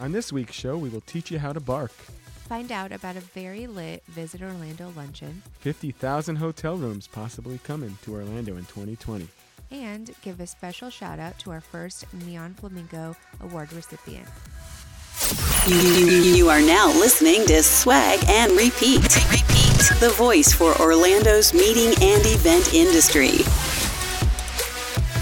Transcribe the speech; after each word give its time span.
On 0.00 0.12
this 0.12 0.32
week's 0.32 0.54
show, 0.54 0.78
we 0.78 0.88
will 0.88 1.02
teach 1.02 1.30
you 1.30 1.38
how 1.38 1.52
to 1.52 1.60
bark. 1.60 1.90
Find 2.48 2.72
out 2.72 2.90
about 2.90 3.16
a 3.16 3.20
very 3.20 3.66
lit 3.66 4.02
Visit 4.08 4.42
Orlando 4.42 4.92
luncheon 4.96 5.42
50,000 5.60 6.36
hotel 6.36 6.76
rooms 6.76 7.06
possibly 7.06 7.58
coming 7.62 7.96
to 8.02 8.14
Orlando 8.14 8.56
in 8.56 8.64
2020. 8.64 9.28
and 9.70 10.10
give 10.22 10.40
a 10.40 10.46
special 10.48 10.90
shout 10.90 11.20
out 11.20 11.38
to 11.38 11.50
our 11.52 11.60
first 11.60 12.06
Neon 12.26 12.54
Flamingo 12.54 13.14
Award 13.40 13.72
recipient. 13.72 14.26
You, 15.68 15.76
you 15.76 16.48
are 16.48 16.60
now 16.62 16.88
listening 16.88 17.46
to 17.46 17.62
Swag 17.62 18.18
and 18.26 18.50
Repeat. 18.52 19.02
Repeat. 19.30 20.00
The 20.00 20.12
voice 20.16 20.52
for 20.52 20.74
Orlando's 20.80 21.52
meeting 21.54 21.90
and 22.02 22.22
event 22.26 22.74
industry. 22.74 23.44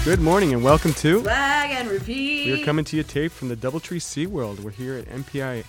Good 0.05 0.21
morning 0.21 0.53
and 0.53 0.63
welcome 0.63 0.93
to. 0.93 1.21
Swag 1.21 1.71
and 1.71 1.89
repeat. 1.89 2.45
We 2.47 2.61
are 2.61 2.65
coming 2.65 2.85
to 2.85 2.95
you 2.95 3.03
taped 3.03 3.35
from 3.35 3.49
the 3.49 3.55
Doubletree 3.55 3.99
SeaWorld. 3.99 4.61
We're 4.61 4.71
here 4.71 4.95
at 4.95 5.05
MPI 5.05 5.65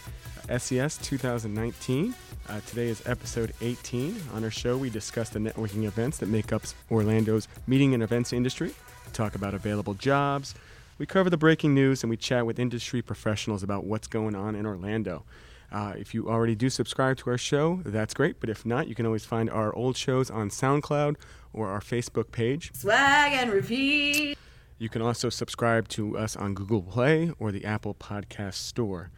SES 0.56 0.98
2019. 0.98 2.14
Uh, 2.48 2.60
today 2.66 2.88
is 2.88 3.02
episode 3.06 3.52
18. 3.60 4.16
On 4.32 4.44
our 4.44 4.50
show, 4.50 4.78
we 4.78 4.88
discuss 4.88 5.30
the 5.30 5.40
networking 5.40 5.84
events 5.84 6.18
that 6.18 6.28
make 6.28 6.52
up 6.52 6.62
Orlando's 6.90 7.48
meeting 7.66 7.92
and 7.92 8.02
events 8.02 8.32
industry. 8.32 8.68
We 8.68 9.12
talk 9.12 9.34
about 9.34 9.52
available 9.52 9.94
jobs. 9.94 10.54
We 10.96 11.06
cover 11.06 11.28
the 11.28 11.36
breaking 11.36 11.74
news 11.74 12.02
and 12.02 12.08
we 12.08 12.16
chat 12.16 12.46
with 12.46 12.58
industry 12.58 13.02
professionals 13.02 13.62
about 13.62 13.84
what's 13.84 14.06
going 14.06 14.36
on 14.36 14.54
in 14.54 14.64
Orlando. 14.64 15.24
Uh, 15.72 15.94
if 15.96 16.14
you 16.14 16.28
already 16.28 16.54
do 16.54 16.68
subscribe 16.68 17.16
to 17.18 17.30
our 17.30 17.38
show, 17.38 17.80
that's 17.84 18.14
great. 18.14 18.40
But 18.40 18.50
if 18.50 18.66
not, 18.66 18.88
you 18.88 18.94
can 18.94 19.06
always 19.06 19.24
find 19.24 19.48
our 19.48 19.74
old 19.74 19.96
shows 19.96 20.30
on 20.30 20.50
SoundCloud 20.50 21.16
or 21.52 21.68
our 21.68 21.80
Facebook 21.80 22.32
page. 22.32 22.72
Swag 22.74 23.32
and 23.32 23.52
repeat. 23.52 24.36
You 24.78 24.88
can 24.88 25.02
also 25.02 25.28
subscribe 25.28 25.88
to 25.88 26.16
us 26.16 26.36
on 26.36 26.54
Google 26.54 26.82
Play 26.82 27.32
or 27.38 27.52
the 27.52 27.64
Apple 27.64 27.94
Podcast 27.94 28.54
Store. 28.54 29.10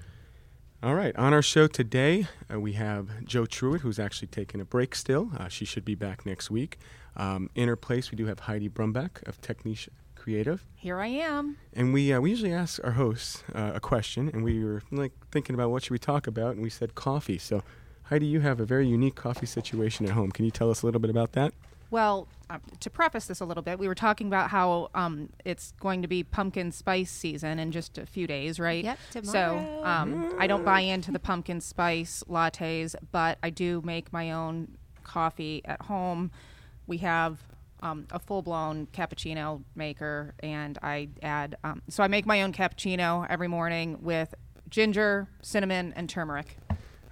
All 0.83 0.97
right, 0.97 1.15
on 1.15 1.33
our 1.33 1.43
show 1.43 1.69
today, 1.69 2.27
uh, 2.53 2.59
we 2.59 2.73
have 2.73 3.25
Joe 3.25 3.45
Truitt, 3.45 3.83
who's 3.83 4.01
actually 4.01 4.27
taking 4.27 4.61
a 4.61 4.65
break 4.65 4.97
still. 4.97 5.31
Uh, 5.39 5.47
she 5.47 5.65
should 5.65 5.85
be 5.85 5.95
back 5.95 6.27
next 6.27 6.51
week. 6.51 6.79
Um, 7.17 7.49
in 7.55 7.69
her 7.69 7.77
place, 7.77 8.11
we 8.11 8.17
do 8.17 8.27
have 8.27 8.41
Heidi 8.41 8.69
Brumbeck 8.69 9.23
of 9.29 9.41
Techniche 9.41 9.89
Creative. 10.27 10.65
Here 10.77 11.01
I 11.01 11.09
am. 11.09 11.57
And 11.73 11.93
we, 11.93 12.13
uh, 12.13 12.21
we 12.21 12.31
usually 12.31 12.53
ask 12.53 12.81
our 12.85 12.93
hosts 12.93 13.43
uh, 13.57 13.73
a 13.75 13.81
question, 13.81 14.31
and 14.33 14.45
we 14.45 14.63
were 14.65 14.81
like 14.93 15.11
thinking 15.33 15.55
about 15.57 15.71
what 15.73 15.83
should 15.83 15.91
we 15.91 15.99
talk 15.99 16.29
about, 16.29 16.55
and 16.55 16.63
we 16.63 16.71
said 16.71 16.95
coffee. 16.95 17.39
So, 17.39 17.65
Heidi, 18.05 18.27
you 18.27 18.39
have 18.41 18.61
a 18.61 18.65
very 18.65 18.87
unique 18.87 19.17
coffee 19.17 19.47
situation 19.47 20.07
at 20.07 20.13
home. 20.13 20.31
Can 20.31 20.45
you 20.45 20.53
tell 20.53 20.71
us 20.71 20.83
a 20.83 20.87
little 20.87 21.01
bit 21.01 21.11
about 21.11 21.33
that? 21.33 21.53
Well, 21.91 22.29
uh, 22.49 22.59
to 22.79 22.89
preface 22.89 23.27
this 23.27 23.41
a 23.41 23.45
little 23.45 23.65
bit, 23.65 23.81
we 23.81 23.89
were 23.89 23.97
talking 23.97 24.29
about 24.29 24.51
how 24.51 24.91
um, 24.95 25.29
it's 25.45 25.73
going 25.81 26.03
to 26.03 26.09
be 26.09 26.23
pumpkin 26.23 26.71
spice 26.71 27.11
season 27.11 27.59
in 27.59 27.73
just 27.73 27.99
a 27.99 28.07
few 28.07 28.29
days, 28.29 28.61
right? 28.61 28.85
Yep, 28.85 28.99
So 29.11 29.21
tomorrow. 29.33 29.85
um, 29.85 30.37
I 30.39 30.47
don't 30.47 30.65
buy 30.65 30.81
into 30.83 31.11
the 31.11 31.19
pumpkin 31.19 31.61
spice 31.61 32.23
lattes, 32.29 32.95
but 33.11 33.39
I 33.43 33.51
do 33.51 33.83
make 33.85 34.13
my 34.13 34.31
own 34.31 34.79
coffee 35.03 35.63
at 35.65 35.83
home. 35.83 36.31
We 36.87 36.99
have 36.99 37.41
um, 37.83 38.07
a 38.11 38.19
full 38.19 38.43
blown 38.43 38.87
cappuccino 38.93 39.63
maker, 39.75 40.35
and 40.41 40.79
I 40.83 41.09
add, 41.23 41.57
um, 41.65 41.83
so 41.89 42.03
I 42.03 42.09
make 42.09 42.25
my 42.25 42.43
own 42.43 42.53
cappuccino 42.53 43.27
every 43.29 43.49
morning 43.49 43.99
with 44.01 44.35
ginger, 44.71 45.29
cinnamon, 45.43 45.93
and 45.97 46.09
turmeric. 46.09 46.57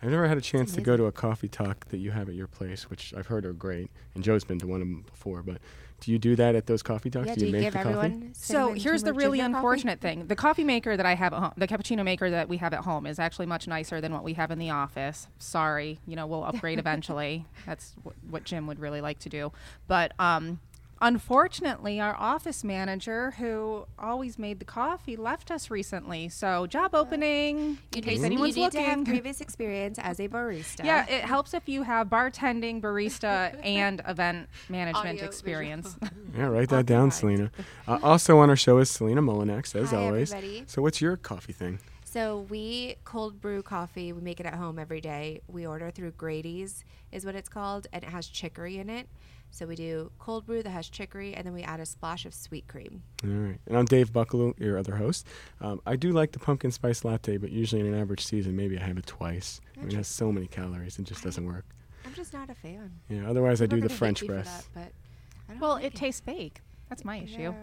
I've 0.02 0.10
never 0.10 0.26
had 0.26 0.38
a 0.38 0.40
chance 0.40 0.72
to 0.72 0.80
go 0.80 0.96
to 0.96 1.04
a 1.04 1.12
coffee 1.12 1.48
talk 1.48 1.86
that 1.88 1.98
you 1.98 2.10
have 2.10 2.30
at 2.30 2.34
your 2.34 2.46
place, 2.46 2.88
which 2.88 3.12
I've 3.14 3.26
heard 3.26 3.44
are 3.44 3.52
great. 3.52 3.90
And 4.14 4.24
Joe's 4.24 4.44
been 4.44 4.58
to 4.60 4.66
one 4.66 4.80
of 4.80 4.88
them 4.88 5.02
before. 5.02 5.42
But 5.42 5.58
do 6.00 6.10
you 6.12 6.18
do 6.18 6.36
that 6.36 6.54
at 6.54 6.66
those 6.66 6.82
coffee 6.82 7.10
talks? 7.10 7.28
Yeah, 7.28 7.34
do 7.34 7.40
do 7.40 7.46
you, 7.46 7.52
you 7.52 7.52
make 7.52 7.62
give 7.62 7.72
the 7.74 7.78
coffee? 7.78 7.98
everyone 7.98 8.34
So 8.34 8.72
here's 8.72 9.02
the 9.02 9.12
really 9.12 9.38
ginger 9.38 9.52
coffee? 9.52 9.56
unfortunate 9.56 10.00
thing: 10.00 10.26
the 10.26 10.36
coffee 10.36 10.64
maker 10.64 10.96
that 10.96 11.06
I 11.06 11.14
have 11.14 11.32
at 11.32 11.38
home, 11.38 11.52
the 11.56 11.68
cappuccino 11.68 12.04
maker 12.04 12.30
that 12.30 12.48
we 12.48 12.56
have 12.56 12.72
at 12.72 12.80
home, 12.80 13.06
is 13.06 13.18
actually 13.18 13.46
much 13.46 13.68
nicer 13.68 14.00
than 14.00 14.12
what 14.12 14.24
we 14.24 14.34
have 14.34 14.50
in 14.50 14.58
the 14.58 14.70
office. 14.70 15.28
Sorry, 15.38 16.00
you 16.06 16.16
know 16.16 16.26
we'll 16.26 16.44
upgrade 16.44 16.78
eventually. 16.84 17.46
That's 17.66 17.94
what, 18.02 18.14
what 18.28 18.44
Jim 18.44 18.66
would 18.66 18.78
really 18.78 19.00
like 19.00 19.18
to 19.20 19.28
do, 19.28 19.52
but 19.86 20.12
um, 20.18 20.60
unfortunately, 21.00 22.00
our 22.00 22.14
office 22.16 22.62
manager, 22.64 23.32
who 23.32 23.86
always 23.98 24.38
made 24.38 24.58
the 24.58 24.64
coffee, 24.64 25.16
left 25.16 25.50
us 25.50 25.70
recently. 25.70 26.28
So 26.28 26.66
job 26.66 26.94
opening, 26.94 27.78
in 27.94 28.02
case 28.02 28.20
need- 28.20 28.26
anyone's 28.26 28.56
you 28.56 28.64
need 28.64 28.72
to 28.72 28.80
have 28.80 28.98
looking. 28.98 29.04
previous 29.14 29.40
experience 29.40 29.98
as 29.98 30.20
a 30.20 30.28
barista. 30.28 30.84
Yeah, 30.84 31.06
it 31.08 31.24
helps 31.24 31.54
if 31.54 31.68
you 31.68 31.82
have 31.82 32.08
bartending, 32.08 32.80
barista, 32.80 33.58
and 33.64 34.02
event 34.06 34.48
management 34.68 35.06
Audio, 35.18 35.24
experience. 35.24 35.96
Yeah, 36.36 36.46
write 36.46 36.68
that 36.68 36.86
down, 36.86 37.10
Selena. 37.10 37.50
Uh, 37.88 37.98
also 38.04 38.38
on 38.38 38.50
our 38.50 38.56
show 38.56 38.78
is 38.78 38.88
Selena 38.88 39.20
Molinex, 39.20 39.74
as 39.74 39.90
Hi, 39.90 39.96
always. 39.96 40.32
everybody. 40.32 40.62
So 40.68 40.80
what's 40.80 41.00
your 41.00 41.16
coffee 41.16 41.52
thing? 41.52 41.80
So 42.04 42.46
we 42.48 42.96
cold 43.04 43.40
brew 43.40 43.62
coffee. 43.62 44.12
We 44.12 44.20
make 44.20 44.38
it 44.38 44.46
at 44.46 44.54
home 44.54 44.78
every 44.78 45.00
day. 45.00 45.40
We 45.48 45.66
order 45.66 45.90
through 45.90 46.12
Grady's, 46.12 46.84
is 47.10 47.24
what 47.24 47.34
it's 47.34 47.48
called, 47.48 47.88
and 47.92 48.04
it 48.04 48.10
has 48.10 48.28
chicory 48.28 48.78
in 48.78 48.88
it. 48.88 49.08
So 49.50 49.66
we 49.66 49.74
do 49.74 50.10
cold 50.18 50.46
brew 50.46 50.62
that 50.62 50.70
has 50.70 50.88
chicory, 50.88 51.34
and 51.34 51.44
then 51.44 51.52
we 51.52 51.62
add 51.62 51.80
a 51.80 51.86
splash 51.86 52.24
of 52.24 52.32
sweet 52.32 52.66
cream. 52.68 53.02
All 53.24 53.30
right. 53.30 53.58
And 53.66 53.76
I'm 53.76 53.84
Dave 53.84 54.12
Bucklew, 54.12 54.58
your 54.58 54.78
other 54.78 54.96
host. 54.96 55.26
Um, 55.60 55.80
I 55.86 55.96
do 55.96 56.12
like 56.12 56.32
the 56.32 56.38
pumpkin 56.38 56.70
spice 56.70 57.04
latte, 57.04 57.36
but 57.36 57.50
usually 57.50 57.80
in 57.80 57.92
an 57.92 58.00
average 58.00 58.24
season, 58.24 58.56
maybe 58.56 58.78
I 58.78 58.82
have 58.82 58.96
it 58.96 59.06
twice. 59.06 59.60
I 59.76 59.80
mean, 59.80 59.90
it 59.90 59.94
has 59.96 60.08
so 60.08 60.30
many 60.32 60.46
calories, 60.46 60.98
it 60.98 61.04
just 61.04 61.24
doesn't 61.24 61.44
work. 61.44 61.64
I'm 62.06 62.14
just 62.14 62.32
not 62.32 62.48
a 62.48 62.54
fan. 62.54 62.92
Yeah. 63.08 63.28
Otherwise, 63.28 63.60
I 63.60 63.66
People 63.66 63.78
do 63.82 63.88
the 63.88 63.94
French 63.94 64.26
press. 64.26 64.68
that, 64.74 64.92
but 65.48 65.60
well, 65.60 65.72
like 65.72 65.84
it 65.84 65.94
tastes 65.94 66.20
fake. 66.20 66.60
That's 66.88 67.04
my 67.04 67.18
issue. 67.18 67.54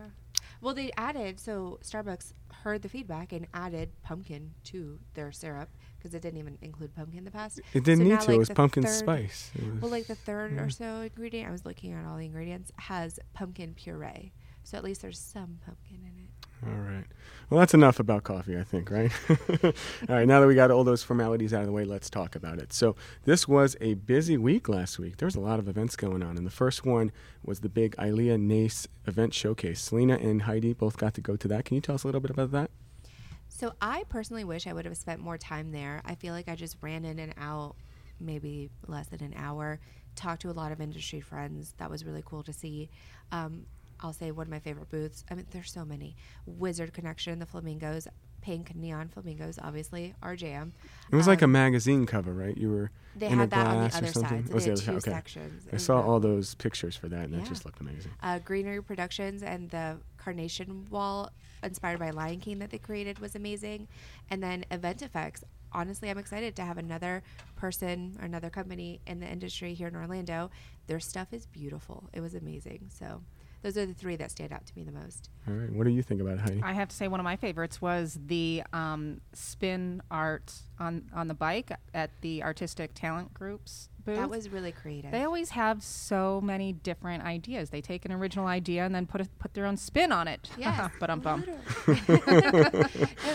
Well, 0.61 0.73
they 0.73 0.91
added 0.97 1.39
so 1.39 1.79
Starbucks 1.83 2.33
heard 2.51 2.81
the 2.81 2.89
feedback 2.89 3.31
and 3.31 3.47
added 3.53 3.89
pumpkin 4.03 4.53
to 4.65 4.99
their 5.13 5.31
syrup 5.31 5.69
because 6.07 6.15
it 6.15 6.21
didn't 6.21 6.39
even 6.39 6.57
include 6.61 6.95
pumpkin 6.95 7.19
in 7.19 7.25
the 7.25 7.31
past. 7.31 7.59
It 7.73 7.83
didn't 7.83 7.99
So 7.99 8.03
need 8.03 8.09
now, 8.11 8.19
to. 8.19 8.27
like, 8.27 8.35
it 8.35 8.39
was 8.39 8.49
pumpkin 8.49 8.83
third- 8.83 8.93
spice. 8.93 9.51
Was, 9.55 9.81
Well, 9.81 9.91
like 9.91 10.07
the 10.07 10.15
third 10.15 10.53
yeah. 10.53 10.61
or 10.61 10.67
mm. 10.67 10.73
so 10.73 11.01
ingredient, 11.01 11.49
I 11.49 11.51
was 11.51 11.65
looking 11.65 11.93
at 11.93 12.05
all 12.05 12.17
the 12.17 12.25
ingredients, 12.25 12.71
has 12.77 13.19
pumpkin 13.33 13.73
puree. 13.73 14.31
So 14.63 14.77
at 14.77 14.83
least 14.83 15.01
there's 15.01 15.19
some 15.19 15.59
pumpkin 15.65 15.99
in 16.01 16.23
it. 16.23 16.29
All 16.65 16.81
right. 16.81 17.05
Well, 17.49 17.59
that's 17.59 17.73
enough 17.75 17.99
about 17.99 18.23
coffee, 18.23 18.57
I 18.57 18.63
think, 18.63 18.89
right? 18.89 19.11
all 19.63 19.71
right. 20.09 20.27
Now 20.27 20.41
that 20.41 20.47
we 20.47 20.55
got 20.55 20.71
all 20.71 20.83
those 20.83 21.03
formalities 21.03 21.53
out 21.53 21.61
of 21.61 21.67
the 21.67 21.71
way, 21.71 21.85
let's 21.85 22.09
talk 22.09 22.35
about 22.35 22.57
it. 22.57 22.73
So, 22.73 22.95
this 23.25 23.47
was 23.47 23.77
a 23.79 23.93
busy 23.93 24.37
week 24.37 24.67
last 24.67 24.97
week. 24.97 25.17
There 25.17 25.27
was 25.27 25.35
a 25.35 25.39
lot 25.39 25.59
of 25.59 25.69
events 25.69 25.95
going 25.95 26.23
on. 26.23 26.35
And 26.35 26.45
the 26.47 26.51
first 26.51 26.83
one 26.83 27.11
was 27.43 27.59
the 27.59 27.69
big 27.69 27.95
ILEA 27.97 28.39
NACE 28.39 28.87
event 29.05 29.35
showcase. 29.35 29.79
Selena 29.81 30.15
and 30.15 30.41
Heidi 30.41 30.73
both 30.73 30.97
got 30.97 31.13
to 31.13 31.21
go 31.21 31.35
to 31.35 31.47
that. 31.47 31.63
Can 31.65 31.75
you 31.75 31.81
tell 31.81 31.95
us 31.95 32.03
a 32.03 32.07
little 32.07 32.21
bit 32.21 32.31
about 32.31 32.51
that? 32.51 32.71
So 33.57 33.73
I 33.81 34.03
personally 34.07 34.43
wish 34.43 34.67
I 34.67 34.73
would 34.73 34.85
have 34.85 34.95
spent 34.97 35.19
more 35.19 35.35
time 35.35 35.71
there. 35.71 36.03
I 36.05 36.13
feel 36.13 36.31
like 36.31 36.47
I 36.47 36.55
just 36.55 36.77
ran 36.81 37.03
in 37.05 37.17
and 37.17 37.33
out 37.39 37.75
maybe 38.19 38.69
less 38.87 39.07
than 39.07 39.23
an 39.23 39.33
hour, 39.35 39.79
talked 40.15 40.43
to 40.43 40.51
a 40.51 40.53
lot 40.53 40.71
of 40.71 40.79
industry 40.79 41.21
friends. 41.21 41.73
That 41.79 41.89
was 41.89 42.05
really 42.05 42.21
cool 42.23 42.43
to 42.43 42.53
see. 42.53 42.87
Um, 43.31 43.65
I'll 43.99 44.13
say 44.13 44.29
one 44.29 44.45
of 44.45 44.51
my 44.51 44.59
favorite 44.59 44.89
booths. 44.91 45.25
I 45.31 45.33
mean, 45.33 45.47
there's 45.49 45.71
so 45.71 45.83
many. 45.83 46.15
Wizard 46.45 46.93
Connection, 46.93 47.39
the 47.39 47.47
Flamingos, 47.47 48.07
Pink 48.41 48.75
Neon 48.75 49.07
Flamingos, 49.07 49.57
obviously, 49.59 50.13
our 50.21 50.35
jam. 50.35 50.73
It 51.11 51.15
was 51.15 51.25
like 51.25 51.41
a 51.41 51.45
Um, 51.45 51.51
magazine 51.53 52.05
cover, 52.05 52.31
right? 52.35 52.55
You 52.55 52.69
were 52.69 52.91
They 53.15 53.25
in 53.25 53.33
a 53.33 53.37
had 53.37 53.49
that 53.49 53.65
on 53.65 53.73
glass 53.77 53.93
the 53.93 53.97
or 53.97 54.03
other 54.03 54.13
something. 54.13 54.45
side. 54.45 54.47
So 54.49 54.53
they 54.53 54.59
the 54.59 54.65
had 54.65 54.71
other 54.71 54.81
side? 54.81 54.95
Okay. 54.97 55.11
sections. 55.11 55.67
I 55.73 55.77
saw 55.77 55.99
the- 56.03 56.07
all 56.07 56.19
those 56.19 56.53
pictures 56.53 56.95
for 56.95 57.09
that, 57.09 57.25
and 57.25 57.33
that 57.33 57.45
just 57.45 57.65
looked 57.65 57.81
amazing. 57.81 58.11
uh, 58.21 58.37
Greenery 58.37 58.83
Productions 58.83 59.41
and 59.41 59.71
the 59.71 59.97
Carnation 60.17 60.85
Wall, 60.91 61.31
inspired 61.63 61.99
by 61.99 62.11
Lion 62.11 62.39
King, 62.39 62.59
that 62.59 62.69
they 62.69 62.77
created 62.77 63.19
was 63.19 63.35
amazing. 63.35 63.87
And 64.29 64.41
then 64.41 64.65
Event 64.71 65.01
Effects. 65.01 65.43
Honestly, 65.73 66.09
I'm 66.09 66.17
excited 66.17 66.55
to 66.55 66.61
have 66.61 66.77
another 66.77 67.23
person 67.55 68.17
or 68.19 68.25
another 68.25 68.49
company 68.49 69.01
in 69.05 69.19
the 69.19 69.27
industry 69.27 69.73
here 69.73 69.89
in 69.89 69.95
Orlando. 69.95 70.49
Their 70.87 70.99
stuff 70.99 71.33
is 71.33 71.45
beautiful. 71.45 72.09
It 72.13 72.21
was 72.21 72.35
amazing. 72.35 72.89
So 72.89 73.21
those 73.63 73.77
are 73.77 73.85
the 73.85 73.93
three 73.93 74.15
that 74.15 74.31
stand 74.31 74.53
out 74.53 74.65
to 74.65 74.73
me 74.77 74.83
the 74.83 74.91
most. 74.91 75.29
All 75.47 75.53
right. 75.53 75.71
What 75.71 75.83
do 75.83 75.89
you 75.89 76.01
think 76.01 76.21
about 76.21 76.35
it, 76.35 76.39
Heidi? 76.39 76.61
I 76.63 76.73
have 76.73 76.87
to 76.87 76.95
say 76.95 77.07
one 77.07 77.19
of 77.19 77.25
my 77.25 77.35
favorites 77.35 77.81
was 77.81 78.17
the 78.27 78.63
um, 78.71 79.19
spin 79.33 80.01
art 80.09 80.53
on 80.79 81.03
on 81.13 81.27
the 81.27 81.33
bike 81.33 81.71
at 81.93 82.11
the 82.21 82.43
artistic 82.43 82.91
talent 82.93 83.33
groups 83.33 83.89
booth. 84.07 84.17
That 84.17 84.29
was 84.29 84.49
really 84.49 84.71
creative. 84.71 85.11
they 85.11 85.23
always 85.23 85.51
have 85.51 85.83
so 85.83 86.41
many 86.41 86.73
different 86.73 87.23
ideas. 87.23 87.69
They 87.69 87.81
take 87.81 88.05
an 88.05 88.11
original 88.11 88.47
idea 88.47 88.83
and 88.85 88.95
then 88.95 89.05
put 89.05 89.21
a, 89.21 89.25
put 89.37 89.53
their 89.53 89.65
own 89.65 89.77
spin 89.77 90.11
on 90.11 90.27
it. 90.27 90.49
Yes. 90.57 90.91
but 90.99 91.09
I'm 91.09 91.19
bummed. 91.19 91.47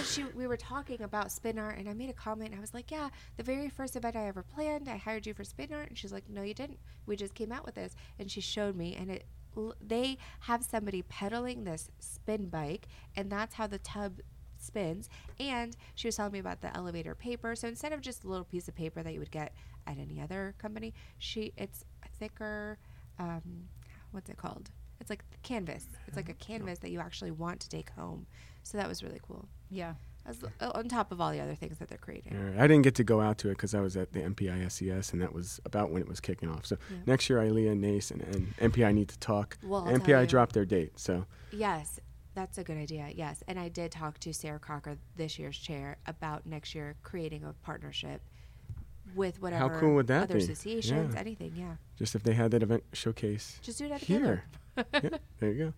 she, 0.05 0.25
we 0.35 0.47
were 0.47 0.57
talking 0.57 1.03
about 1.03 1.31
spin 1.31 1.59
art, 1.59 1.79
and 1.79 1.89
I 1.89 1.93
made 1.95 2.11
a 2.11 2.15
comment. 2.15 2.51
And 2.51 2.59
I 2.59 2.61
was 2.61 2.75
like, 2.75 2.91
"Yeah, 2.91 3.09
the 3.37 3.43
very 3.43 3.69
first 3.69 3.97
event 3.97 4.17
I 4.17 4.27
ever 4.27 4.43
planned, 4.43 4.89
I 4.89 4.97
hired 4.97 5.27
you 5.27 5.35
for 5.35 5.45
spin 5.45 5.73
art." 5.73 5.89
And 5.89 5.99
she's 5.99 6.13
like, 6.13 6.29
"No, 6.29 6.43
you 6.43 6.55
didn't. 6.55 6.79
We 7.07 7.17
just 7.17 7.35
came 7.35 7.53
out 7.53 7.65
with 7.65 7.75
this." 7.75 7.95
And 8.19 8.31
she 8.31 8.41
showed 8.41 8.77
me, 8.77 8.95
and 8.97 9.11
it 9.11 9.25
l- 9.57 9.75
they 9.81 10.19
have 10.41 10.63
somebody 10.65 11.03
pedaling 11.03 11.65
this 11.65 11.91
spin 11.99 12.47
bike, 12.49 12.89
and 13.17 13.31
that's 13.31 13.55
how 13.55 13.67
the 13.67 13.79
tub 13.79 14.21
spins. 14.59 15.09
And 15.41 15.77
she 15.95 16.07
was 16.09 16.17
telling 16.17 16.33
me 16.33 16.39
about 16.39 16.61
the 16.61 16.75
elevator 16.77 17.15
paper. 17.15 17.57
So 17.57 17.67
instead 17.69 17.93
of 17.93 18.01
just 18.01 18.25
a 18.25 18.29
little 18.29 18.45
piece 18.45 18.69
of 18.69 18.75
paper 18.77 19.03
that 19.03 19.13
you 19.13 19.19
would 19.19 19.31
get 19.33 19.53
at 19.87 19.99
any 19.99 20.21
other 20.21 20.55
company, 20.59 20.95
she 21.19 21.53
it's 21.57 21.85
a 22.05 22.09
thicker. 22.19 22.79
Um, 23.19 23.69
what's 24.13 24.31
it 24.31 24.37
called? 24.37 24.71
It's 25.01 25.11
like 25.11 25.25
canvas. 25.43 25.87
It's 26.07 26.17
like 26.17 26.29
a 26.29 26.35
canvas 26.35 26.79
that 26.81 26.91
you 26.91 27.01
actually 27.01 27.33
want 27.33 27.61
to 27.61 27.69
take 27.69 27.91
home. 27.91 28.27
So 28.63 28.79
that 28.79 28.89
was 28.89 29.03
really 29.03 29.21
cool. 29.27 29.49
Yeah. 29.71 29.95
as, 30.25 30.39
uh, 30.61 30.71
on 30.77 30.89
top 30.89 31.11
of 31.11 31.21
all 31.21 31.33
the 31.33 31.41
other 31.41 31.57
things 31.57 31.79
that 31.79 31.89
they're 31.89 31.99
creating. 31.99 32.37
All 32.37 32.45
right. 32.45 32.59
I 32.61 32.69
didn't 32.69 32.83
get 32.83 32.95
to 32.97 33.05
go 33.05 33.21
out 33.21 33.39
to 33.39 33.49
it 33.49 33.55
because 33.55 33.75
I 33.75 33.81
was 33.81 33.97
at 33.97 34.13
the 34.13 34.21
MPI 34.21 34.71
SES, 34.71 35.13
and 35.13 35.21
that 35.21 35.33
was 35.33 35.61
about 35.65 35.91
when 35.91 36.01
it 36.03 36.09
was 36.09 36.21
kicking 36.21 36.49
off. 36.49 36.65
So 36.67 36.77
Yeah. 36.89 36.99
next 37.07 37.29
year, 37.29 37.41
ILEA, 37.41 37.77
NACE, 37.77 38.13
and, 38.13 38.23
and 38.23 38.57
MPI 38.59 38.93
need 38.95 39.09
to 39.09 39.19
talk. 39.19 39.59
Well, 39.65 39.89
I'll 39.89 39.95
MPI 39.99 40.29
dropped 40.29 40.53
their 40.55 40.65
date, 40.65 41.01
so 41.01 41.27
Yes, 41.51 41.99
that's 42.35 42.57
a 42.59 42.63
good 42.65 42.79
idea. 42.79 43.09
Yes, 43.13 43.43
and 43.49 43.59
I 43.59 43.69
did 43.69 43.91
talk 43.91 44.19
to 44.21 44.33
Sarah 44.33 44.61
Crocker, 44.61 44.97
this 45.17 45.37
year's 45.39 45.59
chair, 45.59 45.97
about 46.07 46.47
next 46.47 46.75
year 46.77 46.95
creating 47.03 47.43
a 47.43 47.53
partnership 47.65 48.23
with 49.15 49.41
whatever 49.43 49.69
How 49.75 49.81
cool 49.81 49.95
would 49.95 50.07
that 50.09 50.25
other 50.25 50.35
be? 50.39 50.45
associations, 50.45 51.15
Yeah. 51.15 51.21
anything. 51.21 51.53
Yeah, 51.57 51.77
just 51.97 52.15
if 52.15 52.23
they 52.23 52.35
had 52.35 52.51
that 52.53 52.63
event 52.63 52.85
showcase 52.93 53.59
just 53.63 53.79
do 53.79 53.89
that 53.89 54.01
here. 54.03 54.45
yeah, 54.77 54.85
there 55.39 55.53
you 55.53 55.73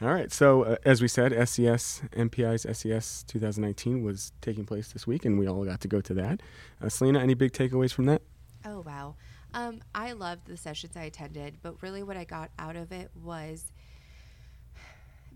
go. 0.00 0.06
All 0.06 0.12
right. 0.14 0.30
So 0.32 0.62
uh, 0.62 0.76
as 0.84 1.02
we 1.02 1.08
said, 1.08 1.32
SES 1.48 2.02
MPI's 2.12 2.62
SES 2.78 3.24
2019 3.24 4.02
was 4.04 4.32
taking 4.40 4.64
place 4.64 4.92
this 4.92 5.06
week, 5.06 5.24
and 5.24 5.38
we 5.38 5.48
all 5.48 5.64
got 5.64 5.80
to 5.80 5.88
go 5.88 6.00
to 6.00 6.14
that. 6.14 6.40
Uh, 6.80 6.88
Selena, 6.88 7.18
any 7.20 7.34
big 7.34 7.52
takeaways 7.52 7.92
from 7.92 8.04
that? 8.06 8.22
Oh 8.64 8.80
wow. 8.86 9.16
Um, 9.54 9.80
I 9.94 10.12
loved 10.12 10.46
the 10.46 10.56
sessions 10.56 10.96
I 10.96 11.04
attended, 11.04 11.56
but 11.62 11.80
really 11.82 12.02
what 12.02 12.16
I 12.16 12.24
got 12.24 12.50
out 12.58 12.76
of 12.76 12.92
it 12.92 13.10
was 13.24 13.72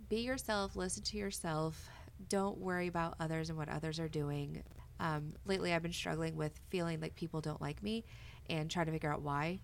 be 0.09 0.19
yourself, 0.21 0.77
listen 0.77 1.03
to 1.05 1.17
yourself, 1.17 1.89
don't 2.29 2.59
worry 2.59 2.87
about 2.89 3.15
others 3.21 3.49
and 3.49 3.57
what 3.57 3.69
others 3.69 3.99
are 3.99 4.09
doing. 4.09 4.63
Um, 5.01 5.33
lately, 5.47 5.73
I've 5.75 5.83
been 5.83 5.93
struggling 5.93 6.37
with 6.37 6.53
feeling 6.69 7.01
like 7.01 7.17
people 7.17 7.41
don't 7.41 7.61
like 7.61 7.83
me 7.83 8.05
and 8.49 8.71
trying 8.71 8.87
to 8.87 8.93
figure 8.93 9.13
out 9.13 9.23
why. 9.23 9.61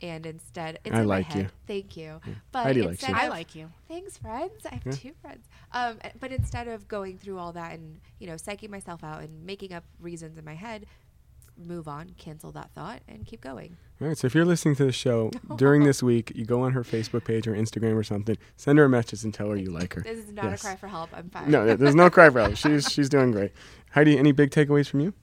And 0.00 0.24
instead, 0.24 0.78
it's 0.84 0.94
I 0.96 1.02
in 1.02 1.06
like 1.08 1.28
my 1.28 1.34
you. 1.34 1.42
head. 1.42 1.52
Thank 1.66 1.96
you. 1.98 2.20
But 2.52 2.62
Heidi 2.62 2.80
likes 2.82 2.92
instead 3.02 3.10
you. 3.10 3.16
I 3.16 3.28
like 3.28 3.54
you. 3.54 3.70
Thanks, 3.88 4.16
friends. 4.16 4.64
I 4.64 4.74
have 4.74 4.86
Yeah. 4.86 4.92
two 4.92 5.12
friends. 5.20 5.46
Um, 5.72 5.98
but 6.18 6.32
instead 6.32 6.66
of 6.68 6.88
going 6.88 7.18
through 7.18 7.38
all 7.38 7.52
that 7.52 7.74
and 7.74 8.00
you 8.18 8.26
know 8.26 8.34
psyching 8.34 8.70
myself 8.70 9.04
out 9.04 9.22
and 9.22 9.44
making 9.44 9.74
up 9.74 9.84
reasons 10.00 10.38
in 10.38 10.44
my 10.44 10.54
head, 10.54 10.86
move 11.58 11.88
on, 11.88 12.10
cancel 12.16 12.52
that 12.52 12.70
thought, 12.74 13.00
and 13.08 13.26
keep 13.26 13.40
going. 13.42 13.76
All 14.00 14.08
right. 14.08 14.18
So 14.18 14.26
if 14.26 14.34
you're 14.34 14.44
listening 14.44 14.74
to 14.76 14.84
the 14.84 14.92
show 14.92 15.30
during 15.56 15.84
this 15.84 16.02
week, 16.02 16.32
you 16.34 16.44
go 16.44 16.60
on 16.62 16.72
her 16.72 16.82
Facebook 16.84 17.24
page 17.24 17.46
or 17.46 17.52
Instagram 17.54 17.94
or 17.96 18.02
something, 18.04 18.36
send 18.56 18.78
her 18.78 18.84
a 18.84 18.88
message 18.88 19.24
and 19.24 19.32
tell 19.32 19.48
her 19.50 19.56
you 19.56 19.70
like 19.70 19.94
her. 19.94 20.02
This 20.02 20.18
is 20.18 20.32
not 20.32 20.44
Yes. 20.44 20.60
a 20.62 20.66
cry 20.66 20.76
for 20.76 20.88
help. 20.88 21.10
I'm 21.14 21.30
fine. 21.30 21.50
No, 21.50 21.74
there's 21.76 21.94
no 21.94 22.10
cry 22.10 22.28
for 22.30 22.40
help. 22.40 22.56
She's 22.56 22.90
she's 22.92 23.08
doing 23.08 23.30
great. 23.30 23.52
Heidi, 23.92 24.18
any 24.18 24.32
big 24.32 24.50
takeaways 24.50 24.88
from 24.88 25.00
you? 25.00 25.14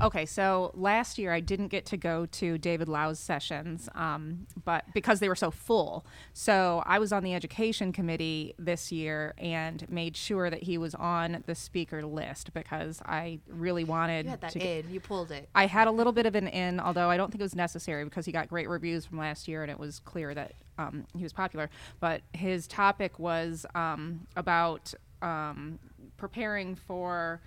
Okay, 0.00 0.26
so 0.26 0.70
last 0.74 1.18
year 1.18 1.32
I 1.32 1.40
didn't 1.40 1.68
get 1.68 1.86
to 1.86 1.96
go 1.96 2.26
to 2.26 2.58
David 2.58 2.88
Lau's 2.88 3.18
sessions, 3.18 3.88
um, 3.94 4.46
but 4.64 4.84
because 4.94 5.20
they 5.20 5.28
were 5.28 5.34
so 5.34 5.50
full, 5.50 6.04
so 6.32 6.82
I 6.86 6.98
was 6.98 7.12
on 7.12 7.22
the 7.22 7.34
education 7.34 7.92
committee 7.92 8.54
this 8.58 8.92
year 8.92 9.34
and 9.38 9.88
made 9.90 10.16
sure 10.16 10.50
that 10.50 10.62
he 10.62 10.78
was 10.78 10.94
on 10.94 11.42
the 11.46 11.54
speaker 11.54 12.04
list 12.04 12.52
because 12.54 13.00
I 13.04 13.40
really 13.48 13.84
wanted 13.84 14.26
you 14.26 14.30
had 14.30 14.40
that 14.40 14.52
to. 14.52 14.58
get- 14.58 14.84
in. 14.84 14.92
You 14.92 15.00
pulled 15.00 15.30
it. 15.32 15.48
I 15.54 15.66
had 15.66 15.88
a 15.88 15.90
little 15.90 16.12
bit 16.12 16.26
of 16.26 16.34
an 16.34 16.48
in, 16.48 16.80
although 16.80 17.08
I 17.10 17.16
don't 17.16 17.30
think 17.30 17.40
it 17.40 17.44
was 17.44 17.56
necessary 17.56 18.04
because 18.04 18.26
he 18.26 18.32
got 18.32 18.48
great 18.48 18.68
reviews 18.68 19.04
from 19.06 19.18
last 19.18 19.48
year 19.48 19.62
and 19.62 19.70
it 19.70 19.78
was 19.78 20.00
clear 20.00 20.34
that 20.34 20.52
um, 20.78 21.06
he 21.16 21.22
was 21.22 21.32
popular. 21.32 21.70
But 22.00 22.22
his 22.32 22.66
topic 22.66 23.18
was 23.18 23.66
um, 23.74 24.26
about 24.36 24.94
um, 25.22 25.78
preparing 26.16 26.74
for 26.74 27.40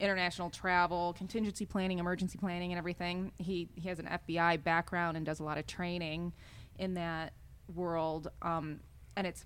international 0.00 0.50
travel, 0.50 1.14
contingency 1.16 1.66
planning, 1.66 1.98
emergency 1.98 2.38
planning, 2.38 2.72
and 2.72 2.78
everything. 2.78 3.32
He 3.38 3.68
he 3.74 3.88
has 3.88 3.98
an 3.98 4.06
FBI 4.06 4.62
background 4.62 5.16
and 5.16 5.24
does 5.24 5.40
a 5.40 5.44
lot 5.44 5.58
of 5.58 5.66
training 5.66 6.32
in 6.78 6.94
that 6.94 7.32
world, 7.74 8.28
um, 8.42 8.80
and 9.16 9.26
it's 9.26 9.44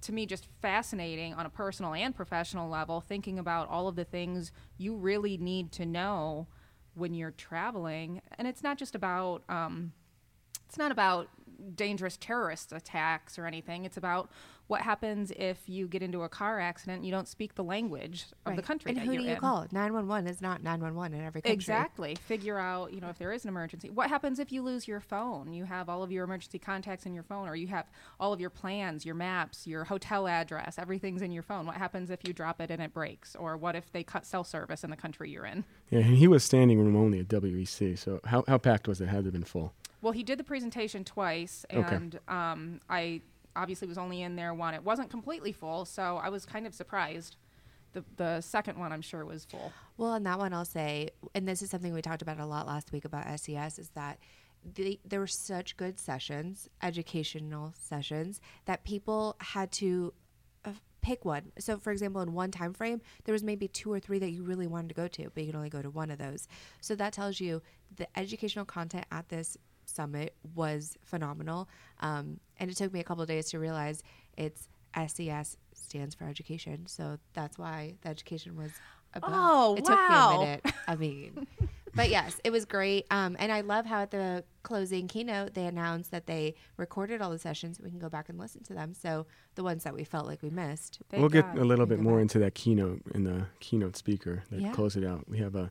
to 0.00 0.12
me 0.12 0.26
just 0.26 0.46
fascinating 0.62 1.34
on 1.34 1.46
a 1.46 1.50
personal 1.50 1.94
and 1.94 2.14
professional 2.14 2.68
level 2.68 3.00
thinking 3.00 3.38
about 3.38 3.68
all 3.68 3.88
of 3.88 3.96
the 3.96 4.04
things 4.04 4.52
you 4.76 4.94
really 4.94 5.36
need 5.36 5.72
to 5.72 5.84
know 5.84 6.46
when 6.94 7.12
you're 7.14 7.32
traveling. 7.32 8.20
And 8.38 8.46
it's 8.46 8.62
not 8.62 8.78
just 8.78 8.94
about 8.94 9.42
um, 9.48 9.92
it's 10.68 10.78
not 10.78 10.92
about 10.92 11.28
dangerous 11.74 12.16
terrorist 12.16 12.72
attacks 12.72 13.38
or 13.38 13.46
anything. 13.46 13.84
It's 13.84 13.96
about 13.96 14.30
what 14.68 14.82
happens 14.82 15.32
if 15.36 15.58
you 15.66 15.88
get 15.88 16.02
into 16.02 16.22
a 16.22 16.28
car 16.28 16.60
accident 16.60 16.98
and 16.98 17.04
you 17.06 17.10
don't 17.10 17.26
speak 17.26 17.54
the 17.54 17.64
language 17.64 18.26
of 18.46 18.54
the 18.54 18.62
country 18.62 18.90
And 18.90 18.98
that 18.98 19.06
who 19.06 19.12
you're 19.12 19.22
do 19.22 19.26
you 19.28 19.34
in. 19.34 19.40
call? 19.40 19.66
911 19.72 20.26
is 20.30 20.40
not 20.40 20.62
911 20.62 21.18
in 21.18 21.24
every 21.24 21.40
country. 21.40 21.54
Exactly. 21.54 22.14
Figure 22.26 22.58
out, 22.58 22.92
you 22.92 23.00
know, 23.00 23.08
if 23.08 23.18
there 23.18 23.32
is 23.32 23.44
an 23.44 23.48
emergency. 23.48 23.88
What 23.90 24.08
happens 24.10 24.38
if 24.38 24.52
you 24.52 24.62
lose 24.62 24.86
your 24.86 25.00
phone? 25.00 25.52
You 25.52 25.64
have 25.64 25.88
all 25.88 26.02
of 26.02 26.12
your 26.12 26.22
emergency 26.24 26.58
contacts 26.58 27.06
in 27.06 27.14
your 27.14 27.22
phone, 27.24 27.48
or 27.48 27.56
you 27.56 27.66
have 27.68 27.86
all 28.20 28.32
of 28.32 28.40
your 28.40 28.50
plans, 28.50 29.04
your 29.06 29.14
maps, 29.14 29.66
your 29.66 29.84
hotel 29.84 30.28
address, 30.28 30.78
everything's 30.78 31.22
in 31.22 31.32
your 31.32 31.42
phone. 31.42 31.64
What 31.66 31.76
happens 31.76 32.10
if 32.10 32.20
you 32.26 32.32
drop 32.34 32.60
it 32.60 32.70
and 32.70 32.82
it 32.82 32.92
breaks? 32.92 33.34
Or 33.36 33.56
what 33.56 33.74
if 33.74 33.90
they 33.92 34.04
cut 34.04 34.26
cell 34.26 34.44
service 34.44 34.84
in 34.84 34.90
the 34.90 34.96
country 34.96 35.30
you're 35.30 35.46
in? 35.46 35.64
Yeah, 35.90 36.00
and 36.00 36.16
he 36.16 36.28
was 36.28 36.44
standing 36.44 36.78
room 36.78 36.94
only 36.94 37.20
at 37.20 37.28
WEC. 37.28 37.98
So 37.98 38.20
how, 38.26 38.44
how 38.46 38.58
packed 38.58 38.86
was 38.86 39.00
it? 39.00 39.08
Had 39.08 39.26
it 39.26 39.32
been 39.32 39.44
full? 39.44 39.72
Well, 40.02 40.12
he 40.12 40.22
did 40.22 40.38
the 40.38 40.44
presentation 40.44 41.02
twice, 41.04 41.64
Okay. 41.72 41.94
and 41.96 42.20
um, 42.28 42.80
I 42.88 43.22
obviously 43.58 43.88
was 43.88 43.98
only 43.98 44.22
in 44.22 44.36
there 44.36 44.54
one. 44.54 44.74
It 44.74 44.84
wasn't 44.84 45.10
completely 45.10 45.52
full, 45.52 45.84
so 45.84 46.20
I 46.22 46.28
was 46.28 46.46
kind 46.46 46.66
of 46.66 46.74
surprised. 46.74 47.36
The, 47.92 48.04
the 48.16 48.40
second 48.40 48.78
one, 48.78 48.92
I'm 48.92 49.00
sure, 49.00 49.24
was 49.24 49.44
full. 49.44 49.72
Well, 49.96 50.10
on 50.10 50.22
that 50.24 50.38
one, 50.38 50.52
I'll 50.52 50.64
say, 50.64 51.10
and 51.34 51.48
this 51.48 51.62
is 51.62 51.70
something 51.70 51.92
we 51.92 52.02
talked 52.02 52.22
about 52.22 52.38
a 52.38 52.46
lot 52.46 52.66
last 52.66 52.92
week 52.92 53.04
about 53.04 53.24
SES, 53.40 53.78
is 53.78 53.88
that 53.90 54.18
the, 54.74 55.00
there 55.04 55.20
were 55.20 55.26
such 55.26 55.76
good 55.76 55.98
sessions, 55.98 56.68
educational 56.82 57.74
sessions, 57.78 58.40
that 58.66 58.84
people 58.84 59.36
had 59.40 59.72
to 59.72 60.12
uh, 60.64 60.72
pick 61.00 61.24
one. 61.24 61.52
So, 61.58 61.78
for 61.78 61.90
example, 61.90 62.20
in 62.20 62.34
one 62.34 62.50
time 62.50 62.74
frame, 62.74 63.00
there 63.24 63.32
was 63.32 63.42
maybe 63.42 63.68
two 63.68 63.92
or 63.92 64.00
three 64.00 64.18
that 64.18 64.30
you 64.30 64.42
really 64.42 64.66
wanted 64.66 64.88
to 64.88 64.94
go 64.94 65.08
to, 65.08 65.30
but 65.34 65.42
you 65.42 65.46
could 65.46 65.56
only 65.56 65.70
go 65.70 65.82
to 65.82 65.90
one 65.90 66.10
of 66.10 66.18
those. 66.18 66.46
So 66.80 66.94
that 66.96 67.12
tells 67.12 67.40
you 67.40 67.62
the 67.96 68.06
educational 68.18 68.64
content 68.64 69.06
at 69.10 69.28
this 69.28 69.56
summit 69.88 70.34
was 70.54 70.96
phenomenal. 71.04 71.68
Um, 72.00 72.40
and 72.58 72.70
it 72.70 72.76
took 72.76 72.92
me 72.92 73.00
a 73.00 73.04
couple 73.04 73.22
of 73.22 73.28
days 73.28 73.50
to 73.50 73.58
realize 73.58 74.02
it's 74.36 74.68
SES 75.06 75.56
stands 75.74 76.14
for 76.14 76.24
education. 76.24 76.86
So 76.86 77.18
that's 77.34 77.58
why 77.58 77.94
the 78.02 78.08
education 78.08 78.56
was 78.56 78.70
about. 79.14 79.30
Oh, 79.32 79.74
it 79.74 79.84
took 79.84 79.98
me 79.98 80.06
wow. 80.08 80.36
a 80.36 80.40
minute. 80.44 80.64
I 80.86 80.96
mean, 80.96 81.46
but 81.94 82.10
yes, 82.10 82.40
it 82.44 82.50
was 82.50 82.64
great. 82.64 83.06
Um, 83.10 83.36
and 83.38 83.50
I 83.52 83.60
love 83.62 83.86
how 83.86 84.02
at 84.02 84.10
the 84.10 84.44
closing 84.62 85.08
keynote 85.08 85.54
they 85.54 85.66
announced 85.66 86.10
that 86.10 86.26
they 86.26 86.54
recorded 86.76 87.22
all 87.22 87.30
the 87.30 87.38
sessions. 87.38 87.80
We 87.80 87.90
can 87.90 87.98
go 87.98 88.08
back 88.08 88.28
and 88.28 88.38
listen 88.38 88.62
to 88.64 88.74
them. 88.74 88.94
So 88.94 89.26
the 89.54 89.62
ones 89.62 89.84
that 89.84 89.94
we 89.94 90.04
felt 90.04 90.26
like 90.26 90.42
we 90.42 90.50
missed. 90.50 91.00
Thank 91.10 91.20
we'll 91.20 91.30
get 91.30 91.46
a 91.56 91.64
little 91.64 91.86
bit 91.86 92.00
more 92.00 92.16
back. 92.16 92.22
into 92.22 92.38
that 92.40 92.54
keynote 92.54 93.02
in 93.14 93.24
the 93.24 93.46
keynote 93.60 93.96
speaker 93.96 94.42
that 94.50 94.60
Yeah. 94.60 94.72
close 94.72 94.96
it 94.96 95.04
out. 95.04 95.28
We 95.28 95.38
have 95.38 95.54
a, 95.54 95.70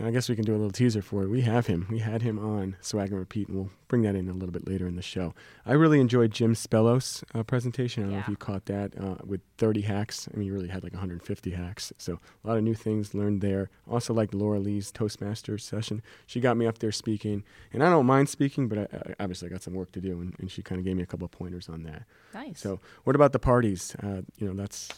and 0.00 0.08
I 0.08 0.12
guess 0.12 0.30
we 0.30 0.34
can 0.34 0.46
do 0.46 0.52
a 0.52 0.56
little 0.56 0.70
teaser 0.70 1.02
for 1.02 1.24
it. 1.24 1.28
We 1.28 1.42
have 1.42 1.66
him. 1.66 1.86
We 1.90 1.98
had 1.98 2.22
him 2.22 2.38
on 2.38 2.74
Swag 2.80 3.10
and 3.10 3.18
Repeat, 3.18 3.48
and 3.48 3.56
we'll 3.58 3.70
bring 3.86 4.00
that 4.02 4.14
in 4.14 4.30
a 4.30 4.32
little 4.32 4.50
bit 4.50 4.66
later 4.66 4.88
in 4.88 4.96
the 4.96 5.02
show. 5.02 5.34
I 5.66 5.72
really 5.72 6.00
enjoyed 6.00 6.30
Jim 6.30 6.54
Spellos' 6.54 7.22
uh, 7.34 7.42
presentation. 7.42 8.04
I 8.04 8.06
don't 8.06 8.14
know 8.14 8.20
if 8.20 8.28
you 8.28 8.36
caught 8.36 8.64
that 8.64 8.98
uh, 8.98 9.16
with 9.26 9.42
30 9.58 9.82
hacks. 9.82 10.26
I 10.32 10.38
mean, 10.38 10.44
he 10.44 10.50
really 10.50 10.68
had 10.68 10.82
like 10.82 10.94
150 10.94 11.50
hacks. 11.50 11.92
So 11.98 12.18
a 12.42 12.48
lot 12.48 12.56
of 12.56 12.64
new 12.64 12.74
things 12.74 13.12
learned 13.12 13.42
there. 13.42 13.68
Also, 13.90 14.14
like 14.14 14.32
Laura 14.32 14.58
Lee's 14.58 14.90
Toastmasters 14.90 15.60
session. 15.60 16.00
She 16.26 16.40
got 16.40 16.56
me 16.56 16.66
up 16.66 16.78
there 16.78 16.92
speaking, 16.92 17.44
and 17.70 17.84
I 17.84 17.90
don't 17.90 18.06
mind 18.06 18.30
speaking, 18.30 18.68
but 18.68 18.78
I, 18.78 18.82
I, 18.82 19.14
obviously 19.20 19.48
I 19.48 19.52
got 19.52 19.62
some 19.62 19.74
work 19.74 19.92
to 19.92 20.00
do, 20.00 20.22
and, 20.22 20.34
and 20.38 20.50
she 20.50 20.62
kind 20.62 20.78
of 20.78 20.86
gave 20.86 20.96
me 20.96 21.02
a 21.02 21.06
couple 21.06 21.26
of 21.26 21.30
pointers 21.30 21.68
on 21.68 21.82
that. 21.82 22.04
Nice. 22.32 22.58
So, 22.58 22.80
what 23.04 23.16
about 23.16 23.32
the 23.32 23.38
parties? 23.38 23.94
Uh, 24.02 24.22
you 24.38 24.48
know, 24.48 24.54
that's 24.54 24.88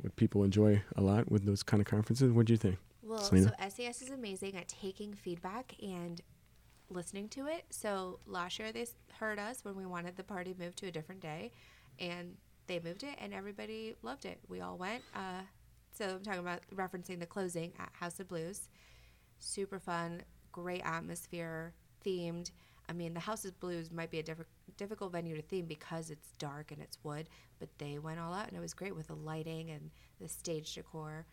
what 0.00 0.16
people 0.16 0.42
enjoy 0.42 0.82
a 0.96 1.00
lot 1.00 1.30
with 1.30 1.46
those 1.46 1.62
kind 1.62 1.80
of 1.80 1.86
conferences. 1.86 2.32
What 2.32 2.46
do 2.46 2.52
you 2.52 2.56
think? 2.56 2.78
Well, 3.02 3.18
Selena? 3.18 3.54
so 3.58 3.68
SES 3.68 4.02
is 4.02 4.10
amazing 4.10 4.56
at 4.56 4.68
taking 4.68 5.14
feedback 5.14 5.74
and 5.82 6.20
listening 6.88 7.28
to 7.30 7.46
it. 7.46 7.64
So 7.70 8.20
last 8.26 8.58
year 8.58 8.72
they 8.72 8.86
heard 9.18 9.38
us 9.38 9.64
when 9.64 9.76
we 9.76 9.86
wanted 9.86 10.16
the 10.16 10.24
party 10.24 10.54
moved 10.58 10.78
to 10.78 10.86
a 10.86 10.90
different 10.90 11.20
day, 11.20 11.52
and 11.98 12.36
they 12.66 12.78
moved 12.78 13.02
it, 13.02 13.16
and 13.18 13.34
everybody 13.34 13.96
loved 14.02 14.24
it. 14.24 14.38
We 14.48 14.60
all 14.60 14.78
went. 14.78 15.02
Uh, 15.14 15.42
so 15.90 16.06
I'm 16.06 16.22
talking 16.22 16.40
about 16.40 16.60
referencing 16.74 17.18
the 17.18 17.26
closing 17.26 17.72
at 17.78 17.90
House 17.92 18.20
of 18.20 18.28
Blues. 18.28 18.68
Super 19.40 19.78
fun, 19.78 20.22
great 20.52 20.82
atmosphere, 20.84 21.74
themed. 22.04 22.50
I 22.88 22.92
mean, 22.92 23.14
the 23.14 23.20
House 23.20 23.44
of 23.44 23.58
Blues 23.58 23.90
might 23.90 24.10
be 24.10 24.20
a 24.20 24.22
diff- 24.22 24.46
difficult 24.76 25.12
venue 25.12 25.36
to 25.36 25.42
theme 25.42 25.66
because 25.66 26.10
it's 26.10 26.32
dark 26.38 26.70
and 26.70 26.80
it's 26.80 26.98
wood, 27.02 27.28
but 27.58 27.68
they 27.78 27.98
went 27.98 28.20
all 28.20 28.32
out, 28.32 28.48
and 28.48 28.56
it 28.56 28.60
was 28.60 28.74
great 28.74 28.94
with 28.94 29.08
the 29.08 29.16
lighting 29.16 29.70
and 29.70 29.90
the 30.20 30.28
stage 30.28 30.74
decor. 30.74 31.26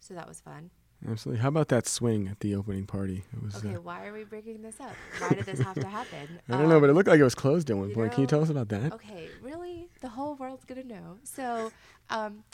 So 0.00 0.14
that 0.14 0.28
was 0.28 0.40
fun. 0.40 0.70
Absolutely. 1.08 1.42
How 1.42 1.48
about 1.48 1.68
that 1.68 1.86
swing 1.86 2.26
at 2.28 2.40
the 2.40 2.54
opening 2.54 2.86
party? 2.86 3.22
It 3.32 3.42
was. 3.42 3.56
Okay, 3.56 3.74
uh, 3.74 3.80
why 3.80 4.06
are 4.06 4.12
we 4.12 4.24
bringing 4.24 4.62
this 4.62 4.80
up? 4.80 4.92
Why 5.18 5.28
did 5.30 5.44
this 5.46 5.60
have 5.60 5.74
to 5.74 5.86
happen? 5.86 6.40
I 6.48 6.56
don't 6.56 6.68
know, 6.68 6.80
but 6.80 6.86
it 6.86 6.90
Um, 6.90 6.96
looked 6.96 7.08
like 7.08 7.20
it 7.20 7.24
was 7.24 7.34
closed 7.34 7.70
at 7.70 7.76
one 7.76 7.92
point. 7.92 8.12
Can 8.12 8.22
you 8.22 8.26
tell 8.26 8.42
us 8.42 8.48
about 8.50 8.68
that? 8.70 8.92
Okay, 8.94 9.28
really? 9.42 9.88
The 10.00 10.08
whole 10.08 10.34
world's 10.36 10.64
gonna 10.64 10.84
know. 10.84 11.18
So, 11.22 11.70
um, 12.10 12.44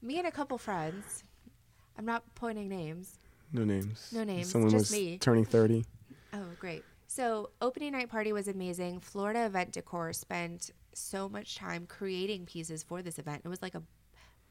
me 0.00 0.18
and 0.18 0.26
a 0.26 0.32
couple 0.32 0.58
friends. 0.58 1.22
I'm 1.98 2.06
not 2.06 2.22
pointing 2.34 2.68
names. 2.68 3.18
No 3.52 3.64
names. 3.64 4.10
No 4.14 4.24
names, 4.24 4.48
Someone 4.48 4.70
just 4.70 4.90
was 4.90 4.92
me. 4.92 5.18
turning 5.18 5.44
30. 5.44 5.84
Oh, 6.32 6.46
great. 6.58 6.82
So, 7.06 7.50
opening 7.60 7.92
night 7.92 8.08
party 8.08 8.32
was 8.32 8.48
amazing. 8.48 9.00
Florida 9.00 9.44
Event 9.44 9.72
Decor 9.72 10.14
spent 10.14 10.70
so 10.94 11.28
much 11.28 11.56
time 11.56 11.86
creating 11.86 12.46
pieces 12.46 12.82
for 12.82 13.02
this 13.02 13.18
event. 13.18 13.42
It 13.44 13.48
was 13.48 13.60
like 13.60 13.74
a 13.74 13.82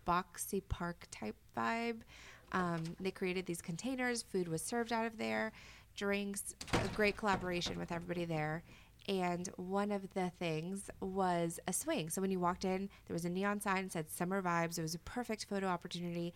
boxy 0.07 0.61
park 0.69 1.07
type 1.09 1.35
vibe. 1.57 2.01
Um, 2.51 2.83
they 2.99 3.11
created 3.11 3.45
these 3.45 3.61
containers. 3.61 4.21
Food 4.21 4.47
was 4.47 4.61
served 4.61 4.91
out 4.91 5.05
of 5.05 5.17
there, 5.17 5.51
drinks. 5.95 6.55
A 6.73 6.87
great 6.89 7.17
collaboration 7.17 7.77
with 7.77 7.91
everybody 7.91 8.25
there. 8.25 8.63
And 9.07 9.47
one 9.55 9.91
of 9.91 10.13
the 10.13 10.31
things 10.37 10.89
was 10.99 11.59
a 11.67 11.73
swing. 11.73 12.09
So 12.09 12.21
when 12.21 12.29
you 12.29 12.39
walked 12.39 12.65
in, 12.65 12.89
there 13.07 13.13
was 13.13 13.25
a 13.25 13.29
neon 13.29 13.59
sign 13.59 13.83
that 13.83 13.91
said 13.91 14.11
"Summer 14.11 14.41
Vibes." 14.43 14.77
It 14.77 14.83
was 14.83 14.93
a 14.93 14.99
perfect 14.99 15.47
photo 15.49 15.67
opportunity, 15.67 16.35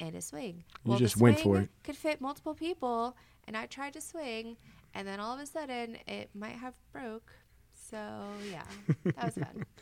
and 0.00 0.14
a 0.14 0.20
swing. 0.22 0.62
You 0.84 0.92
the 0.92 0.98
just 0.98 1.16
went 1.16 1.40
for 1.40 1.58
it. 1.58 1.70
Could 1.82 1.96
fit 1.96 2.20
multiple 2.20 2.54
people, 2.54 3.16
and 3.46 3.56
I 3.56 3.66
tried 3.66 3.92
to 3.94 4.00
swing, 4.00 4.56
and 4.94 5.06
then 5.06 5.18
all 5.18 5.34
of 5.34 5.40
a 5.40 5.46
sudden 5.46 5.96
it 6.06 6.30
might 6.34 6.56
have 6.56 6.74
broke. 6.92 7.32
So 7.74 7.98
yeah, 8.52 8.62
that 9.04 9.24
was 9.24 9.34
fun. 9.34 9.64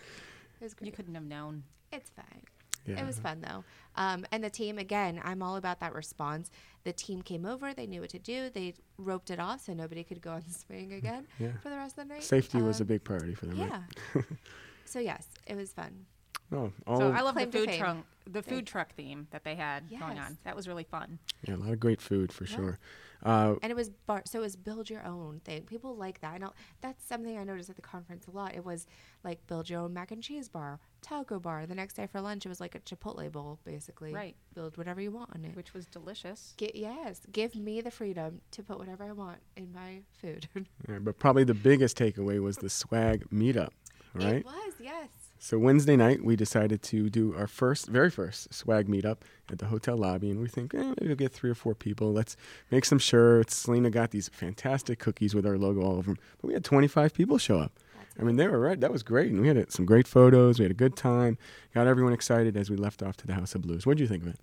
It 0.61 0.65
was 0.65 0.75
great. 0.75 0.87
You 0.87 0.93
couldn't 0.93 1.15
have 1.15 1.25
known. 1.25 1.65
It's 1.93 2.11
fine. 2.11 2.43
Yeah. 2.87 3.01
It 3.01 3.07
was 3.07 3.19
fun 3.19 3.41
though. 3.41 3.65
Um, 3.97 4.27
and 4.33 4.43
the 4.43 4.51
team, 4.51 4.79
again, 4.79 5.21
I'm 5.25 5.43
all 5.43 5.57
about 5.57 5.81
that 5.81 5.95
response. 5.95 6.51
The 6.85 6.93
team 6.93 7.23
came 7.23 7.47
over, 7.47 7.73
they 7.73 7.87
knew 7.87 8.01
what 8.01 8.11
to 8.11 8.19
do, 8.19 8.51
they 8.51 8.75
roped 8.99 9.31
it 9.31 9.39
off 9.41 9.61
so 9.65 9.73
nobody 9.73 10.05
could 10.05 10.21
go 10.21 10.33
on 10.33 10.43
the 10.47 10.53
swing 10.53 10.93
again 10.93 11.27
Yeah. 11.39 11.53
for 11.63 11.71
the 11.71 11.77
rest 11.77 11.97
of 11.99 12.09
the 12.09 12.15
night. 12.15 12.25
Safety 12.25 12.61
was 12.61 12.81
a 12.81 12.83
Um, 12.83 12.89
big 12.89 13.05
priority 13.05 13.35
for 13.35 13.47
them. 13.47 13.59
right? 13.61 13.81
Yeah. 14.15 14.23
so, 14.85 14.99
yes, 14.99 15.29
it 15.47 15.57
was 15.57 15.73
fun. 15.73 16.07
Oh, 16.53 16.73
all 16.87 16.99
So 16.99 17.11
I 17.13 17.23
love 17.23 17.37
the 17.37 17.47
food 17.47 17.71
fame. 17.71 17.81
truck, 17.81 17.97
the 18.27 18.43
food 18.43 18.67
truck 18.67 18.93
theme 18.95 19.29
that 19.31 19.45
they 19.45 19.55
had 19.55 19.89
going 19.89 20.19
on. 20.19 20.37
That 20.45 20.55
was 20.55 20.69
really 20.69 20.85
fun. 20.85 21.19
yeah, 21.49 21.55
a 21.55 21.57
lot 21.57 21.71
of 21.73 21.81
great 21.81 22.01
food 22.03 22.33
for 22.33 22.45
Yeah. 22.45 22.57
sure. 22.57 22.79
Uh, 23.25 23.55
And 23.63 23.71
it 23.71 23.75
was 23.77 23.89
bar, 23.91 24.23
so 24.27 24.41
it 24.41 24.43
was 24.43 24.55
build 24.57 24.91
your 24.91 25.03
own 25.07 25.41
thing. 25.45 25.63
People 25.63 25.97
like 25.97 26.21
that. 26.21 26.35
I 26.35 26.39
know 26.39 26.53
that's 26.83 27.03
something 27.05 27.39
I 27.39 27.45
noticed 27.45 27.71
at 27.71 27.77
the 27.77 27.83
conference 27.83 28.27
a 28.27 28.31
lot. 28.31 28.55
It 28.55 28.65
was 28.65 28.87
like 29.23 29.47
build 29.47 29.71
your 29.71 29.81
own 29.81 29.95
mac 29.95 30.11
and 30.11 30.23
cheese 30.23 30.49
bar, 30.49 30.79
taco 31.01 31.41
bar. 31.41 31.67
The 31.67 31.75
next 31.75 31.95
day 31.95 32.07
for 32.07 32.21
lunch, 32.21 32.45
it 32.45 32.51
was 32.51 32.61
like 32.61 32.75
a 32.75 32.81
Chipotle 32.81 33.31
bowl, 33.33 33.59
basically. 33.65 34.13
Right. 34.13 34.37
Build 34.55 34.77
whatever 34.77 35.01
you 35.01 35.11
want 35.11 35.31
on 35.35 35.45
it. 35.45 35.57
which 35.57 35.73
was 35.73 35.87
delicious. 35.87 36.55
Gi- 36.59 36.73
yes, 36.75 37.21
give 37.33 37.55
me 37.57 37.81
the 37.81 37.91
freedom 37.91 38.41
to 38.51 38.63
put 38.63 38.79
whatever 38.79 39.05
I 39.05 39.13
want 39.13 39.39
in 39.57 39.73
my 39.73 40.03
food. 40.21 40.47
yeah, 40.89 40.99
but 41.01 41.19
probably 41.19 41.45
the 41.45 41.55
biggest 41.55 41.97
takeaway 41.97 42.41
was 42.43 42.59
the 42.59 42.69
swag 42.71 43.25
meetup, 43.31 43.71
right? 44.15 44.37
It 44.37 44.45
was, 44.45 44.75
yes. 44.81 45.09
So 45.45 45.59
Wednesday 45.59 45.95
night, 45.95 46.25
we 46.25 46.37
decided 46.37 46.83
to 46.85 47.11
do 47.11 47.35
our 47.37 47.47
first, 47.47 47.89
very 47.89 48.09
first 48.09 48.55
swag 48.55 48.89
meetup 48.89 49.19
at 49.53 49.59
the 49.59 49.67
hotel 49.67 49.95
lobby, 49.95 50.31
and 50.31 50.41
we 50.41 50.49
think 50.49 50.73
eh, 50.73 50.79
maybe 50.79 51.09
we'll 51.09 51.17
get 51.17 51.33
three 51.33 51.51
or 51.51 51.55
four 51.55 51.75
people. 51.75 52.15
Let's 52.15 52.35
make 52.71 52.87
some 52.87 52.99
shirts. 52.99 53.55
Selena 53.55 53.91
got 53.91 54.11
these 54.11 54.31
fantastic 54.31 54.99
cookies 54.99 55.35
with 55.35 55.45
our 55.45 55.59
logo 55.59 55.83
all 55.83 55.97
over 55.97 56.15
them, 56.15 56.19
but 56.41 56.49
we 56.49 56.55
had 56.55 56.65
25 56.65 57.13
people 57.13 57.37
show 57.37 57.59
up. 57.59 57.79
I 58.19 58.23
mean, 58.23 58.37
they 58.37 58.49
were 58.49 58.59
right. 58.59 58.81
That 58.81 58.91
was 58.91 59.03
great, 59.03 59.33
and 59.33 59.43
we 59.43 59.49
had 59.49 59.59
uh, 59.59 59.65
some 59.69 59.85
great 59.85 60.09
photos. 60.09 60.59
We 60.59 60.63
had 60.63 60.71
a 60.71 60.75
good 60.75 60.97
time. 60.97 61.37
Got 61.75 61.89
everyone 61.89 62.15
excited 62.15 62.57
as 62.57 62.71
we 62.71 62.79
left 62.79 63.03
off 63.03 63.19
to 63.19 63.27
the 63.27 63.35
House 63.35 63.55
of 63.55 63.61
Blues. 63.61 63.85
What 63.85 63.99
did 63.99 64.05
you 64.05 64.09
think 64.09 64.23
of 64.23 64.31
it? 64.31 64.41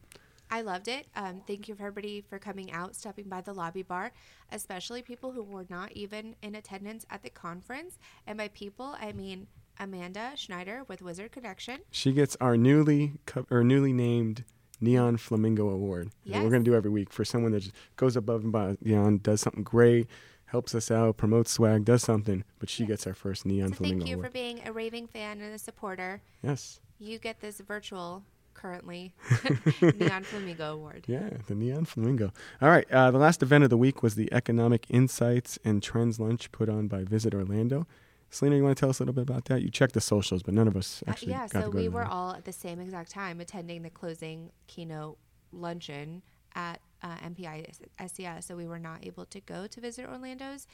I 0.51 0.61
loved 0.61 0.87
it. 0.87 1.07
Um, 1.15 1.41
thank 1.47 1.67
you 1.67 1.73
for 1.73 1.87
everybody 1.87 2.21
for 2.21 2.37
coming 2.37 2.71
out, 2.73 2.95
stopping 2.95 3.27
by 3.27 3.41
the 3.41 3.53
lobby 3.53 3.81
bar, 3.81 4.11
especially 4.51 5.01
people 5.01 5.31
who 5.31 5.41
were 5.41 5.65
not 5.67 5.93
even 5.93 6.35
in 6.43 6.53
attendance 6.53 7.07
at 7.09 7.23
the 7.23 7.31
conference. 7.31 7.97
And 8.27 8.37
by 8.37 8.49
people, 8.49 8.95
I 8.99 9.13
mean 9.13 9.47
Amanda 9.79 10.31
Schneider 10.35 10.83
with 10.87 11.01
Wizard 11.01 11.31
Connection. 11.31 11.79
She 11.91 12.11
gets 12.11 12.37
our 12.39 12.55
newly 12.57 13.13
co- 13.25 13.45
or 13.49 13.63
newly 13.63 13.93
named 13.93 14.43
Neon 14.79 15.17
Flamingo 15.17 15.69
Award 15.69 16.09
that 16.25 16.43
we're 16.43 16.49
going 16.49 16.63
to 16.63 16.69
do 16.69 16.75
every 16.75 16.89
week 16.91 17.11
for 17.11 17.23
someone 17.25 17.51
that 17.51 17.61
just 17.61 17.75
goes 17.95 18.15
above 18.15 18.43
and 18.43 18.77
beyond, 18.83 19.23
does 19.23 19.41
something 19.41 19.63
great, 19.63 20.07
helps 20.45 20.73
us 20.75 20.89
out, 20.91 21.17
promotes 21.17 21.51
swag, 21.51 21.85
does 21.85 22.01
something. 22.03 22.43
But 22.59 22.69
she 22.69 22.85
gets 22.85 23.05
our 23.07 23.13
first 23.13 23.45
Neon 23.45 23.69
So 23.69 23.75
Flamingo 23.75 24.05
thank 24.05 24.09
you 24.17 24.21
for 24.23 24.29
being 24.29 24.61
a 24.65 24.71
raving 24.73 25.07
fan 25.07 25.39
and 25.41 25.53
a 25.53 25.59
supporter. 25.59 26.21
yes. 26.43 26.79
You 26.99 27.17
get 27.17 27.39
this 27.39 27.59
virtual, 27.59 28.23
currently, 28.53 29.13
Neon 29.81 30.23
Flamingo 30.23 30.73
Award. 30.73 31.05
Yeah, 31.07 31.29
the 31.47 31.55
Neon 31.55 31.85
Flamingo. 31.85 32.31
All 32.61 32.69
right. 32.69 32.85
Uh, 32.91 33.09
the 33.09 33.17
last 33.17 33.41
event 33.41 33.63
of 33.63 33.71
the 33.71 33.77
week 33.77 34.03
was 34.03 34.13
the 34.13 34.31
Economic 34.31 34.85
Insights 34.89 35.57
and 35.65 35.81
Trends 35.81 36.19
Lunch 36.19 36.51
put 36.51 36.69
on 36.69 36.87
by 36.87 37.03
Visit 37.03 37.33
Orlando. 37.33 37.87
Selena, 38.31 38.55
you 38.55 38.63
want 38.63 38.77
to 38.77 38.79
tell 38.79 38.89
us 38.89 38.99
a 38.99 39.03
little 39.03 39.13
bit 39.13 39.23
about 39.23 39.45
that? 39.45 39.61
You 39.61 39.69
checked 39.69 39.93
the 39.93 40.01
socials, 40.01 40.41
but 40.41 40.53
none 40.53 40.67
of 40.67 40.77
us 40.77 41.03
Uh, 41.05 41.11
actually 41.11 41.33
yeah, 41.33 41.47
got 41.49 41.63
so 41.65 41.69
we 41.69 41.89
were 41.89 42.05
all 42.05 42.31
at 42.33 42.45
the 42.45 42.53
same 42.53 42.79
exact 42.79 43.11
time 43.11 43.41
attending 43.41 43.81
the 43.83 43.89
closing 43.89 44.51
keynote 44.67 45.17
luncheon 45.51 46.21
at 46.55 46.79
uh, 47.03 47.17
MPI 47.17 47.67
SES. 48.07 48.45
So 48.45 48.55
we 48.55 48.67
were 48.67 48.79
not 48.79 49.05
able 49.05 49.25
to 49.25 49.41
go 49.41 49.67
to 49.67 49.81
visit 49.81 50.07
Orlando's, 50.07 50.65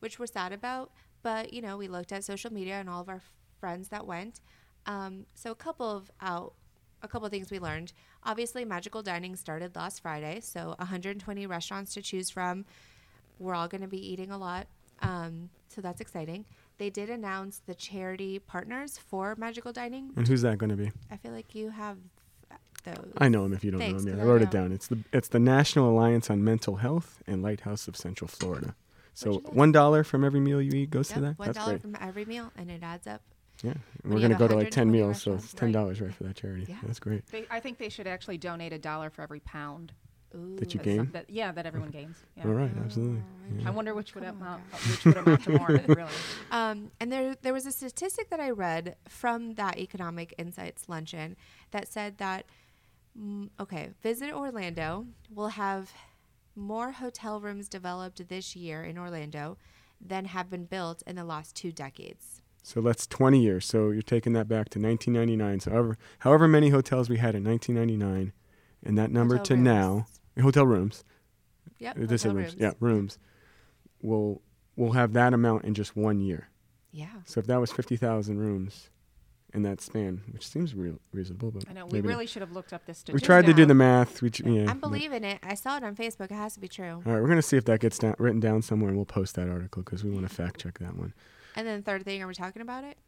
which 0.00 0.18
we're 0.18 0.26
sad 0.26 0.52
about. 0.52 0.92
But 1.22 1.54
you 1.54 1.62
know, 1.62 1.78
we 1.78 1.88
looked 1.88 2.12
at 2.12 2.22
social 2.22 2.52
media 2.52 2.74
and 2.74 2.88
all 2.88 3.00
of 3.00 3.08
our 3.08 3.22
friends 3.60 3.88
that 3.88 4.06
went. 4.06 4.40
Um, 4.84 5.24
so 5.34 5.50
a 5.50 5.54
couple 5.54 5.90
of 5.90 6.10
out, 6.20 6.52
a 7.02 7.08
couple 7.08 7.24
of 7.24 7.32
things 7.32 7.50
we 7.50 7.58
learned. 7.58 7.94
Obviously, 8.24 8.66
magical 8.66 9.02
dining 9.02 9.36
started 9.36 9.74
last 9.74 10.02
Friday, 10.02 10.40
so 10.40 10.74
120 10.78 11.46
restaurants 11.46 11.94
to 11.94 12.02
choose 12.02 12.28
from. 12.28 12.66
We're 13.38 13.54
all 13.54 13.68
going 13.68 13.80
to 13.80 13.88
be 13.88 14.12
eating 14.12 14.30
a 14.30 14.38
lot, 14.38 14.66
um, 15.00 15.48
so 15.68 15.80
that's 15.80 16.00
exciting. 16.00 16.44
They 16.78 16.90
did 16.90 17.08
announce 17.10 17.60
the 17.66 17.74
charity 17.74 18.38
partners 18.38 18.98
for 18.98 19.34
magical 19.36 19.72
dining. 19.72 20.10
And 20.16 20.28
who's 20.28 20.42
that 20.42 20.58
going 20.58 20.70
to 20.70 20.76
be? 20.76 20.92
I 21.10 21.16
feel 21.16 21.32
like 21.32 21.54
you 21.54 21.70
have 21.70 21.96
those. 22.84 23.12
I 23.18 23.28
know 23.28 23.44
him 23.44 23.52
if 23.54 23.64
you 23.64 23.70
don't 23.70 23.80
Thanks, 23.80 24.04
know 24.04 24.10
him. 24.12 24.18
'cause 24.18 24.18
Yeah, 24.18 24.22
I 24.24 24.26
I 24.26 24.30
wrote 24.30 24.42
it 24.42 24.50
down. 24.50 24.72
It's 24.72 24.86
the 24.86 24.98
it's 25.12 25.28
the 25.28 25.38
National 25.40 25.90
Alliance 25.90 26.28
on 26.30 26.44
Mental 26.44 26.76
Health 26.76 27.22
and 27.26 27.42
Lighthouse 27.42 27.88
of 27.88 27.96
Central 27.96 28.28
Florida. 28.28 28.74
So 29.14 29.30
Which 29.30 29.38
is 29.38 29.44
nice. 29.44 29.54
one 29.54 29.72
dollar 29.72 30.04
from 30.04 30.22
every 30.24 30.40
meal 30.40 30.60
you 30.60 30.72
eat 30.72 30.90
goes 30.90 31.08
to 31.08 31.14
Yep, 31.14 31.22
that. 31.22 31.38
one 31.38 31.46
That's 31.48 31.58
dollar 31.58 31.72
great. 31.72 31.82
from 31.82 31.96
every 32.00 32.24
meal, 32.26 32.52
and 32.56 32.70
it 32.70 32.82
adds 32.82 33.06
up. 33.06 33.22
Yeah, 33.62 33.72
and 34.04 34.12
we're 34.12 34.20
gonna 34.20 34.34
go 34.36 34.46
to 34.46 34.54
like 34.54 34.70
ten 34.70 34.90
meals, 34.90 35.22
so 35.22 35.32
it's 35.34 35.54
ten 35.54 35.72
dollars 35.72 36.00
right 36.02 36.12
for 36.14 36.24
that 36.24 36.36
charity. 36.36 36.66
Yeah. 36.68 36.76
That's 36.82 37.00
great. 37.00 37.26
They, 37.28 37.46
I 37.50 37.58
think 37.58 37.78
they 37.78 37.88
should 37.88 38.06
actually 38.06 38.36
donate 38.36 38.74
a 38.74 38.78
dollar 38.78 39.08
for 39.08 39.22
every 39.22 39.40
pound. 39.40 39.92
Ooh, 40.36 40.56
That 40.56 40.74
you 40.74 40.78
That's 40.78 40.84
gain? 40.84 41.10
that- 41.12 41.30
yeah, 41.30 41.52
that 41.52 41.66
everyone 41.66 41.90
gains. 41.90 42.16
Yeah. 42.36 42.44
All 42.44 42.52
right, 42.52 42.70
absolutely. 42.84 43.20
Oh, 43.20 43.56
Yeah. 43.60 43.68
I 43.68 43.70
wonder 43.70 43.94
which 43.94 44.14
would 44.14 44.24
Come 44.24 44.36
on, 44.36 44.42
amount, 44.42 44.62
which 44.90 45.04
would 45.04 45.16
amount 45.16 45.42
to 45.44 45.50
more, 45.50 45.68
really. 45.88 46.10
Um, 46.50 46.90
and 47.00 47.10
there, 47.12 47.34
there 47.42 47.52
was 47.52 47.64
a 47.66 47.72
statistic 47.72 48.28
that 48.30 48.40
I 48.40 48.50
read 48.50 48.96
from 49.08 49.54
that 49.54 49.78
Economic 49.78 50.34
Insights 50.38 50.88
luncheon 50.88 51.36
that 51.70 51.88
said 51.88 52.18
that, 52.18 52.46
mm, 53.18 53.50
okay, 53.60 53.90
Visit 54.02 54.32
Orlando 54.32 55.06
will 55.32 55.48
have 55.48 55.92
more 56.54 56.92
hotel 56.92 57.40
rooms 57.40 57.68
developed 57.68 58.28
this 58.28 58.56
year 58.56 58.82
in 58.82 58.98
Orlando 58.98 59.56
than 60.00 60.26
have 60.26 60.50
been 60.50 60.64
built 60.64 61.02
in 61.06 61.16
the 61.16 61.24
last 61.24 61.54
two 61.54 61.72
decades. 61.72 62.42
So 62.62 62.80
that's 62.80 63.06
20 63.06 63.40
years. 63.40 63.64
So 63.64 63.90
you're 63.90 64.02
taking 64.02 64.32
that 64.32 64.48
back 64.48 64.68
to 64.70 64.80
1999. 64.80 65.60
So 65.60 65.70
however, 65.70 65.98
however 66.20 66.48
many 66.48 66.70
hotels 66.70 67.08
we 67.08 67.18
had 67.18 67.34
in 67.36 67.44
1999, 67.44 68.32
and 68.84 68.98
that 68.98 69.10
number 69.12 69.36
Hotel 69.36 69.56
to 69.56 69.62
now, 69.62 69.92
rooms. 69.94 70.15
Hotel 70.42 70.66
rooms, 70.66 71.04
Yeah. 71.78 71.94
hotel 71.94 72.34
rooms, 72.34 72.52
rooms. 72.52 72.56
yeah, 72.58 72.72
rooms, 72.80 73.18
We'll 74.02 74.42
we'll 74.76 74.92
have 74.92 75.14
that 75.14 75.32
amount 75.32 75.64
in 75.64 75.74
just 75.74 75.96
one 75.96 76.20
year. 76.20 76.48
Yeah. 76.92 77.08
So 77.24 77.40
if 77.40 77.46
that 77.46 77.58
was 77.60 77.72
50,000 77.72 78.38
rooms 78.38 78.90
in 79.54 79.62
that 79.62 79.80
span, 79.80 80.22
which 80.32 80.46
seems 80.46 80.74
real, 80.74 80.98
reasonable, 81.12 81.50
but 81.50 81.64
I 81.68 81.72
know. 81.72 81.86
We 81.86 81.92
maybe 81.94 82.08
not. 82.08 82.14
really 82.14 82.26
should 82.26 82.42
have 82.42 82.52
looked 82.52 82.72
up 82.74 82.84
this 82.84 83.02
we 83.12 83.20
tried 83.20 83.46
to 83.46 83.54
do 83.54 83.64
the 83.64 83.74
math. 83.74 84.20
We, 84.20 84.28
ch- 84.30 84.40
yeah, 84.40 84.70
I'm 84.70 84.80
believing 84.80 85.24
it. 85.24 85.38
I 85.42 85.54
saw 85.54 85.78
it 85.78 85.82
on 85.84 85.96
Facebook. 85.96 86.26
It 86.30 86.32
has 86.32 86.54
to 86.54 86.60
be 86.60 86.68
true. 86.68 87.02
All 87.06 87.12
right, 87.12 87.20
we're 87.22 87.28
gonna 87.28 87.40
see 87.42 87.56
if 87.56 87.64
that 87.64 87.80
gets 87.80 87.98
down, 87.98 88.14
written 88.18 88.40
down 88.40 88.60
somewhere, 88.62 88.88
and 88.90 88.98
we'll 88.98 89.06
post 89.06 89.34
that 89.36 89.48
article 89.48 89.82
because 89.82 90.04
we 90.04 90.10
want 90.10 90.28
to 90.28 90.34
fact 90.34 90.60
check 90.60 90.78
that 90.80 90.96
one. 90.96 91.14
And 91.54 91.66
then 91.66 91.82
third 91.82 92.04
thing, 92.04 92.22
are 92.22 92.26
we 92.26 92.34
talking 92.34 92.60
about 92.62 92.84
it? 92.84 92.98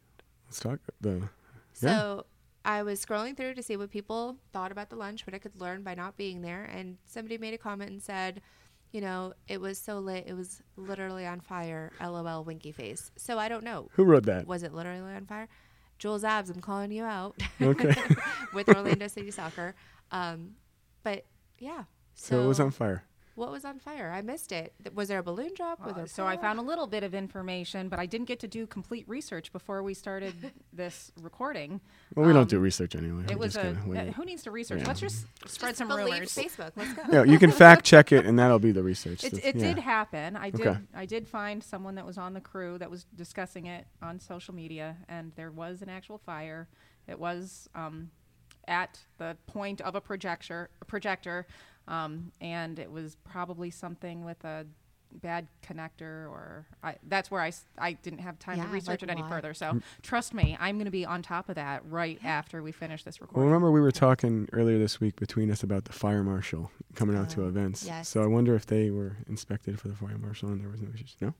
Let's 0.47 0.59
talk 0.59 0.79
the. 1.01 1.29
So 1.73 1.87
Yeah. 1.87 2.21
I 2.65 2.83
was 2.83 3.03
scrolling 3.03 3.37
through 3.37 3.53
to 3.55 3.63
see 3.63 3.77
what 3.77 3.89
people 3.89 4.37
thought 4.51 4.71
about 4.71 4.89
the 4.89 4.95
lunch, 4.95 5.25
what 5.25 5.33
I 5.33 5.39
could 5.39 5.59
learn 5.59 5.83
by 5.83 5.95
not 5.95 6.17
being 6.17 6.41
there, 6.41 6.63
and 6.65 6.97
somebody 7.05 7.37
made 7.37 7.53
a 7.53 7.57
comment 7.57 7.91
and 7.91 8.01
said, 8.01 8.41
you 8.91 9.01
know, 9.01 9.33
it 9.47 9.61
was 9.61 9.77
so 9.77 9.99
lit, 9.99 10.25
it 10.27 10.33
was 10.33 10.61
literally 10.75 11.25
on 11.25 11.39
fire. 11.39 11.91
LOL, 12.01 12.43
winky 12.43 12.71
face. 12.71 13.11
So 13.17 13.37
I 13.37 13.47
don't 13.47 13.63
know. 13.63 13.89
Who 13.93 14.03
wrote 14.03 14.25
that? 14.25 14.47
Was 14.47 14.63
it 14.63 14.73
literally 14.73 15.13
on 15.13 15.25
fire? 15.25 15.47
Jules 15.99 16.23
Abs, 16.23 16.49
I'm 16.49 16.61
calling 16.61 16.91
you 16.91 17.03
out. 17.03 17.35
Okay. 17.61 17.93
with 18.53 18.69
Orlando 18.69 19.07
City 19.07 19.31
Soccer. 19.31 19.75
Um, 20.11 20.55
but 21.03 21.25
yeah. 21.59 21.83
So 22.15 22.41
it 22.41 22.47
was 22.47 22.59
on 22.59 22.71
fire. 22.71 23.03
What 23.39 23.51
was 23.51 23.63
on 23.63 23.79
fire? 23.79 24.11
I 24.13 24.21
missed 24.21 24.51
it. 24.51 24.73
Was 24.93 25.07
there 25.07 25.19
a 25.19 25.23
balloon 25.23 25.51
drop? 25.55 25.79
Was 25.79 25.93
Uh, 25.93 25.95
there 25.95 26.07
so 26.07 26.27
I 26.27 26.35
found 26.35 26.59
a 26.59 26.61
little 26.61 26.87
bit 26.87 27.03
of 27.03 27.13
information, 27.15 27.87
but 27.87 27.97
I 27.97 28.05
didn't 28.05 28.27
get 28.27 28.39
to 28.41 28.47
do 28.47 28.67
complete 28.67 29.05
research 29.07 29.51
before 29.53 29.81
we 29.81 29.93
started 29.93 30.33
this 30.73 31.11
recording. 31.21 31.79
Well, 32.15 32.27
we 32.27 32.33
don't 32.33 32.41
Um, 32.43 32.47
do 32.49 32.59
research 32.59 32.95
anyway. 32.95 33.23
It 33.23 33.31
We're 33.31 33.37
was 33.37 33.55
a. 33.55 33.63
gonna 33.63 33.87
wing 33.87 33.97
uh, 33.97 34.11
who 34.11 34.25
needs 34.25 34.43
to 34.43 34.51
research? 34.51 34.81
Yeah. 34.81 34.87
Let's 34.87 34.99
just 34.99 35.25
spread 35.47 35.69
Just 35.69 35.77
some 35.77 35.91
rumors. 35.91 36.35
Facebook. 36.35 36.71
Let's 36.75 36.93
go. 36.93 37.03
Yeah, 37.11 37.23
you 37.23 37.39
can 37.39 37.51
fact 37.51 37.85
check 37.85 38.11
it, 38.11 38.25
and 38.25 38.37
that'll 38.37 38.59
be 38.59 38.73
the 38.73 38.83
research. 38.83 39.23
It, 39.23 39.35
stuff. 39.37 39.45
it 39.45 39.55
yeah. 39.55 39.67
did 39.73 39.79
happen. 39.79 40.35
I 40.35 40.49
did. 40.49 40.67
Okay. 40.67 40.79
I 40.93 41.05
did 41.05 41.27
find 41.27 41.63
someone 41.63 41.95
that 41.95 42.05
was 42.05 42.17
on 42.17 42.33
the 42.33 42.41
crew 42.41 42.77
that 42.77 42.91
was 42.91 43.05
discussing 43.15 43.67
it 43.67 43.87
on 44.01 44.19
social 44.19 44.53
media, 44.53 44.97
and 45.07 45.31
there 45.37 45.49
was 45.51 45.81
an 45.81 45.87
actual 45.89 46.17
fire. 46.17 46.67
It 47.07 47.17
was 47.17 47.69
um, 47.73 48.11
at 48.67 48.99
the 49.17 49.37
point 49.47 49.79
of 49.81 49.95
a 49.95 50.01
projector, 50.01 50.69
a 50.81 50.85
projector, 50.85 51.47
um, 51.89 52.31
and 52.39 52.79
it 52.79 52.89
was 52.91 53.17
probably 53.25 53.69
something 53.69 54.23
with 54.23 54.43
a 54.45 54.65
bad 55.11 55.47
connector 55.67 56.29
or 56.29 56.67
I, 56.83 56.95
that's 57.07 57.31
where 57.31 57.41
I, 57.41 57.51
I 57.79 57.93
didn't 57.93 58.19
have 58.19 58.37
time 58.37 58.57
Yeah, 58.59 58.65
to 58.65 58.69
research 58.69 59.01
like 59.01 59.03
it 59.03 59.09
any 59.09 59.23
why? 59.23 59.29
further. 59.29 59.55
So 59.55 59.79
trust 60.03 60.35
me, 60.35 60.55
I'm 60.59 60.75
going 60.75 60.85
to 60.85 60.91
be 60.91 61.03
on 61.03 61.23
top 61.23 61.49
of 61.49 61.55
that 61.55 61.81
right 61.89 62.19
after 62.23 62.61
we 62.61 62.71
finish 62.71 63.03
this 63.03 63.19
recording. 63.19 63.41
Well, 63.41 63.47
remember 63.51 63.71
we 63.71 63.81
were 63.81 63.91
talking 63.91 64.47
earlier 64.53 64.77
this 64.77 65.01
week 65.01 65.15
between 65.15 65.49
us 65.49 65.63
about 65.63 65.85
the 65.85 65.93
fire 65.93 66.23
marshal 66.23 66.71
coming 66.93 67.17
out 67.17 67.29
to 67.31 67.43
Oh, 67.43 67.47
events. 67.47 67.85
yes. 67.85 68.07
So 68.07 68.21
I 68.21 68.27
wonder 68.27 68.53
if 68.53 68.67
they 68.67 68.91
were 68.91 69.17
inspected 69.27 69.79
for 69.79 69.87
the 69.87 69.95
fire 69.95 70.17
marshal 70.19 70.49
and 70.49 70.61
there 70.61 70.69
was 70.69 70.81
no 70.81 70.89
issues. 70.93 71.15
No. 71.19 71.33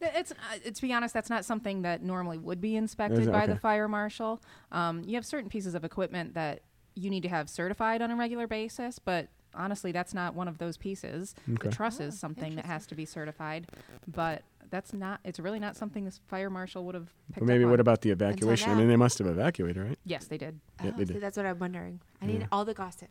It's, 0.00 0.32
uh, 0.32 0.70
to 0.72 0.82
be 0.82 0.92
honest, 0.92 1.14
that's 1.14 1.30
not 1.30 1.44
something 1.44 1.82
that 1.82 2.02
normally 2.02 2.38
would 2.38 2.60
be 2.60 2.74
inspected 2.74 3.28
it? 3.28 3.30
by 3.30 3.46
the 3.46 3.56
fire 3.56 3.86
marshal. 3.86 4.42
Um, 4.72 5.04
you 5.04 5.14
have 5.14 5.26
certain 5.26 5.50
pieces 5.50 5.74
of 5.76 5.84
equipment 5.84 6.34
that 6.34 6.62
you 6.96 7.10
need 7.10 7.22
to 7.22 7.28
have 7.28 7.48
certified 7.48 8.02
on 8.02 8.10
a 8.10 8.16
regular 8.16 8.46
basis, 8.46 8.98
but 8.98 9.28
honestly, 9.56 9.92
that's 9.92 10.14
not 10.14 10.34
one 10.34 10.48
of 10.48 10.58
those 10.58 10.76
pieces. 10.76 11.34
Okay. 11.52 11.68
The 11.68 11.74
truss 11.74 12.00
is 12.00 12.14
Oh, 12.14 12.16
something 12.16 12.56
that 12.56 12.66
has 12.66 12.86
to 12.88 12.94
be 12.94 13.04
certified, 13.04 13.66
but 14.06 14.42
that's 14.70 14.92
not. 14.92 15.20
It's 15.24 15.38
really 15.38 15.60
not 15.60 15.76
something 15.76 16.04
this 16.04 16.20
fire 16.28 16.50
marshal 16.50 16.84
would 16.86 16.94
have 16.94 17.08
picked 17.32 17.40
But 17.40 17.46
maybe 17.46 17.64
up 17.64 17.70
what 17.70 17.76
on. 17.76 17.80
about 17.80 18.00
the 18.02 18.10
evacuation? 18.10 18.70
I 18.70 18.74
mean, 18.74 18.88
they 18.88 18.96
must 18.96 19.18
have 19.18 19.26
evacuated, 19.26 19.82
right? 19.82 19.98
Yes, 20.04 20.26
they 20.26 20.38
did. 20.38 20.58
Yeah, 20.82 20.90
oh, 20.94 20.98
they 20.98 21.04
see, 21.04 21.12
did. 21.14 21.22
that's 21.22 21.36
what 21.36 21.46
I'm 21.46 21.58
wondering. 21.58 22.00
I 22.20 22.26
need 22.26 22.46
all 22.50 22.64
the 22.64 22.74
gossip. 22.74 23.08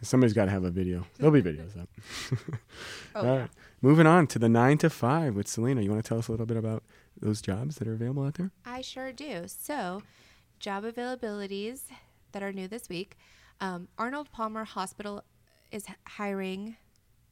Somebody's 0.00 0.32
got 0.34 0.44
to 0.44 0.50
have 0.52 0.62
a 0.62 0.70
video. 0.70 1.04
There'll 1.18 1.32
be 1.32 1.42
videos 1.42 1.76
up. 1.80 1.88
Oh, 3.16 3.20
All 3.20 3.24
yeah. 3.24 3.40
right. 3.40 3.50
Moving 3.82 4.06
on 4.06 4.26
to 4.28 4.38
the 4.38 4.48
nine 4.48 4.78
to 4.78 4.90
five 4.90 5.34
with 5.34 5.48
Selena. 5.48 5.80
You 5.82 5.90
want 5.90 6.04
to 6.04 6.08
tell 6.08 6.18
us 6.18 6.28
a 6.28 6.30
little 6.30 6.46
bit 6.46 6.56
about 6.56 6.84
those 7.20 7.40
jobs 7.42 7.76
that 7.76 7.88
are 7.88 7.94
available 7.94 8.22
out 8.24 8.34
there? 8.34 8.52
I 8.64 8.80
sure 8.80 9.10
do. 9.12 9.44
So, 9.46 10.02
job 10.60 10.84
availabilities 10.84 11.82
that 12.32 12.42
are 12.44 12.52
new 12.52 12.68
this 12.68 12.88
week. 12.88 13.16
Um, 13.60 13.88
Arnold 13.98 14.30
Palmer 14.30 14.64
Hospital 14.64 15.24
is 15.70 15.86
hiring. 16.06 16.76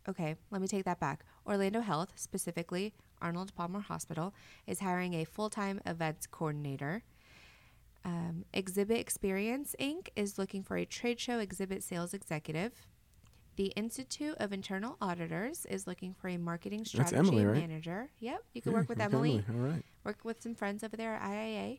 Okay, 0.09 0.37
let 0.51 0.61
me 0.61 0.69
take 0.69 0.85
that 0.85 1.01
back. 1.01 1.25
Orlando 1.47 1.81
Health, 1.81 2.13
specifically 2.17 2.95
Arnold 3.21 3.55
Palmer 3.55 3.81
Hospital, 3.81 4.35
is 4.67 4.81
hiring 4.81 5.15
a 5.15 5.25
full 5.25 5.51
time 5.51 5.81
events 5.87 6.27
coordinator. 6.27 7.03
Um, 8.05 8.45
Exhibit 8.53 8.99
Experience 8.99 9.75
Inc. 9.81 10.09
is 10.15 10.39
looking 10.39 10.63
for 10.63 10.77
a 10.77 10.85
trade 10.85 11.19
show 11.19 11.41
exhibit 11.41 11.83
sales 11.83 12.15
executive. 12.15 12.73
The 13.57 13.69
Institute 13.69 14.37
of 14.39 14.53
Internal 14.53 14.97
Auditors 15.01 15.67
is 15.67 15.87
looking 15.87 16.15
for 16.15 16.29
a 16.29 16.37
marketing 16.37 16.85
strategy 16.85 17.17
Emily, 17.17 17.45
right? 17.47 17.57
manager. 17.61 18.11
Yep, 18.21 18.43
you 18.53 18.63
can 18.63 18.73
Yeah, 18.73 18.79
work 18.79 18.89
with 18.89 18.99
okay, 19.01 19.05
Emily 19.17 19.43
All 19.49 19.57
right. 19.57 19.83
work 20.05 20.19
with 20.25 20.41
some 20.43 20.55
friends 20.55 20.85
over 20.85 20.97
there 20.97 21.15
at 21.15 21.23
IIA. 21.23 21.79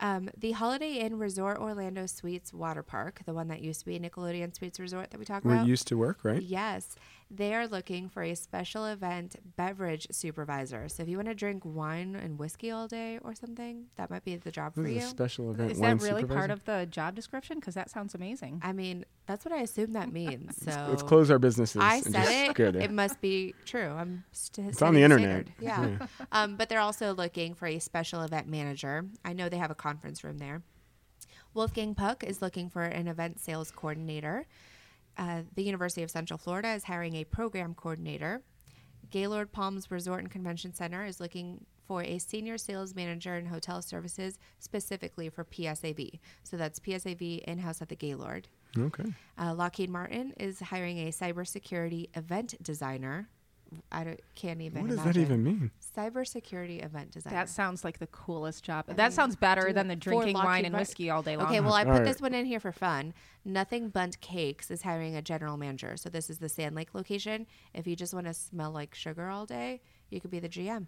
Um, 0.00 0.28
the 0.36 0.52
Holiday 0.52 0.94
Inn 0.98 1.18
Resort 1.18 1.58
Orlando 1.58 2.06
Suites 2.06 2.52
Water 2.52 2.82
Park, 2.82 3.20
the 3.24 3.32
one 3.32 3.48
that 3.48 3.60
used 3.62 3.80
to 3.80 3.86
be 3.86 3.98
Nickelodeon 3.98 4.54
Suites 4.54 4.78
Resort 4.78 5.10
that 5.10 5.18
we 5.18 5.24
talked 5.24 5.46
Where 5.46 5.54
about. 5.54 5.66
you 5.66 5.70
used 5.70 5.88
to 5.88 5.96
work, 5.96 6.24
right? 6.24 6.42
Yes, 6.42 6.96
they 7.28 7.54
are 7.54 7.66
looking 7.66 8.08
for 8.08 8.22
a 8.22 8.34
special 8.36 8.86
event 8.86 9.34
beverage 9.56 10.06
supervisor. 10.12 10.88
So 10.88 11.02
if 11.02 11.08
you 11.08 11.16
want 11.16 11.26
to 11.28 11.34
drink 11.34 11.64
wine 11.64 12.14
and 12.14 12.38
whiskey 12.38 12.70
all 12.70 12.86
day 12.86 13.18
or 13.22 13.34
something, 13.34 13.86
that 13.96 14.10
might 14.10 14.24
be 14.24 14.36
the 14.36 14.52
job 14.52 14.74
for 14.74 14.82
This 14.82 14.90
is 14.90 14.96
you. 14.96 15.06
a 15.06 15.10
special 15.10 15.50
event. 15.50 15.72
Is 15.72 15.78
wine 15.78 15.98
that 15.98 16.04
really 16.04 16.24
part 16.24 16.52
of 16.52 16.64
the 16.64 16.86
job 16.88 17.16
description? 17.16 17.58
Because 17.58 17.74
that 17.74 17.90
sounds 17.90 18.14
amazing. 18.14 18.60
I 18.62 18.72
mean, 18.72 19.04
that's 19.26 19.44
what 19.44 19.52
I 19.52 19.58
assume 19.62 19.92
that 19.94 20.12
means. 20.12 20.56
So 20.66 20.86
Let's 20.88 21.02
close 21.02 21.30
our 21.30 21.38
businesses. 21.38 21.80
I 21.80 21.96
and 21.96 22.04
said 22.04 22.46
just 22.56 22.60
it. 22.60 22.76
It 22.76 22.90
must 22.92 23.20
be 23.20 23.54
true. 23.64 23.88
I'm 23.88 24.24
st- 24.32 24.68
It's 24.68 24.82
on 24.82 24.94
the 24.94 25.02
internet. 25.02 25.46
standard. 25.46 25.52
Yeah. 25.60 26.06
um, 26.32 26.56
but 26.56 26.68
they're 26.68 26.80
also 26.80 27.12
looking 27.14 27.54
for 27.54 27.66
a 27.66 27.78
special 27.78 28.22
event 28.22 28.46
manager. 28.48 29.04
I 29.24 29.32
know 29.32 29.48
they 29.48 29.58
have 29.58 29.70
a 29.70 29.76
conference 29.76 30.22
room 30.24 30.38
there. 30.38 30.62
Wolfgang 31.54 31.94
Puck 31.94 32.22
is 32.22 32.42
looking 32.42 32.68
for 32.68 32.82
an 32.82 33.08
event 33.08 33.40
sales 33.40 33.70
coordinator. 33.70 34.46
Uh, 35.18 35.42
the 35.54 35.62
University 35.62 36.02
of 36.02 36.10
Central 36.10 36.38
Florida 36.38 36.72
is 36.72 36.84
hiring 36.84 37.16
a 37.16 37.24
program 37.24 37.74
coordinator. 37.74 38.42
Gaylord 39.10 39.52
Palms 39.52 39.90
Resort 39.90 40.20
and 40.20 40.30
Convention 40.30 40.74
Center 40.74 41.04
is 41.04 41.20
looking 41.20 41.64
for 41.86 42.02
a 42.02 42.18
senior 42.18 42.58
sales 42.58 42.94
manager 42.94 43.36
in 43.36 43.46
hotel 43.46 43.80
services 43.80 44.38
specifically 44.58 45.28
for 45.28 45.44
PSAV. 45.44 46.18
So 46.42 46.56
that's 46.56 46.80
PSAV 46.80 47.42
in 47.44 47.58
house 47.58 47.80
at 47.80 47.88
the 47.88 47.96
Gaylord. 47.96 48.48
Okay. 48.76 49.04
Uh, 49.38 49.54
Lockheed 49.54 49.88
Martin 49.88 50.34
is 50.38 50.60
hiring 50.60 50.98
a 50.98 51.10
cybersecurity 51.10 52.08
event 52.16 52.54
designer. 52.62 53.28
I 53.90 54.04
don't, 54.04 54.20
can't 54.34 54.60
even. 54.60 54.82
What 54.82 54.90
does 54.90 54.98
imagine. 55.00 55.22
that 55.22 55.28
even 55.28 55.42
mean? 55.44 55.70
Cybersecurity 55.96 56.84
event 56.84 57.10
designer. 57.10 57.34
That 57.36 57.48
sounds 57.48 57.84
like 57.84 57.98
the 57.98 58.06
coolest 58.06 58.64
job. 58.64 58.84
I 58.88 58.92
that 58.94 59.02
mean, 59.04 59.10
sounds 59.12 59.36
better 59.36 59.72
than 59.72 59.88
the 59.88 59.96
drinking 59.96 60.34
wine 60.34 60.64
and 60.64 60.72
Martin. 60.72 60.78
whiskey 60.78 61.10
all 61.10 61.22
day 61.22 61.36
long. 61.36 61.46
Okay, 61.46 61.60
well, 61.60 61.72
I 61.72 61.80
All 61.80 61.86
put 61.86 61.92
right. 61.98 62.04
this 62.04 62.20
one 62.20 62.34
in 62.34 62.46
here 62.46 62.60
for 62.60 62.72
fun. 62.72 63.12
Nothing 63.44 63.88
Bundt 63.88 64.20
Cakes 64.20 64.70
is 64.70 64.82
hiring 64.82 65.16
a 65.16 65.22
general 65.22 65.56
manager. 65.56 65.96
So 65.96 66.08
this 66.08 66.30
is 66.30 66.38
the 66.38 66.48
Sand 66.48 66.74
Lake 66.76 66.94
location. 66.94 67.46
If 67.74 67.86
you 67.86 67.96
just 67.96 68.14
want 68.14 68.26
to 68.26 68.34
smell 68.34 68.70
like 68.70 68.94
sugar 68.94 69.28
all 69.28 69.46
day, 69.46 69.80
you 70.10 70.20
could 70.20 70.30
be 70.30 70.38
the 70.40 70.48
GM. 70.48 70.86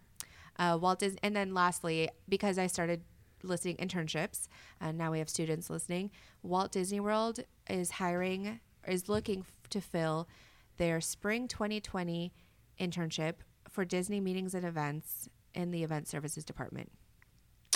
Uh, 0.59 0.79
Walt 0.81 0.99
Disney, 1.01 1.19
and 1.23 1.35
then 1.37 1.55
lastly, 1.55 2.09
because 2.29 2.59
I 2.59 2.67
started 2.67 3.03
listing 3.43 3.77
internships, 3.77 4.49
and 4.81 4.99
now 4.99 5.13
we 5.13 5.19
have 5.21 5.29
students 5.29 5.71
listening. 5.71 6.11
Walt 6.43 6.73
Disney 6.73 6.99
World 7.01 7.41
is 7.71 7.93
hiring, 7.93 8.61
is 8.87 9.09
looking 9.09 9.41
f- 9.41 9.69
to 9.71 9.81
fill 9.81 10.29
their 10.77 11.01
spring 11.01 11.47
2020 11.49 12.33
internship 12.81 13.35
for 13.69 13.85
Disney 13.85 14.21
meetings 14.21 14.55
and 14.55 14.65
events 14.65 15.29
in 15.55 15.71
the 15.71 15.83
event 15.83 16.09
services 16.09 16.45
department. 16.45 16.91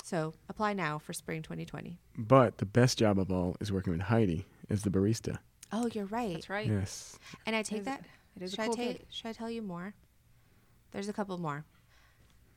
So 0.03 0.33
apply 0.49 0.73
now 0.73 0.99
for 0.99 1.13
spring 1.13 1.41
2020. 1.41 1.97
But 2.17 2.57
the 2.57 2.65
best 2.65 2.97
job 2.97 3.17
of 3.19 3.31
all 3.31 3.55
is 3.61 3.71
working 3.71 3.93
with 3.93 4.01
Heidi 4.01 4.45
as 4.69 4.81
the 4.83 4.89
barista. 4.89 5.37
Oh, 5.71 5.87
you're 5.93 6.05
right. 6.05 6.33
That's 6.33 6.49
right. 6.49 6.67
Yes. 6.67 7.17
And 7.45 7.55
I 7.55 7.63
take 7.63 7.79
is- 7.79 7.85
that. 7.85 8.03
it 8.35 8.43
is 8.43 8.53
a 8.53 8.55
should 8.57 8.65
cool 8.65 8.73
I 8.73 8.75
tell, 8.75 8.85
gig. 8.93 9.05
Should 9.09 9.27
I 9.27 9.33
tell 9.33 9.49
you 9.49 9.61
more? 9.61 9.93
There's 10.91 11.09
a 11.09 11.13
couple 11.13 11.37
more. 11.37 11.65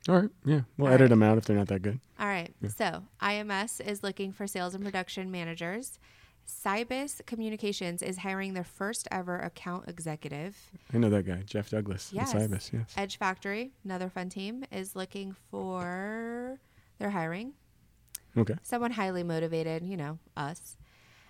All 0.07 0.15
right. 0.21 0.29
Yeah. 0.45 0.61
We'll 0.77 0.87
All 0.87 0.93
edit 0.93 1.05
right. 1.05 1.09
them 1.09 1.23
out 1.23 1.37
if 1.37 1.45
they're 1.45 1.57
not 1.57 1.67
that 1.69 1.81
good. 1.81 1.99
All 2.19 2.27
right. 2.27 2.53
So 2.77 3.03
IMS 3.21 3.81
is 3.85 4.03
looking 4.03 4.31
for 4.31 4.45
sales 4.45 4.75
and 4.75 4.83
production 4.83 5.31
managers. 5.31 5.99
Cybus 6.47 7.25
Communications 7.25 8.01
is 8.01 8.17
hiring 8.19 8.53
their 8.53 8.63
first 8.63 9.07
ever 9.11 9.37
account 9.39 9.87
executive. 9.89 10.57
I 10.93 10.97
know 10.97 11.09
that 11.09 11.23
guy, 11.25 11.43
Jeff 11.45 11.69
Douglas. 11.69 12.09
Yes. 12.13 12.33
Ibis, 12.33 12.71
yes. 12.73 12.93
Edge 12.95 13.17
Factory, 13.17 13.71
another 13.83 14.09
fun 14.09 14.29
team, 14.29 14.63
is 14.71 14.95
looking 14.95 15.35
for. 15.51 16.59
They're 16.99 17.09
hiring 17.11 17.53
Okay. 18.37 18.55
someone 18.63 18.91
highly 18.91 19.23
motivated, 19.23 19.83
you 19.83 19.97
know, 19.97 20.19
us. 20.37 20.77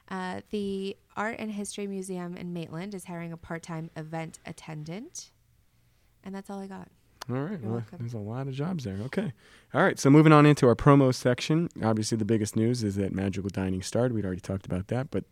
Uh, 0.10 0.42
the 0.52 0.96
Art 1.18 1.36
and 1.40 1.52
History 1.52 1.88
Museum 1.88 2.38
in 2.38 2.54
Maitland 2.54 2.94
is 2.94 3.06
hiring 3.06 3.34
a 3.34 3.38
part 3.38 3.64
time 3.64 3.90
event 3.98 4.40
attendant. 4.46 5.32
And 6.24 6.34
that's 6.34 6.50
all 6.50 6.60
I 6.60 6.68
got. 6.68 6.90
All 7.30 7.36
right. 7.36 7.62
Well, 7.62 7.84
there's 8.00 8.14
a 8.14 8.18
lot 8.20 8.48
of 8.48 8.54
jobs 8.54 8.86
there. 8.86 8.98
Okay. 9.06 9.34
All 9.74 9.84
right. 9.84 10.00
So 10.00 10.10
moving 10.10 10.32
on 10.32 10.46
into 10.46 10.68
our 10.68 10.76
promo 10.76 11.14
section. 11.14 11.70
Obviously, 11.84 12.18
the 12.18 12.26
biggest 12.26 12.56
news 12.56 12.84
is 12.84 12.96
that 12.96 13.14
Magical 13.14 13.50
Dining 13.50 13.82
started. 13.82 14.14
We'd 14.14 14.26
already 14.26 14.42
talked 14.42 14.66
about 14.66 14.88
that, 14.88 15.12
but 15.12 15.26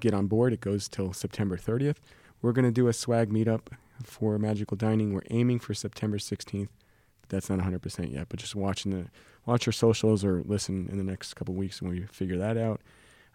get 0.00 0.12
on 0.12 0.26
board. 0.26 0.52
It 0.52 0.60
goes 0.60 0.88
till 0.88 1.12
September 1.12 1.56
30th. 1.56 1.96
We're 2.42 2.52
going 2.52 2.64
to 2.64 2.72
do 2.72 2.88
a 2.88 2.92
swag 2.92 3.30
meetup 3.30 3.68
for 4.02 4.38
Magical 4.38 4.76
Dining. 4.76 5.12
We're 5.14 5.22
aiming 5.30 5.60
for 5.60 5.72
September 5.72 6.18
16th. 6.18 6.68
That's 7.28 7.48
not 7.48 7.60
100% 7.60 8.12
yet. 8.12 8.28
But 8.28 8.40
just 8.40 8.54
watching 8.56 8.92
the 8.92 9.06
watch 9.46 9.68
our 9.68 9.72
socials 9.72 10.24
or 10.24 10.42
listen 10.44 10.88
in 10.90 10.98
the 10.98 11.04
next 11.04 11.34
couple 11.34 11.54
weeks 11.54 11.80
when 11.80 11.92
we 11.92 12.02
figure 12.06 12.38
that 12.38 12.56
out. 12.56 12.80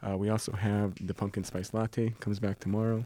Uh, 0.06 0.18
we 0.18 0.30
also 0.30 0.52
have 0.54 0.96
the 1.06 1.14
pumpkin 1.14 1.44
spice 1.44 1.74
latte 1.74 2.14
comes 2.20 2.40
back 2.40 2.60
tomorrow. 2.60 3.06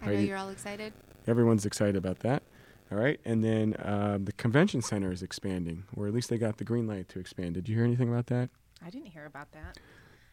I 0.00 0.06
know 0.06 0.12
Heidi- 0.12 0.28
you're 0.28 0.36
all 0.36 0.50
excited. 0.50 0.92
Everyone's 1.26 1.64
excited 1.66 1.96
about 1.96 2.20
that. 2.20 2.42
All 2.92 2.98
right. 2.98 3.18
And 3.24 3.42
then 3.42 3.74
um, 3.78 4.26
the 4.26 4.32
convention 4.32 4.82
center 4.82 5.10
is 5.10 5.22
expanding, 5.22 5.84
or 5.96 6.06
at 6.06 6.12
least 6.12 6.28
they 6.28 6.36
got 6.36 6.58
the 6.58 6.64
green 6.64 6.86
light 6.86 7.08
to 7.10 7.18
expand. 7.18 7.54
Did 7.54 7.66
you 7.68 7.74
hear 7.76 7.84
anything 7.84 8.10
about 8.10 8.26
that? 8.26 8.50
I 8.84 8.90
didn't 8.90 9.06
hear 9.08 9.24
about 9.24 9.50
that. 9.52 9.78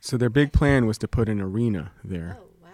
So 0.02 0.18
their 0.18 0.30
big 0.30 0.52
plan 0.52 0.86
was 0.86 0.98
to 0.98 1.08
put 1.08 1.30
an 1.30 1.40
arena 1.40 1.92
there, 2.04 2.38
Oh, 2.40 2.48
wow. 2.62 2.70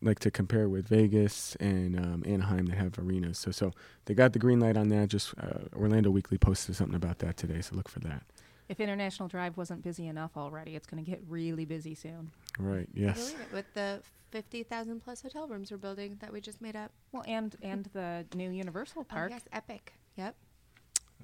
like 0.00 0.20
to 0.20 0.30
compare 0.30 0.70
with 0.70 0.88
Vegas 0.88 1.54
and 1.56 1.98
um, 1.98 2.22
Anaheim 2.26 2.64
that 2.66 2.76
have 2.78 2.98
arenas. 2.98 3.38
So 3.38 3.50
so 3.50 3.72
they 4.06 4.14
got 4.14 4.32
the 4.32 4.38
green 4.38 4.58
light 4.60 4.76
on 4.78 4.88
that. 4.88 5.08
Just 5.08 5.34
uh, 5.38 5.64
Orlando 5.76 6.10
Weekly 6.10 6.38
posted 6.38 6.74
something 6.76 6.94
about 6.96 7.18
that 7.18 7.36
today, 7.36 7.60
so 7.60 7.76
look 7.76 7.88
for 7.90 8.00
that. 8.00 8.22
If 8.70 8.80
International 8.80 9.28
Drive 9.28 9.56
wasn't 9.58 9.82
busy 9.82 10.06
enough 10.06 10.32
already, 10.36 10.76
it's 10.76 10.86
going 10.86 11.04
to 11.04 11.08
get 11.10 11.22
really 11.28 11.64
busy 11.66 11.94
soon. 11.94 12.30
Right. 12.58 12.88
Yes. 12.94 13.34
with 13.52 13.66
the 13.74 14.00
50,000 14.36 15.00
plus 15.00 15.22
hotel 15.22 15.48
rooms 15.48 15.70
we're 15.70 15.78
building 15.78 16.18
that 16.20 16.30
we 16.30 16.42
just 16.42 16.60
made 16.60 16.76
up. 16.76 16.92
Well, 17.10 17.24
and 17.26 17.56
and 17.62 17.88
the 17.94 18.26
new 18.34 18.50
Universal 18.50 19.04
Park. 19.04 19.30
Oh, 19.32 19.34
yes, 19.34 19.44
epic. 19.50 19.94
Yep. 20.16 20.34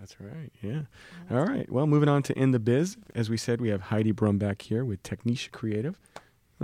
That's 0.01 0.19
right. 0.19 0.51
Yeah. 0.63 0.83
All 1.31 1.45
right. 1.45 1.71
Well, 1.71 1.87
moving 1.87 2.09
on 2.09 2.23
to 2.23 2.39
in 2.39 2.53
the 2.53 2.59
biz. 2.59 2.97
As 3.15 3.29
we 3.29 3.37
said, 3.37 3.61
we 3.61 3.69
have 3.69 3.83
Heidi 3.83 4.13
Brum 4.13 4.39
back 4.39 4.63
here 4.63 4.83
with 4.83 5.03
Techniche 5.03 5.51
Creative. 5.51 6.01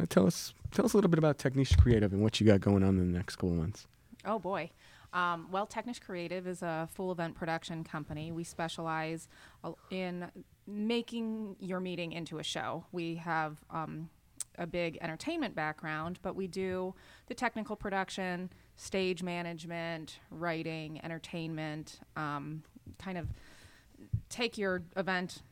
Tell 0.08 0.26
us 0.26 0.54
tell 0.70 0.86
us 0.86 0.94
a 0.94 0.96
little 0.96 1.10
bit 1.10 1.18
about 1.18 1.36
Techniche 1.36 1.76
Creative 1.78 2.10
and 2.14 2.22
what 2.22 2.40
you 2.40 2.46
got 2.46 2.60
going 2.60 2.82
on 2.82 2.98
in 2.98 3.12
the 3.12 3.18
next 3.18 3.36
couple 3.36 3.50
of 3.50 3.56
months. 3.56 3.86
Oh 4.24 4.38
boy. 4.38 4.70
Um, 5.12 5.48
well, 5.50 5.66
Techniche 5.66 6.00
Creative 6.00 6.46
is 6.46 6.62
a 6.62 6.88
full 6.94 7.12
event 7.12 7.34
production 7.34 7.84
company. 7.84 8.32
We 8.32 8.44
specialize 8.44 9.28
uh, 9.64 9.72
in 9.90 10.30
making 10.66 11.56
your 11.60 11.80
meeting 11.80 12.12
into 12.12 12.38
a 12.38 12.42
show. 12.42 12.86
We 12.90 13.16
have 13.16 13.58
um, 13.70 14.08
a 14.58 14.66
big 14.66 14.98
entertainment 15.00 15.54
background, 15.54 16.18
but 16.22 16.36
we 16.36 16.46
do 16.46 16.94
the 17.26 17.34
technical 17.34 17.76
production, 17.76 18.50
stage 18.76 19.22
management, 19.22 20.18
writing, 20.30 21.00
entertainment, 21.04 22.00
um, 22.16 22.62
kind 22.98 23.18
of 23.18 23.28
take 24.28 24.58
your 24.58 24.82
event 24.96 25.42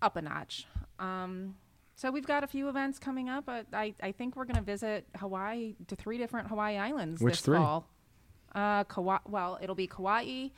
up 0.00 0.16
a 0.16 0.22
notch. 0.22 0.66
Um, 0.98 1.56
so 1.94 2.10
we've 2.10 2.26
got 2.26 2.42
a 2.42 2.46
few 2.46 2.68
events 2.68 2.98
coming 2.98 3.28
up. 3.28 3.46
But 3.46 3.66
I, 3.72 3.94
I 4.02 4.12
think 4.12 4.36
we're 4.36 4.44
going 4.44 4.56
to 4.56 4.62
visit 4.62 5.06
Hawaii 5.16 5.74
to 5.88 5.96
three 5.96 6.18
different 6.18 6.48
Hawaii 6.48 6.76
islands 6.76 7.20
Which 7.20 7.34
this 7.34 7.40
three? 7.42 7.58
fall. 7.58 7.86
Uh, 8.54 8.84
Kauai, 8.84 9.18
well, 9.28 9.58
it'll 9.62 9.74
be 9.74 9.86
Kauai, 9.86 10.48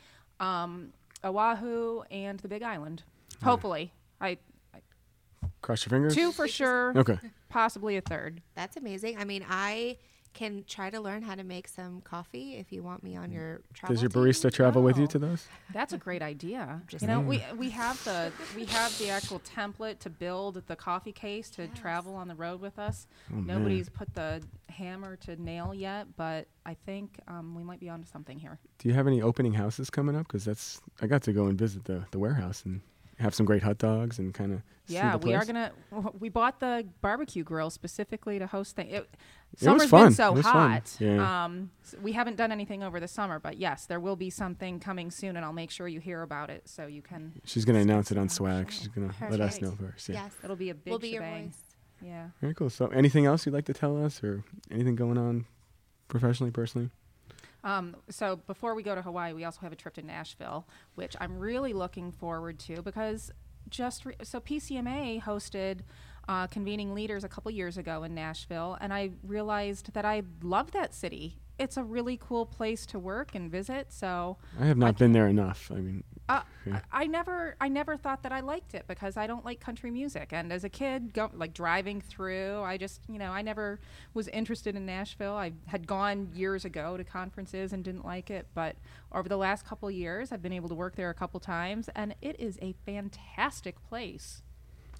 um, 0.40 0.92
Oahu, 1.22 2.02
and 2.10 2.40
the 2.40 2.48
Big 2.48 2.62
Island. 2.62 3.02
Hopefully, 3.42 3.92
I 4.20 4.38
Cross 5.64 5.86
your 5.86 5.90
fingers. 5.90 6.14
two 6.14 6.30
for 6.32 6.46
sure. 6.46 6.92
Okay. 6.96 7.18
Possibly 7.48 7.96
a 7.96 8.00
third. 8.00 8.42
That's 8.54 8.76
amazing. 8.76 9.18
I 9.18 9.24
mean, 9.24 9.44
I 9.48 9.96
can 10.34 10.64
try 10.66 10.90
to 10.90 11.00
learn 11.00 11.22
how 11.22 11.36
to 11.36 11.44
make 11.44 11.68
some 11.68 12.00
coffee 12.00 12.56
if 12.56 12.72
you 12.72 12.82
want 12.82 13.04
me 13.04 13.14
on 13.16 13.30
your 13.30 13.60
travel 13.72 13.94
Does 13.94 14.02
your 14.02 14.10
team. 14.10 14.22
barista 14.22 14.52
travel 14.52 14.82
with 14.82 14.96
you 14.98 15.04
Oh. 15.04 15.14
to 15.14 15.18
those? 15.20 15.46
That's 15.72 15.92
a 15.92 15.96
great 15.98 16.22
idea. 16.22 16.82
Just 16.88 17.02
you 17.02 17.08
know, 17.08 17.20
we 17.20 17.40
we 17.56 17.70
have 17.70 18.02
the 18.04 18.32
we 18.56 18.64
have 18.66 18.96
the 18.98 19.10
actual 19.10 19.40
template 19.40 20.00
to 20.00 20.10
build 20.10 20.60
the 20.66 20.74
coffee 20.74 21.12
case 21.12 21.48
to 21.50 21.68
travel 21.68 22.14
on 22.16 22.26
the 22.26 22.34
road 22.34 22.60
with 22.60 22.78
us. 22.80 23.06
Oh, 23.32 23.36
man. 23.36 23.46
Nobody's 23.46 23.88
put 23.88 24.12
the 24.14 24.42
hammer 24.68 25.14
to 25.18 25.40
nail 25.40 25.72
yet, 25.72 26.08
but 26.16 26.48
I 26.66 26.74
think 26.84 27.20
um, 27.28 27.54
we 27.54 27.62
might 27.62 27.78
be 27.78 27.88
onto 27.88 28.08
something 28.08 28.38
here. 28.40 28.58
Do 28.80 28.88
you 28.88 28.94
have 28.94 29.06
any 29.06 29.22
opening 29.22 29.54
houses 29.54 29.88
coming 29.88 30.16
up? 30.16 30.26
Because 30.26 30.44
that's 30.44 30.80
I 31.00 31.06
got 31.06 31.22
to 31.22 31.32
go 31.32 31.46
and 31.46 31.56
visit 31.56 31.84
the 31.84 32.06
the 32.10 32.18
warehouse 32.18 32.64
and 32.64 32.80
have 33.18 33.34
some 33.34 33.46
great 33.46 33.62
hot 33.62 33.78
dogs 33.78 34.18
and 34.18 34.34
kind 34.34 34.52
of 34.52 34.62
Yeah, 34.86 35.16
the 35.16 35.26
we 35.26 35.34
are 35.34 35.44
gonna. 35.44 35.72
We 36.18 36.28
bought 36.28 36.60
the 36.60 36.86
barbecue 37.00 37.44
grill 37.44 37.70
specifically 37.70 38.38
to 38.38 38.46
host 38.46 38.76
things. 38.76 38.92
It, 38.92 38.96
It 38.96 39.08
was 39.52 39.60
summer's 39.60 39.90
fun. 39.90 40.06
been 40.06 40.12
so 40.14 40.32
It 40.32 40.34
was 40.36 40.44
fun. 40.46 40.70
hot. 40.72 40.96
Yeah. 40.98 41.44
Um, 41.44 41.70
s- 41.84 41.94
we 42.02 42.12
haven't 42.12 42.36
done 42.36 42.50
anything 42.52 42.82
over 42.82 42.98
the 42.98 43.06
summer, 43.08 43.38
but 43.38 43.56
yes, 43.56 43.86
there 43.86 44.00
will 44.00 44.16
be 44.16 44.30
something 44.30 44.80
coming 44.80 45.10
soon, 45.12 45.36
and 45.36 45.44
I'll 45.44 45.52
make 45.52 45.70
sure 45.70 45.86
you 45.86 46.00
hear 46.00 46.22
about 46.22 46.50
it 46.50 46.68
so 46.68 46.86
you 46.86 47.02
can. 47.02 47.32
She's 47.44 47.64
gonna 47.64 47.78
announce 47.80 48.10
it 48.10 48.18
on 48.18 48.28
some 48.28 48.46
on 48.46 48.50
the 48.50 48.62
swag. 48.64 48.72
show. 48.72 48.78
She's 48.78 48.88
gonna 48.88 49.14
let 49.30 49.40
us 49.40 49.60
know 49.60 49.72
first. 49.72 50.08
Yeah. 50.08 50.24
Yes. 50.24 50.32
It'll 50.42 50.56
be 50.56 50.70
a 50.70 50.74
big 50.74 50.90
we'll 50.90 50.98
be 50.98 51.10
your 51.10 51.22
voice. 51.22 51.56
Yeah. 52.02 52.28
Very 52.40 52.54
cool. 52.54 52.68
So, 52.68 52.88
anything 52.88 53.24
else 53.26 53.46
you'd 53.46 53.54
like 53.54 53.64
to 53.66 53.72
tell 53.74 54.04
us, 54.04 54.22
or 54.24 54.42
anything 54.70 54.96
going 54.96 55.16
on 55.18 55.46
professionally, 56.08 56.50
personally? 56.50 56.90
Um, 57.64 57.96
so 58.10 58.36
before 58.36 58.74
we 58.74 58.82
go 58.82 58.94
to 58.94 59.02
Hawaii, 59.02 59.32
we 59.32 59.44
also 59.44 59.60
have 59.62 59.72
a 59.72 59.76
trip 59.76 59.94
to 59.94 60.02
Nashville, 60.02 60.68
which 60.94 61.16
I'm 61.18 61.38
really 61.38 61.72
looking 61.72 62.12
forward 62.12 62.58
to 62.60 62.82
because 62.82 63.32
just 63.70 64.04
re- 64.04 64.14
so 64.22 64.38
PCMA 64.38 65.22
hosted 65.22 65.80
uh, 66.28 66.46
convening 66.46 66.94
leaders 66.94 67.24
a 67.24 67.28
couple 67.28 67.50
years 67.50 67.78
ago 67.78 68.04
in 68.04 68.14
Nashville, 68.14 68.76
and 68.80 68.92
I 68.92 69.10
realized 69.22 69.94
that 69.94 70.04
I 70.04 70.22
love 70.42 70.72
that 70.72 70.94
city. 70.94 71.38
It's 71.58 71.76
a 71.76 71.84
really 71.84 72.16
cool 72.20 72.46
place 72.46 72.84
to 72.86 72.98
work 72.98 73.34
and 73.34 73.50
visit. 73.50 73.92
So 73.92 74.38
I 74.60 74.66
have 74.66 74.76
not 74.76 74.98
been 74.98 75.12
there 75.12 75.28
enough. 75.28 75.70
I 75.72 75.76
mean, 75.76 76.02
uh, 76.28 76.42
Yeah. 76.66 76.80
I 76.90 77.04
I 77.04 77.06
never, 77.06 77.54
I 77.60 77.68
never 77.68 77.98
thought 77.98 78.22
that 78.22 78.32
I 78.32 78.40
liked 78.40 78.74
it 78.74 78.86
because 78.88 79.18
I 79.18 79.26
don't 79.26 79.44
like 79.44 79.60
country 79.60 79.90
music. 79.90 80.32
And 80.32 80.50
as 80.50 80.64
a 80.64 80.70
kid, 80.70 81.12
go, 81.12 81.30
like 81.34 81.52
driving 81.52 82.00
through, 82.00 82.62
I 82.62 82.78
just, 82.78 83.02
you 83.10 83.18
know, 83.18 83.30
I 83.30 83.42
never 83.42 83.78
was 84.14 84.28
interested 84.28 84.74
in 84.74 84.86
Nashville. 84.86 85.34
I 85.34 85.52
had 85.66 85.86
gone 85.86 86.30
years 86.34 86.64
ago 86.64 86.96
to 86.96 87.04
conferences 87.04 87.74
and 87.74 87.84
didn't 87.84 88.06
like 88.06 88.30
it. 88.30 88.46
But 88.54 88.76
over 89.12 89.28
the 89.28 89.36
last 89.36 89.66
couple 89.66 89.90
years, 89.90 90.32
I've 90.32 90.40
been 90.40 90.54
able 90.54 90.70
to 90.70 90.74
work 90.74 90.96
there 90.96 91.10
a 91.10 91.14
couple 91.14 91.40
times, 91.40 91.90
and 91.94 92.14
it 92.22 92.40
is 92.40 92.58
a 92.62 92.74
fantastic 92.86 93.86
place. 93.86 94.42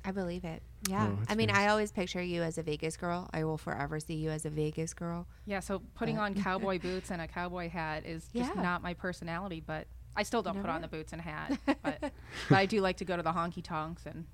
I 0.05 0.11
believe 0.11 0.45
it. 0.45 0.63
Yeah. 0.89 1.09
Oh, 1.13 1.19
I 1.29 1.35
mean, 1.35 1.47
nice. 1.49 1.57
I 1.57 1.69
always 1.69 1.91
picture 1.91 2.23
you 2.23 2.43
as 2.43 2.59
a 2.59 2.63
Vegas 2.63 2.97
girl. 2.97 3.31
I 3.33 3.45
will 3.45 3.57
forever 3.57 3.99
see 4.01 4.15
you 4.15 4.31
as 4.31 4.45
a 4.45 4.51
Vegas 4.51 4.93
girl. 4.93 5.27
Yeah, 5.47 5.61
so 5.61 5.81
putting 5.95 6.17
But- 6.17 6.23
on 6.23 6.35
cowboy 6.43 6.79
boots 6.79 7.11
and 7.11 7.23
a 7.23 7.27
cowboy 7.29 7.71
hat 7.71 8.05
is 8.05 8.29
just 8.35 8.55
Yeah. 8.55 8.61
not 8.63 8.83
my 8.83 8.93
personality, 8.95 9.63
but 9.67 9.87
I 10.17 10.23
still 10.23 10.43
don't 10.43 10.61
put 10.61 10.69
on 10.71 10.83
the 10.83 10.89
boots 10.89 11.13
and 11.13 11.23
hat. 11.23 11.59
But, 11.83 12.13
but 12.49 12.57
I 12.59 12.67
do 12.67 12.81
like 12.81 12.99
to 12.99 13.05
go 13.05 13.17
to 13.17 13.23
the 13.23 13.33
honky 13.33 13.63
tonks 13.65 14.05
and 14.07 14.27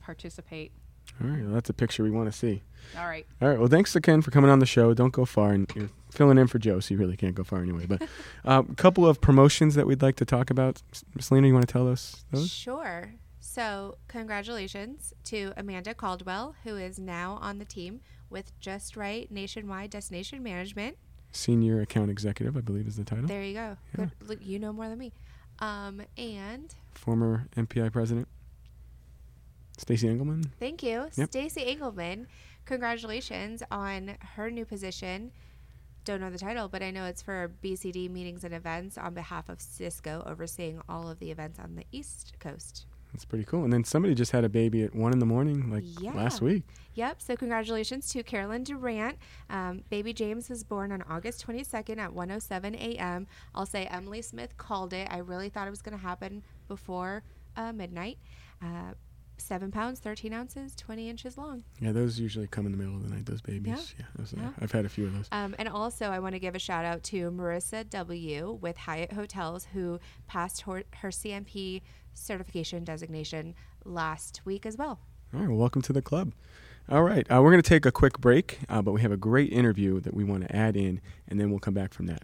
participate. 0.00 0.72
all 1.20 1.28
right, 1.28 1.42
well, 1.44 1.54
that's 1.54 1.70
a 1.70 1.74
picture 1.74 2.02
we 2.04 2.10
want 2.10 2.30
to 2.30 2.36
see. 2.38 2.62
All 2.96 3.06
right. 3.06 3.26
All 3.42 3.48
right. 3.48 3.58
Well, 3.58 3.68
thanks 3.68 3.92
to 3.94 4.00
Ken 4.00 4.22
for 4.22 4.30
coming 4.30 4.50
on 4.50 4.60
the 4.60 4.66
show. 4.66 4.94
Don't 4.94 5.12
go 5.12 5.24
far, 5.24 5.50
and 5.52 5.68
you're 5.74 5.90
filling 6.12 6.38
in 6.38 6.46
for 6.46 6.58
Joe, 6.60 6.78
so 6.80 6.94
you 6.94 7.00
really 7.00 7.16
can't 7.16 7.34
go 7.34 7.42
far 7.44 7.60
anyway. 7.62 7.86
But 7.86 8.02
a 8.02 8.08
um, 8.52 8.74
couple 8.76 9.04
of 9.06 9.20
promotions 9.20 9.74
that 9.74 9.86
we'd 9.86 10.02
like 10.02 10.16
to 10.16 10.24
talk 10.24 10.50
about. 10.50 10.82
S- 10.92 11.04
Miss 11.14 11.30
you 11.30 11.52
want 11.52 11.66
to 11.66 11.72
tell 11.72 11.88
us 11.88 12.24
those? 12.30 12.48
Sure. 12.50 13.10
So, 13.56 13.96
congratulations 14.08 15.14
to 15.26 15.52
Amanda 15.56 15.94
Caldwell, 15.94 16.56
who 16.64 16.76
is 16.76 16.98
now 16.98 17.38
on 17.40 17.58
the 17.58 17.64
team 17.64 18.00
with 18.28 18.58
Just 18.58 18.96
Right 18.96 19.30
Nationwide 19.30 19.88
Destination 19.90 20.42
Management. 20.42 20.96
Senior 21.30 21.80
account 21.80 22.10
executive, 22.10 22.56
I 22.56 22.60
believe, 22.60 22.88
is 22.88 22.96
the 22.96 23.04
title. 23.04 23.28
There 23.28 23.44
you 23.44 23.54
go. 23.54 23.76
Good. 23.94 24.10
Look, 24.20 24.40
you 24.44 24.58
know 24.58 24.72
more 24.72 24.88
than 24.88 24.98
me. 24.98 25.12
Um, 25.60 26.02
and 26.18 26.74
Former 26.92 27.46
MPI 27.56 27.92
president, 27.92 28.26
Stacy 29.78 30.08
Engelman. 30.08 30.50
thank 30.58 30.82
you, 30.82 31.08
Yep. 31.14 31.28
Stacy 31.30 31.64
Engelman. 31.66 32.26
Congratulations 32.64 33.62
on 33.70 34.16
her 34.34 34.50
new 34.50 34.64
position. 34.64 35.30
Don't 36.04 36.20
know 36.20 36.30
the 36.30 36.38
title, 36.38 36.68
but 36.68 36.82
I 36.82 36.90
know 36.90 37.04
it's 37.04 37.22
for 37.22 37.52
BCD 37.62 38.10
meetings 38.10 38.42
and 38.42 38.52
events 38.52 38.98
on 38.98 39.14
behalf 39.14 39.48
of 39.48 39.60
Cisco, 39.60 40.24
overseeing 40.26 40.82
all 40.88 41.08
of 41.08 41.20
the 41.20 41.30
events 41.30 41.60
on 41.60 41.76
the 41.76 41.84
East 41.92 42.34
Coast. 42.40 42.86
That's 43.16 43.24
pretty 43.24 43.44
cool. 43.44 43.64
And 43.64 43.72
then 43.72 43.82
somebody 43.82 44.14
just 44.14 44.32
had 44.32 44.44
a 44.44 44.48
baby 44.50 44.82
at 44.82 44.94
one 44.94 45.14
in 45.14 45.20
the 45.20 45.24
morning, 45.26 45.70
like 45.70 45.84
last 46.14 46.42
week. 46.42 46.64
Yep. 46.96 47.22
So 47.22 47.34
congratulations 47.34 48.10
to 48.10 48.22
Carolyn 48.22 48.62
Durant. 48.62 49.16
Um, 49.48 49.84
baby 49.88 50.12
James 50.12 50.50
was 50.50 50.64
born 50.64 50.92
on 50.92 51.00
August 51.08 51.46
22nd 51.46 51.96
at 51.98 52.10
1:07 52.10 52.74
a.m. 52.74 53.26
I'll 53.54 53.64
say 53.64 53.86
Emily 53.86 54.20
Smith 54.20 54.58
called 54.58 54.92
it. 54.92 55.08
I 55.10 55.18
really 55.18 55.48
thought 55.48 55.66
it 55.66 55.70
was 55.70 55.80
going 55.80 55.96
to 55.96 56.02
happen 56.02 56.42
before 56.68 57.22
uh, 57.56 57.72
midnight. 57.72 58.18
Uh, 58.62 58.92
seven 59.38 59.70
pounds, 59.70 60.00
13 60.00 60.32
ounces, 60.32 60.74
20 60.74 61.10
inches 61.10 61.36
long. 61.36 61.62
Yeah, 61.78 61.92
those 61.92 62.18
usually 62.18 62.46
come 62.46 62.64
in 62.64 62.72
the 62.72 62.78
middle 62.78 62.96
of 62.96 63.02
the 63.06 63.14
night. 63.14 63.26
Those 63.26 63.42
babies. 63.42 63.94
Yeah, 63.98 64.06
those 64.16 64.32
are- 64.32 64.38
Yeah. 64.38 64.50
I've 64.60 64.72
had 64.72 64.86
a 64.86 64.88
few 64.88 65.06
of 65.06 65.12
those. 65.14 65.28
Um, 65.30 65.54
and 65.58 65.68
also, 65.68 66.06
I 66.06 66.18
want 66.20 66.34
to 66.34 66.38
give 66.38 66.54
a 66.54 66.58
shout 66.58 66.86
out 66.86 67.02
to 67.04 67.30
Marissa 67.30 67.88
W. 67.90 68.58
with 68.62 68.78
Hyatt 68.78 69.12
Hotels, 69.12 69.66
who 69.74 70.00
passed 70.26 70.62
her, 70.62 70.84
her 71.00 71.10
CMP 71.10 71.82
certification 72.16 72.84
designation 72.84 73.54
last 73.84 74.40
week 74.44 74.66
as 74.66 74.76
well. 74.76 75.00
All 75.34 75.40
right, 75.40 75.48
well, 75.48 75.58
welcome 75.58 75.82
to 75.82 75.92
the 75.92 76.02
club. 76.02 76.32
All 76.88 77.02
right, 77.02 77.26
uh, 77.30 77.42
we're 77.42 77.50
going 77.50 77.62
to 77.62 77.68
take 77.68 77.84
a 77.84 77.92
quick 77.92 78.20
break, 78.20 78.60
uh, 78.68 78.80
but 78.80 78.92
we 78.92 79.00
have 79.02 79.10
a 79.12 79.16
great 79.16 79.52
interview 79.52 80.00
that 80.00 80.14
we 80.14 80.22
want 80.22 80.46
to 80.46 80.54
add 80.54 80.76
in, 80.76 81.00
and 81.28 81.40
then 81.40 81.50
we'll 81.50 81.58
come 81.58 81.74
back 81.74 81.92
from 81.92 82.06
that. 82.06 82.22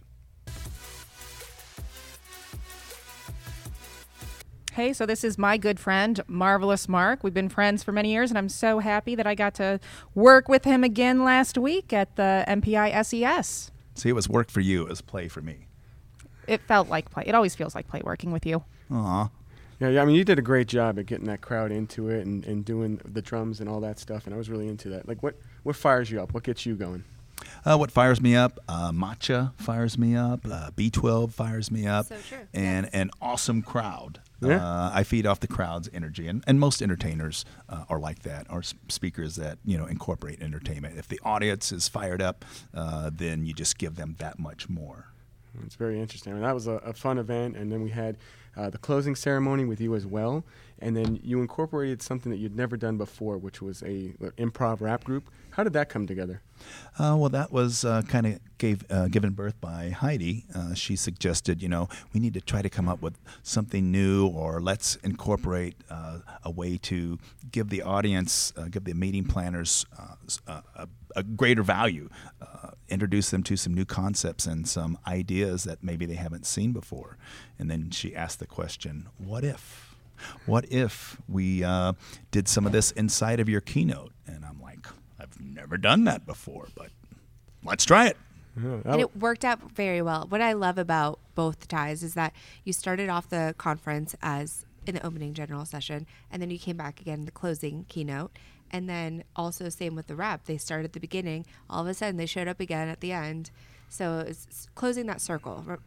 Hey, 4.73 4.91
so 4.91 5.05
this 5.05 5.23
is 5.23 5.37
my 5.37 5.57
good 5.57 5.79
friend, 5.79 6.19
Marvelous 6.27 6.89
Mark. 6.89 7.23
We've 7.23 7.33
been 7.33 7.49
friends 7.49 7.83
for 7.83 7.91
many 7.91 8.11
years, 8.11 8.31
and 8.31 8.39
I'm 8.39 8.49
so 8.49 8.79
happy 8.79 9.13
that 9.13 9.27
I 9.27 9.35
got 9.35 9.53
to 9.55 9.79
work 10.15 10.47
with 10.47 10.63
him 10.63 10.83
again 10.83 11.23
last 11.23 11.59
week 11.59 11.93
at 11.93 12.15
the 12.15 12.43
MPI 12.47 13.05
SES. 13.05 13.71
See, 13.93 14.09
it 14.09 14.13
was 14.13 14.27
work 14.27 14.49
for 14.49 14.61
you. 14.61 14.83
It 14.83 14.89
was 14.89 15.01
play 15.01 15.27
for 15.27 15.41
me. 15.41 15.67
It 16.47 16.61
felt 16.61 16.89
like 16.89 17.11
play. 17.11 17.23
It 17.27 17.35
always 17.35 17.53
feels 17.53 17.75
like 17.75 17.87
play 17.87 18.01
working 18.03 18.31
with 18.31 18.47
you. 18.47 18.63
Aw. 18.89 19.29
Yeah, 19.79 19.89
yeah, 19.89 20.01
I 20.01 20.05
mean, 20.05 20.15
you 20.15 20.23
did 20.23 20.39
a 20.39 20.43
great 20.43 20.67
job 20.67 20.97
at 20.99 21.05
getting 21.05 21.25
that 21.27 21.41
crowd 21.41 21.71
into 21.71 22.09
it 22.09 22.25
and, 22.25 22.45
and 22.45 22.63
doing 22.63 23.01
the 23.05 23.21
drums 23.21 23.59
and 23.59 23.67
all 23.69 23.79
that 23.81 23.99
stuff, 23.99 24.25
and 24.25 24.33
I 24.33 24.37
was 24.37 24.49
really 24.49 24.67
into 24.67 24.89
that. 24.89 25.07
Like, 25.07 25.21
what, 25.23 25.35
what 25.63 25.75
fires 25.75 26.09
you 26.11 26.21
up? 26.21 26.33
What 26.33 26.43
gets 26.43 26.65
you 26.65 26.75
going? 26.75 27.03
Uh, 27.65 27.75
what 27.77 27.91
fires 27.91 28.21
me 28.21 28.35
up? 28.35 28.59
Uh, 28.69 28.91
matcha 28.91 29.53
fires 29.59 29.97
me 29.97 30.15
up. 30.15 30.45
Uh, 30.49 30.69
B12 30.77 31.31
fires 31.33 31.71
me 31.71 31.85
up. 31.87 32.05
So 32.05 32.15
true. 32.29 32.37
And 32.53 32.85
Yes. 32.85 32.93
an 32.93 33.11
awesome 33.21 33.61
crowd. 33.61 34.21
Yeah. 34.41 34.57
Uh, 34.65 34.91
I 34.93 35.03
feed 35.03 35.25
off 35.25 35.39
the 35.39 35.47
crowd's 35.47 35.89
energy, 35.93 36.27
and, 36.27 36.43
and 36.47 36.59
most 36.59 36.81
entertainers 36.81 37.45
uh, 37.69 37.85
are 37.89 37.99
like 37.99 38.19
that, 38.23 38.47
or 38.49 38.61
speakers 38.89 39.37
that 39.37 39.57
you 39.65 39.77
know 39.77 39.85
incorporate 39.85 40.41
entertainment. 40.41 40.97
If 40.97 41.07
the 41.07 41.19
audience 41.23 41.71
is 41.71 41.87
fired 41.87 42.21
up, 42.21 42.43
uh, 42.73 43.09
then 43.13 43.45
you 43.45 43.53
just 43.53 43.77
give 43.77 43.95
them 43.95 44.15
that 44.19 44.39
much 44.39 44.67
more. 44.67 45.07
It's 45.65 45.75
very 45.75 45.99
interesting. 46.01 46.33
I 46.33 46.35
mean, 46.35 46.43
that 46.43 46.53
was 46.53 46.67
a, 46.67 46.73
a 46.73 46.93
fun 46.93 47.17
event, 47.19 47.55
and 47.55 47.71
then 47.71 47.81
we 47.83 47.89
had 47.91 48.17
uh, 48.55 48.69
the 48.69 48.77
closing 48.77 49.15
ceremony 49.15 49.65
with 49.65 49.81
you 49.81 49.95
as 49.95 50.05
well, 50.05 50.43
and 50.79 50.95
then 50.95 51.19
you 51.23 51.41
incorporated 51.41 52.01
something 52.01 52.31
that 52.31 52.37
you'd 52.37 52.55
never 52.55 52.77
done 52.77 52.97
before, 52.97 53.37
which 53.37 53.61
was 53.61 53.81
a 53.83 54.13
uh, 54.23 54.29
improv 54.37 54.81
rap 54.81 55.03
group. 55.03 55.29
How 55.51 55.63
did 55.63 55.73
that 55.73 55.87
come 55.87 56.07
together? 56.07 56.41
Uh, 56.97 57.15
well, 57.17 57.29
that 57.29 57.51
was 57.51 57.85
uh, 57.85 58.01
kind 58.03 58.25
of 58.25 58.39
gave 58.57 58.83
uh, 58.91 59.07
given 59.07 59.33
birth 59.33 59.59
by 59.61 59.89
Heidi. 59.89 60.45
Uh, 60.53 60.73
she 60.73 60.95
suggested, 60.95 61.61
you 61.61 61.69
know, 61.69 61.89
we 62.11 62.19
need 62.19 62.33
to 62.33 62.41
try 62.41 62.61
to 62.61 62.69
come 62.69 62.89
up 62.89 63.01
with 63.01 63.19
something 63.43 63.91
new, 63.91 64.27
or 64.27 64.61
let's 64.61 64.95
incorporate 64.97 65.75
a 66.43 66.49
way 66.49 66.77
to 66.77 67.19
give 67.51 67.69
the 67.69 67.81
audience, 67.81 68.51
give 68.71 68.83
the 68.83 68.93
meeting 68.93 69.25
planners 69.25 69.85
a, 70.47 70.87
a 71.15 71.23
greater 71.23 71.63
value, 71.63 72.09
uh, 72.41 72.71
introduce 72.89 73.29
them 73.31 73.43
to 73.43 73.55
some 73.55 73.73
new 73.73 73.85
concepts 73.85 74.45
and 74.45 74.67
some 74.67 74.97
ideas 75.07 75.63
that 75.63 75.83
maybe 75.83 76.05
they 76.05 76.15
haven't 76.15 76.45
seen 76.45 76.71
before. 76.71 77.17
And 77.57 77.69
then 77.69 77.91
she 77.91 78.15
asked 78.15 78.39
the 78.39 78.47
question, 78.47 79.07
"What 79.17 79.43
if?" 79.43 79.95
What 80.45 80.71
if 80.71 81.17
we 81.27 81.63
uh, 81.63 81.93
did 82.31 82.47
some 82.47 82.65
of 82.65 82.71
this 82.71 82.91
inside 82.91 83.39
of 83.39 83.49
your 83.49 83.61
keynote? 83.61 84.11
And 84.25 84.45
I'm 84.45 84.61
like, 84.61 84.87
I've 85.19 85.39
never 85.41 85.77
done 85.77 86.05
that 86.05 86.25
before, 86.25 86.67
but 86.75 86.89
let's 87.63 87.83
try 87.85 88.07
it. 88.07 88.17
And 88.55 89.01
it 89.01 89.17
worked 89.17 89.43
out 89.43 89.59
very 89.71 90.01
well. 90.01 90.27
What 90.29 90.39
I 90.39 90.53
love 90.53 90.77
about 90.77 91.19
both 91.33 91.67
ties 91.67 92.03
is 92.03 92.13
that 92.13 92.33
you 92.63 92.71
started 92.71 93.09
off 93.09 93.27
the 93.27 93.55
conference 93.57 94.15
as 94.21 94.65
in 94.85 94.95
the 94.95 95.05
opening 95.05 95.33
general 95.33 95.65
session, 95.65 96.05
and 96.31 96.41
then 96.41 96.51
you 96.51 96.59
came 96.59 96.77
back 96.77 97.01
again 97.01 97.19
in 97.19 97.25
the 97.25 97.31
closing 97.31 97.85
keynote. 97.89 98.31
And 98.73 98.89
then 98.89 99.23
also 99.35 99.69
same 99.69 99.95
with 99.95 100.07
the 100.07 100.15
rep. 100.15 100.45
They 100.45 100.57
started 100.57 100.85
at 100.85 100.93
the 100.93 100.99
beginning. 100.99 101.45
All 101.69 101.81
of 101.83 101.87
a 101.87 101.93
sudden, 101.93 102.17
they 102.17 102.25
showed 102.25 102.47
up 102.47 102.59
again 102.59 102.89
at 102.89 103.01
the 103.01 103.11
end. 103.11 103.51
So 103.87 104.19
it's 104.27 104.47
s- 104.49 104.67
closing 104.73 105.05
that 105.05 105.21
circle, 105.21 105.63
re- 105.65 105.77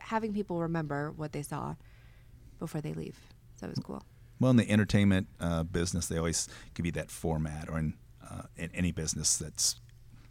having 0.00 0.34
people 0.34 0.60
remember 0.60 1.12
what 1.12 1.30
they 1.32 1.42
saw 1.42 1.76
before 2.58 2.80
they 2.80 2.92
leave. 2.94 3.16
So 3.60 3.66
it 3.66 3.70
was 3.70 3.78
cool. 3.78 4.02
Well, 4.40 4.50
in 4.50 4.56
the 4.56 4.68
entertainment 4.68 5.28
uh, 5.38 5.62
business, 5.62 6.08
they 6.08 6.18
always 6.18 6.48
give 6.74 6.84
you 6.84 6.90
that 6.92 7.12
format, 7.12 7.68
or 7.70 7.78
in, 7.78 7.94
uh, 8.28 8.42
in 8.56 8.70
any 8.74 8.90
business 8.90 9.36
that's 9.36 9.76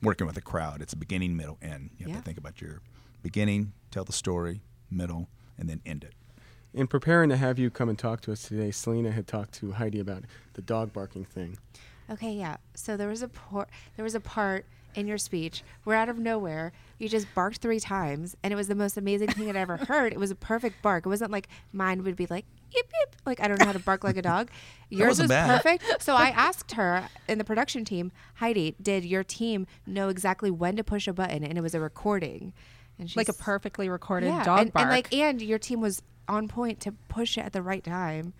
working 0.03 0.27
with 0.27 0.35
a 0.35 0.41
crowd, 0.41 0.81
it's 0.81 0.91
a 0.91 0.97
beginning, 0.97 1.37
middle, 1.37 1.57
end. 1.61 1.91
You 1.97 2.05
have 2.07 2.09
Yeah. 2.15 2.17
to 2.17 2.23
think 2.25 2.37
about 2.37 2.59
your 2.59 2.81
beginning, 3.23 3.71
tell 3.89 4.03
the 4.03 4.11
story, 4.11 4.59
middle, 4.89 5.29
and 5.57 5.69
then 5.69 5.79
end 5.85 6.03
it. 6.03 6.13
in 6.73 6.87
preparing 6.87 7.29
to 7.29 7.35
have 7.37 7.59
you 7.59 7.69
come 7.69 7.87
and 7.89 7.99
talk 7.99 8.21
to 8.21 8.31
us 8.31 8.43
today, 8.43 8.71
Selena 8.71 9.11
had 9.11 9.27
talked 9.27 9.51
to 9.53 9.73
Heidi 9.73 9.99
about 9.99 10.23
the 10.53 10.61
dog 10.61 10.91
barking 10.93 11.25
thing. 11.25 11.57
Okay, 12.11 12.33
yeah. 12.33 12.57
So 12.75 12.97
there 12.97 13.07
was 13.07 13.21
a 13.21 13.27
por- 13.27 13.67
there 13.95 14.03
was 14.03 14.15
a 14.15 14.19
part 14.19 14.65
in 14.93 15.07
your 15.07 15.17
speech 15.17 15.63
where 15.85 15.95
out 15.95 16.09
of 16.09 16.17
nowhere 16.19 16.73
you 16.99 17.07
just 17.07 17.25
barked 17.33 17.57
three 17.61 17.79
times, 17.79 18.35
and 18.43 18.51
it 18.51 18.55
was 18.55 18.67
the 18.67 18.75
most 18.75 18.97
amazing 18.97 19.29
thing 19.29 19.49
I'd 19.49 19.55
ever 19.55 19.77
heard. 19.87 20.11
It 20.13 20.19
was 20.19 20.31
a 20.31 20.35
perfect 20.35 20.81
bark. 20.81 21.05
It 21.05 21.09
wasn't 21.09 21.31
like 21.31 21.47
mine 21.71 22.03
would 22.03 22.15
be 22.15 22.27
like 22.27 22.45
yip 22.71 22.91
yip, 23.01 23.15
like 23.25 23.39
I 23.41 23.47
don't 23.47 23.59
know 23.59 23.65
how 23.65 23.71
to 23.71 23.79
bark 23.79 24.03
like 24.03 24.17
a 24.17 24.21
dog. 24.21 24.49
Yours 24.89 25.19
was 25.19 25.29
bad. 25.29 25.61
perfect. 25.61 25.85
So 26.01 26.15
I 26.15 26.29
asked 26.29 26.73
her 26.73 27.07
in 27.29 27.37
the 27.37 27.43
production 27.43 27.85
team, 27.85 28.11
Heidi, 28.35 28.75
did 28.81 29.05
your 29.05 29.23
team 29.23 29.67
know 29.85 30.09
exactly 30.09 30.51
when 30.51 30.75
to 30.75 30.83
push 30.83 31.07
a 31.07 31.13
button? 31.13 31.43
And 31.43 31.57
it 31.57 31.61
was 31.61 31.73
a 31.75 31.79
recording. 31.79 32.53
And 32.99 33.09
she's 33.09 33.17
like 33.17 33.29
a 33.29 33.33
perfectly 33.33 33.87
recorded 33.87 34.27
yeah, 34.27 34.43
dog 34.43 34.59
and, 34.59 34.73
bark. 34.73 34.83
and 34.83 34.91
like 34.91 35.13
and 35.13 35.41
your 35.41 35.59
team 35.59 35.79
was 35.79 36.01
on 36.31 36.47
point 36.47 36.79
to 36.81 36.93
push 37.09 37.37
it 37.37 37.41
at 37.41 37.53
the 37.53 37.61
right 37.61 37.83
time. 37.83 38.33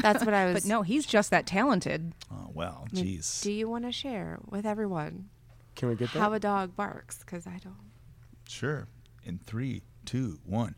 That's 0.00 0.24
what 0.24 0.34
I 0.34 0.46
was. 0.52 0.54
but 0.62 0.64
no, 0.68 0.82
he's 0.82 1.04
just 1.06 1.30
that 1.30 1.46
talented. 1.46 2.12
Oh, 2.32 2.50
well, 2.54 2.88
I 2.90 2.94
mean, 2.96 3.04
jeez. 3.18 3.42
Do 3.42 3.52
you 3.52 3.68
want 3.68 3.84
to 3.84 3.92
share 3.92 4.38
with 4.48 4.64
everyone 4.66 5.28
Can 5.74 5.88
we 5.90 5.94
get 5.94 6.12
that? 6.12 6.18
how 6.18 6.32
a 6.32 6.40
dog 6.40 6.74
barks? 6.74 7.18
Because 7.18 7.46
I 7.46 7.58
don't. 7.62 7.76
Sure. 8.48 8.88
In 9.24 9.38
three, 9.46 9.82
two, 10.04 10.38
one. 10.44 10.74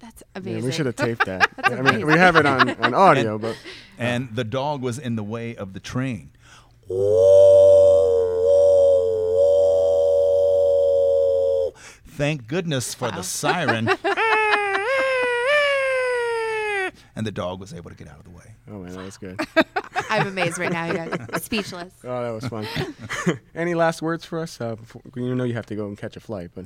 That's 0.00 0.22
yeah, 0.34 0.40
amazing. 0.40 0.64
we 0.64 0.72
should 0.72 0.86
have 0.86 0.96
taped 0.96 1.24
that. 1.26 1.50
I 1.64 1.80
mean, 1.80 2.06
we 2.06 2.12
have 2.14 2.36
it 2.36 2.44
on, 2.46 2.70
on 2.82 2.92
audio, 2.94 3.38
but 3.38 3.56
And 3.98 4.28
the 4.34 4.44
dog 4.44 4.82
was 4.82 4.98
in 4.98 5.16
the 5.16 5.22
way 5.24 5.56
of 5.56 5.72
the 5.72 5.80
train. 5.80 6.32
Thank 12.16 12.46
goodness 12.46 12.94
for 12.94 13.10
the 13.10 13.22
siren. 13.22 13.88
and 17.14 17.26
the 17.26 17.30
dog 17.30 17.60
was 17.60 17.74
able 17.74 17.90
to 17.90 17.96
get 17.96 18.08
out 18.08 18.16
of 18.16 18.24
the 18.24 18.30
way. 18.30 18.54
oh 18.70 18.78
man, 18.78 18.94
that 18.94 19.04
was 19.04 19.18
good. 19.18 19.38
I'm 20.08 20.26
amazed 20.26 20.56
right 20.56 20.72
now, 20.72 20.86
you 20.86 20.94
guys. 20.94 21.28
Speechless. 21.42 21.92
Oh, 22.04 22.22
that 22.22 22.30
was 22.30 22.46
fun. 22.46 22.66
any 23.54 23.74
last 23.74 24.00
words 24.00 24.24
for 24.24 24.38
us? 24.38 24.58
Uh, 24.58 24.76
before, 24.76 25.02
you 25.14 25.34
know 25.34 25.44
you 25.44 25.52
have 25.52 25.66
to 25.66 25.76
go 25.76 25.88
and 25.88 25.98
catch 25.98 26.16
a 26.16 26.20
flight, 26.20 26.52
but 26.54 26.64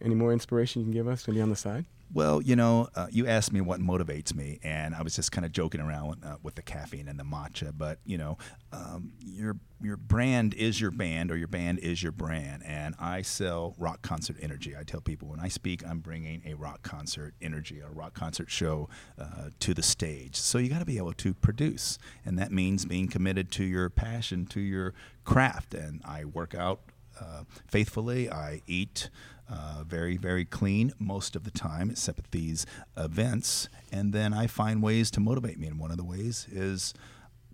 any 0.00 0.14
more 0.14 0.32
inspiration 0.32 0.82
you 0.82 0.86
can 0.86 0.92
give 0.92 1.08
us? 1.08 1.26
Maybe 1.26 1.40
on 1.40 1.50
the 1.50 1.56
side. 1.56 1.84
Well, 2.12 2.40
you 2.40 2.56
know, 2.56 2.88
uh, 2.94 3.08
you 3.10 3.26
asked 3.26 3.52
me 3.52 3.60
what 3.60 3.80
motivates 3.80 4.34
me, 4.34 4.58
and 4.62 4.94
I 4.94 5.02
was 5.02 5.16
just 5.16 5.32
kind 5.32 5.44
of 5.44 5.52
joking 5.52 5.80
around 5.80 6.08
with, 6.08 6.24
uh, 6.24 6.36
with 6.42 6.54
the 6.54 6.62
caffeine 6.62 7.08
and 7.08 7.18
the 7.18 7.24
matcha. 7.24 7.72
But 7.76 7.98
you 8.04 8.16
know, 8.16 8.38
um, 8.72 9.12
your 9.18 9.56
your 9.82 9.96
brand 9.96 10.54
is 10.54 10.80
your 10.80 10.92
band, 10.92 11.30
or 11.30 11.36
your 11.36 11.48
band 11.48 11.80
is 11.80 12.02
your 12.02 12.12
brand. 12.12 12.62
And 12.64 12.94
I 13.00 13.22
sell 13.22 13.74
rock 13.76 14.02
concert 14.02 14.36
energy. 14.40 14.74
I 14.78 14.84
tell 14.84 15.00
people 15.00 15.28
when 15.28 15.40
I 15.40 15.48
speak, 15.48 15.84
I'm 15.86 15.98
bringing 15.98 16.42
a 16.46 16.54
rock 16.54 16.82
concert 16.82 17.34
energy, 17.42 17.80
a 17.80 17.90
rock 17.90 18.14
concert 18.14 18.50
show 18.50 18.88
uh, 19.18 19.50
to 19.60 19.74
the 19.74 19.82
stage. 19.82 20.36
So 20.36 20.58
you 20.58 20.68
got 20.68 20.78
to 20.78 20.86
be 20.86 20.98
able 20.98 21.12
to 21.14 21.34
produce, 21.34 21.98
and 22.24 22.38
that 22.38 22.52
means 22.52 22.84
being 22.84 23.08
committed 23.08 23.50
to 23.52 23.64
your 23.64 23.90
passion, 23.90 24.46
to 24.46 24.60
your 24.60 24.94
craft. 25.24 25.74
And 25.74 26.00
I 26.04 26.24
work 26.24 26.54
out 26.54 26.80
uh, 27.20 27.44
faithfully. 27.66 28.30
I 28.30 28.62
eat 28.66 29.10
uh, 29.48 29.84
very, 29.86 30.16
very 30.16 30.44
clean 30.44 30.92
most 30.98 31.36
of 31.36 31.44
the 31.44 31.50
time, 31.50 31.90
except 31.90 32.18
at 32.18 32.30
these 32.30 32.66
events. 32.96 33.68
And 33.92 34.12
then 34.12 34.32
I 34.32 34.46
find 34.46 34.82
ways 34.82 35.10
to 35.12 35.20
motivate 35.20 35.58
me. 35.58 35.68
And 35.68 35.78
one 35.78 35.90
of 35.90 35.96
the 35.96 36.04
ways 36.04 36.46
is 36.50 36.94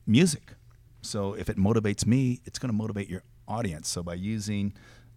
music. 0.07 0.55
So 1.03 1.35
if 1.35 1.49
it 1.49 1.57
motivates 1.57 2.07
me, 2.07 2.41
it's 2.45 2.59
going 2.59 2.71
to 2.71 2.77
motivate 2.77 3.09
your 3.09 3.23
audience. 3.49 3.89
So 3.89 4.03
by 4.03 4.15
using 4.15 4.73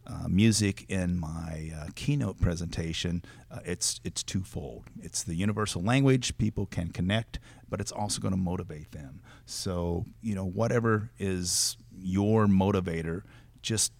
uh, 0.07 0.27
music 0.27 0.85
in 0.89 1.19
my 1.19 1.71
uh, 1.75 1.87
keynote 1.95 2.39
presentation, 2.39 3.23
uh, 3.51 3.59
it's 3.65 3.99
it's 4.03 4.21
twofold. 4.21 4.83
It's 5.01 5.23
the 5.23 5.35
universal 5.35 5.81
language 5.81 6.37
people 6.37 6.65
can 6.67 6.89
connect, 6.89 7.39
but 7.69 7.79
it's 7.81 7.91
also 7.91 8.19
going 8.21 8.33
to 8.33 8.39
motivate 8.39 8.91
them. 8.91 9.21
So 9.45 10.05
you 10.21 10.35
know 10.35 10.45
whatever 10.45 11.09
is 11.17 11.77
your 11.97 12.45
motivator, 12.45 13.23
just 13.61 13.93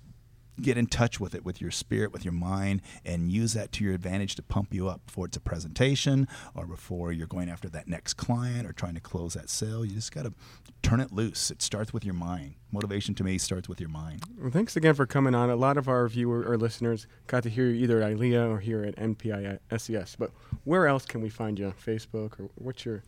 get 0.61 0.77
in 0.77 0.87
touch 0.87 1.19
with 1.19 1.35
it 1.35 1.43
with 1.43 1.61
your 1.61 1.71
spirit 1.71 2.11
with 2.11 2.23
your 2.23 2.33
mind 2.33 2.81
and 3.03 3.31
use 3.31 3.53
that 3.53 3.71
to 3.73 3.83
your 3.83 3.93
advantage 3.93 4.35
to 4.35 4.41
pump 4.41 4.73
you 4.73 4.87
up 4.87 5.05
before 5.05 5.25
it's 5.25 5.37
a 5.37 5.41
presentation 5.41 6.27
or 6.53 6.65
before 6.65 7.11
you're 7.11 7.27
going 7.27 7.49
after 7.49 7.67
that 7.69 7.87
next 7.87 8.13
client 8.15 8.65
or 8.67 8.71
trying 8.73 8.93
to 8.95 9.01
close 9.01 9.33
that 9.33 9.49
sale 9.49 9.83
you 9.83 9.93
just 9.93 10.13
got 10.13 10.23
to 10.23 10.33
turn 10.81 10.99
it 10.99 11.11
loose 11.11 11.51
it 11.51 11.61
starts 11.61 11.91
with 11.91 12.05
your 12.05 12.13
mind 12.13 12.53
motivation 12.71 13.15
to 13.15 13.23
me 13.23 13.37
starts 13.37 13.67
with 13.67 13.79
your 13.79 13.89
mind 13.89 14.21
Well, 14.39 14.51
thanks 14.51 14.75
again 14.75 14.93
for 14.93 15.05
coming 15.05 15.33
on. 15.33 15.49
A 15.49 15.55
lot 15.55 15.77
of 15.77 15.87
our 15.87 16.07
viewers 16.07 16.45
or 16.45 16.57
listeners 16.57 17.07
got 17.27 17.43
to 17.43 17.49
hear 17.49 17.67
you 17.67 17.83
either 17.83 18.01
at 18.01 18.11
ILEA 18.13 18.49
or 18.49 18.59
here 18.59 18.83
at 18.83 18.95
MPI 18.97 19.59
SES. 19.77 20.15
But 20.17 20.31
where 20.65 20.85
else 20.87 21.05
can 21.05 21.21
we 21.21 21.29
find 21.29 21.57
you 21.57 21.67
on 21.67 21.73
Facebook 21.73 22.39
or 22.39 22.49
what's 22.55 22.85
your? 22.85 23.03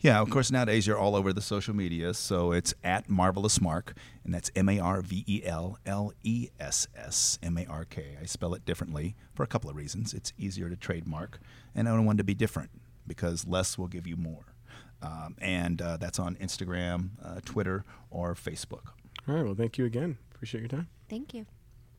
Yeah 0.00 0.20
of 0.20 0.30
course 0.30 0.50
nowadays 0.50 0.86
you're 0.86 0.98
all 0.98 1.14
over 1.14 1.32
the 1.32 1.40
social 1.40 1.74
media 1.74 2.12
so 2.14 2.52
it's 2.52 2.74
at 2.82 3.08
marvelous 3.08 3.60
mark 3.60 3.94
and 4.24 4.32
that's 4.34 4.50
M 4.56 4.68
A 4.68 4.78
R 4.78 5.02
V 5.02 5.24
E 5.26 5.42
L 5.44 5.78
L 5.86 6.12
E 6.22 6.48
S 6.58 6.86
S 6.96 7.38
M 7.42 7.56
A 7.58 7.66
R 7.66 7.84
K. 7.84 8.16
I 8.20 8.24
spell 8.26 8.54
it 8.54 8.64
differently 8.64 9.14
for 9.34 9.42
a 9.42 9.46
couple 9.46 9.68
of 9.70 9.76
reasons 9.76 10.14
it's 10.14 10.32
easier 10.38 10.68
to 10.68 10.76
trademark 10.76 11.38
and 11.74 11.88
i 11.88 11.92
don't 11.94 12.04
want 12.06 12.18
to 12.18 12.24
be 12.24 12.34
different 12.34 12.70
because 13.06 13.46
less 13.46 13.76
will 13.78 13.88
give 13.88 14.06
you 14.06 14.16
more 14.16 14.54
um, 15.02 15.34
and 15.40 15.80
uh, 15.82 15.96
that's 15.96 16.18
on 16.18 16.36
instagram 16.36 17.10
uh, 17.24 17.40
twitter 17.44 17.84
or 18.10 18.34
facebook 18.34 18.92
All 19.28 19.34
right. 19.34 19.44
Well, 19.44 19.54
thank 19.54 19.78
you 19.78 19.84
again. 19.84 20.16
Appreciate 20.34 20.60
your 20.60 20.68
time. 20.68 20.88
Thank 21.08 21.34
you. 21.34 21.46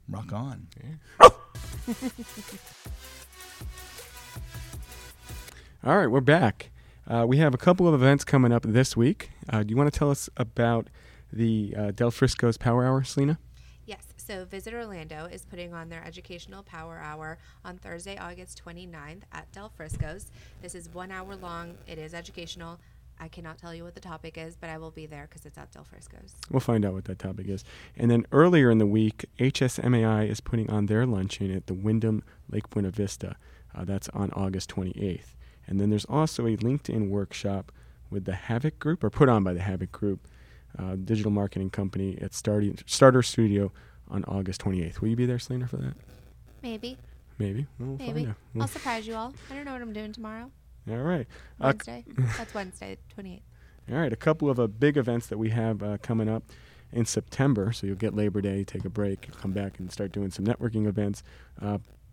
rock 0.10 0.34
on 0.34 0.68
All 5.84 5.98
right, 5.98 6.08
we're 6.08 6.22
back. 6.22 6.71
Uh, 7.08 7.26
we 7.28 7.38
have 7.38 7.54
a 7.54 7.58
couple 7.58 7.88
of 7.88 7.94
events 7.94 8.24
coming 8.24 8.52
up 8.52 8.64
this 8.64 8.96
week. 8.96 9.32
Uh, 9.50 9.64
do 9.64 9.70
you 9.70 9.78
want 9.78 9.92
to 9.92 9.98
tell 9.98 10.12
us 10.12 10.30
about 10.38 10.88
the 11.32 11.74
uh, 11.78 11.92
Del 11.92 12.12
Frisco's 12.12 12.58
Power 12.58 12.86
Hour, 12.86 13.04
Selena? 13.04 13.40
Yes. 13.86 14.04
So 14.18 14.46
Visit 14.46 14.74
Orlando 14.74 15.26
is 15.26 15.44
putting 15.46 15.74
on 15.74 15.90
their 15.90 16.04
educational 16.06 16.64
power 16.64 17.00
hour 17.00 17.38
on 17.66 17.78
Thursday, 17.78 18.18
August 18.18 18.62
29th 18.64 19.24
at 19.34 19.52
Del 19.52 19.70
Frisco's. 19.70 20.32
This 20.62 20.76
is 20.76 20.88
one 20.94 21.12
hour 21.12 21.36
long. 21.36 21.76
It 21.88 21.98
is 21.98 22.14
educational. 22.14 22.80
I 23.20 23.28
cannot 23.28 23.58
tell 23.58 23.74
you 23.74 23.84
what 23.84 23.94
the 23.94 24.02
topic 24.02 24.38
is, 24.38 24.56
but 24.56 24.70
I 24.70 24.78
will 24.78 24.92
be 24.92 25.06
there 25.06 25.28
because 25.30 25.46
it's 25.46 25.58
at 25.58 25.72
Del 25.72 25.84
Frisco's. 25.84 26.34
We'll 26.50 26.60
find 26.60 26.86
out 26.86 26.94
what 26.94 27.06
that 27.06 27.20
topic 27.20 27.48
is. 27.48 27.64
And 27.98 28.10
then 28.10 28.26
earlier 28.32 28.72
in 28.72 28.78
the 28.78 28.86
week, 28.86 29.26
HSMAI 29.40 30.30
is 30.30 30.40
putting 30.40 30.70
on 30.70 30.86
their 30.86 31.06
luncheon 31.06 31.52
at 31.56 31.68
the 31.68 31.74
Wyndham 31.74 32.24
Lake 32.50 32.70
Buena 32.70 32.90
Vista. 32.90 33.36
Uh, 33.76 33.86
that's 33.86 34.10
on 34.10 34.32
August 34.32 34.70
28th. 34.70 35.36
And 35.68 35.80
then 35.80 35.90
there's 35.90 36.06
also 36.06 36.46
a 36.46 36.58
LinkedIn 36.58 37.10
workshop 37.10 37.72
with 38.10 38.26
the 38.26 38.34
Havoc 38.34 38.78
Group, 38.80 39.04
or 39.04 39.10
put 39.10 39.30
on 39.30 39.44
by 39.44 39.54
the 39.54 39.62
Havoc 39.62 39.92
Group, 39.92 40.28
uh, 40.78 40.96
digital 40.96 41.32
marketing 41.32 41.70
company 41.70 42.18
at 42.22 42.32
Starty, 42.32 42.78
Starter 42.86 43.22
Studio 43.24 43.72
on 44.10 44.24
August 44.26 44.62
28th. 44.62 45.00
Will 45.02 45.08
you 45.10 45.16
be 45.16 45.26
there, 45.26 45.40
Selena, 45.40 45.68
for 45.68 45.78
that? 45.78 45.94
Maybe. 46.62 46.98
Maybe. 47.40 47.66
We'll 47.80 47.98
Maybe. 47.98 48.34
We'll- 48.54 48.64
I'll 48.64 48.68
surprise 48.68 49.08
you 49.08 49.16
all. 49.16 49.34
I 49.50 49.56
don't 49.56 49.66
know 49.66 49.72
what 49.74 49.82
I'm 49.82 49.94
doing 49.94 50.12
tomorrow. 50.12 50.52
all 50.90 50.98
right. 50.98 51.28
Uh, 51.60 51.74
Wednesday. 51.74 52.06
That's 52.38 52.54
Wednesday, 52.54 52.98
28th. 53.18 53.42
All 53.92 53.98
right, 53.98 54.14
a 54.14 54.18
couple 54.18 54.50
of 54.50 54.60
uh, 54.60 54.68
big 54.68 54.96
events 54.98 55.28
that 55.28 55.38
we 55.38 55.50
have 55.50 55.82
uh, 55.82 55.98
coming 56.02 56.30
up 56.30 56.44
in 56.94 57.06
September. 57.06 57.72
So 57.72 57.88
you'll 57.88 57.96
get 57.96 58.14
Labor 58.14 58.42
Day, 58.42 58.64
take 58.64 58.86
a 58.86 58.90
break, 58.90 59.30
come 59.42 59.52
back 59.54 59.80
and 59.80 59.92
start 59.92 60.12
doing 60.12 60.30
some 60.32 60.46
networking 60.46 60.86
events. 60.88 61.24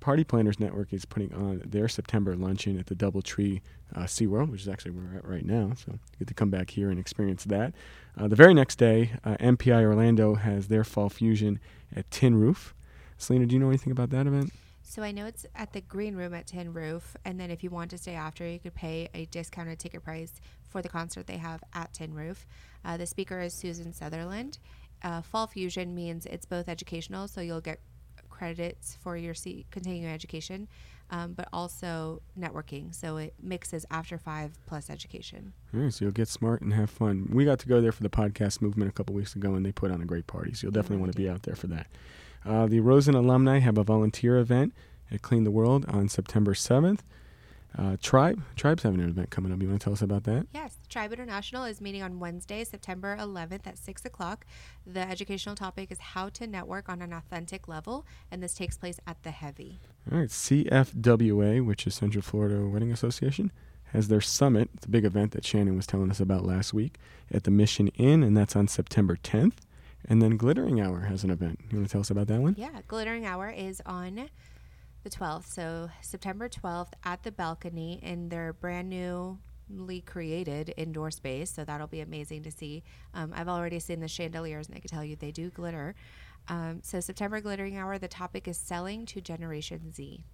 Party 0.00 0.24
Planners 0.24 0.61
Network 0.61 0.92
is 0.92 1.04
putting 1.04 1.32
on 1.34 1.62
their 1.64 1.88
September 1.88 2.37
luncheon 2.37 2.78
at 2.78 2.87
the 2.87 2.94
Doubletree 2.94 3.61
uh, 3.94 4.02
SeaWorld, 4.02 4.50
which 4.50 4.62
is 4.62 4.68
actually 4.68 4.92
where 4.92 5.04
we're 5.04 5.18
at 5.18 5.26
right 5.26 5.44
now. 5.44 5.72
So 5.74 5.92
you 5.92 6.18
get 6.20 6.28
to 6.28 6.34
come 6.34 6.50
back 6.50 6.70
here 6.70 6.90
and 6.90 6.98
experience 6.98 7.44
that. 7.44 7.74
Uh, 8.16 8.28
the 8.28 8.37
very 8.37 8.54
next 8.54 8.76
day, 8.76 9.12
uh, 9.24 9.37
MPI 9.40 9.82
Orlando 9.82 10.34
has 10.34 10.68
their 10.68 10.84
Fall 10.84 11.08
Fusion 11.08 11.61
at 11.94 12.11
Tin 12.11 12.34
Roof. 12.34 12.74
Selena, 13.16 13.46
do 13.46 13.54
you 13.54 13.61
know 13.61 13.68
anything 13.68 13.92
about 13.92 14.11
that 14.11 14.26
event? 14.26 14.52
So 14.82 15.02
I 15.02 15.12
know 15.12 15.26
it's 15.26 15.44
at 15.54 15.72
the 15.72 15.82
Green 15.82 16.16
Room 16.16 16.32
at 16.32 16.46
Tin 16.46 16.72
Roof, 16.72 17.16
and 17.24 17.38
then 17.38 17.50
if 17.50 17.62
you 17.62 17.68
want 17.68 17.90
to 17.90 17.98
stay 17.98 18.14
after, 18.14 18.48
you 18.48 18.58
could 18.58 18.74
pay 18.74 19.08
a 19.12 19.26
discounted 19.26 19.78
ticket 19.78 20.02
price 20.02 20.32
for 20.68 20.80
the 20.80 20.88
concert 20.88 21.26
they 21.26 21.37
have 21.37 21.62
at 21.74 21.92
Tin 21.92 22.14
Roof. 22.14 22.46
Uh, 22.84 22.96
the 22.96 23.06
speaker 23.06 23.38
is 23.40 23.52
Susan 23.52 23.92
Sutherland, 23.92 24.58
uh, 25.02 25.22
Fall 25.22 25.46
Fusion 25.46 25.94
means 25.94 26.26
it's 26.26 26.46
both 26.46 26.68
educational, 26.68 27.28
so 27.28 27.40
you'll 27.40 27.61
get 27.61 27.80
credits 28.38 28.96
for 29.01 29.16
your 29.16 29.35
C- 29.35 29.66
continuing 29.70 30.12
education, 30.12 30.68
um, 31.11 31.33
but 31.33 31.48
also 31.53 32.22
networking. 32.38 32.94
So 32.94 33.16
it 33.16 33.35
mixes 33.42 33.85
after 33.90 34.16
five 34.16 34.59
plus 34.66 34.88
education. 34.90 35.53
All 35.74 35.81
right, 35.81 35.92
so 35.92 36.05
you'll 36.05 36.12
get 36.12 36.29
smart 36.29 36.62
and 36.62 36.72
have 36.72 36.90
fun. 36.90 37.29
We 37.33 37.44
got 37.44 37.59
to 37.61 37.68
go 37.68 37.81
there 37.81 37.92
for 37.92 38.03
the 38.03 38.11
podcast 38.11 38.62
movement 38.62 38.90
a 38.90 38.92
couple 38.92 39.14
weeks 39.14 39.35
ago, 39.35 39.55
and 39.55 39.66
they 39.66 39.72
put 39.72 39.90
on 39.90 40.01
a 40.01 40.05
great 40.07 40.27
party. 40.27 40.55
So 40.55 40.66
you'll 40.66 40.72
definitely 40.72 40.98
want 40.98 41.12
to 41.12 41.18
be 41.18 41.29
out 41.29 41.42
there 41.42 41.57
for 41.57 41.66
that. 41.66 41.88
Uh, 42.46 42.66
the 42.66 42.81
Rosen 42.81 43.14
alumni 43.14 43.59
have 43.59 43.77
a 43.77 43.85
volunteer 43.85 44.38
event 44.38 44.72
at 45.11 45.22
Clean 45.22 45.44
the 45.44 45.51
World 45.51 45.85
on 45.88 46.09
September 46.09 46.55
7th. 46.55 47.01
Uh, 47.78 47.96
Tribe, 48.02 48.42
Tribe's 48.56 48.82
having 48.82 49.00
an 49.00 49.08
event 49.08 49.30
coming 49.30 49.52
up. 49.52 49.62
You 49.62 49.68
want 49.68 49.80
to 49.80 49.84
tell 49.84 49.92
us 49.92 50.02
about 50.02 50.24
that? 50.24 50.48
Yes, 50.52 50.78
Tribe 50.88 51.12
International 51.12 51.64
is 51.64 51.80
meeting 51.80 52.02
on 52.02 52.18
Wednesday, 52.18 52.64
September 52.64 53.16
11th 53.18 53.68
at 53.68 53.78
6 53.78 54.04
o'clock. 54.04 54.44
The 54.84 55.08
educational 55.08 55.54
topic 55.54 55.92
is 55.92 55.98
how 56.00 56.28
to 56.30 56.48
network 56.48 56.88
on 56.88 57.02
an 57.02 57.12
authentic 57.12 57.68
level, 57.68 58.04
and 58.32 58.42
this 58.42 58.54
takes 58.54 58.76
place 58.76 58.98
at 59.06 59.22
the 59.22 59.30
Heavy. 59.30 59.78
All 60.10 60.18
right, 60.18 60.28
CFWA, 60.28 61.64
which 61.64 61.86
is 61.86 61.94
Central 61.94 62.22
Florida 62.22 62.66
Wedding 62.66 62.90
Association, 62.90 63.52
has 63.92 64.08
their 64.08 64.20
summit. 64.20 64.70
It's 64.74 64.86
a 64.86 64.90
big 64.90 65.04
event 65.04 65.30
that 65.32 65.44
Shannon 65.44 65.76
was 65.76 65.86
telling 65.86 66.10
us 66.10 66.18
about 66.18 66.44
last 66.44 66.74
week 66.74 66.96
at 67.32 67.44
the 67.44 67.52
Mission 67.52 67.88
Inn, 67.88 68.24
and 68.24 68.36
that's 68.36 68.56
on 68.56 68.66
September 68.66 69.16
10th. 69.16 69.54
And 70.04 70.20
then 70.20 70.36
Glittering 70.36 70.80
Hour 70.80 71.02
has 71.02 71.22
an 71.22 71.30
event. 71.30 71.60
You 71.70 71.78
want 71.78 71.88
to 71.88 71.92
tell 71.92 72.00
us 72.00 72.10
about 72.10 72.26
that 72.28 72.40
one? 72.40 72.54
Yeah, 72.58 72.80
Glittering 72.88 73.24
Hour 73.24 73.50
is 73.50 73.80
on 73.86 74.28
the 75.02 75.11
12th, 75.11 75.46
so 75.46 75.88
September 76.00 76.48
12th 76.48 76.92
at 77.04 77.22
the 77.22 77.32
balcony 77.32 78.00
in 78.02 78.28
their 78.28 78.52
brand 78.52 78.90
newly 78.90 80.00
created 80.00 80.74
indoor 80.76 81.11
space. 81.11 81.50
So 81.50 81.64
that'll 81.64 81.87
be 81.87 82.00
amazing 82.00 82.42
to 82.44 82.50
see. 82.50 82.82
Um, 83.14 83.32
I've 83.34 83.48
already 83.48 83.78
seen 83.78 84.00
the 84.00 84.08
chandeliers, 84.08 84.68
and 84.68 84.76
I 84.76 84.80
can 84.80 84.88
tell 84.88 85.04
you 85.04 85.16
they 85.16 85.32
do 85.32 85.50
glitter. 85.50 85.94
Um, 86.48 86.80
so 86.82 87.00
September 87.00 87.40
Glittering 87.40 87.76
Hour, 87.76 87.98
the 87.98 88.08
topic 88.08 88.48
is 88.48 88.56
selling 88.56 89.04
to 89.06 89.20
Generation 89.20 89.92
Z, 89.92 90.24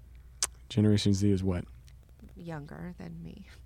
Generation 0.68 1.12
Z 1.12 1.30
is 1.30 1.42
what? 1.42 1.64
younger 2.36 2.94
than 2.98 3.22
me. 3.22 3.46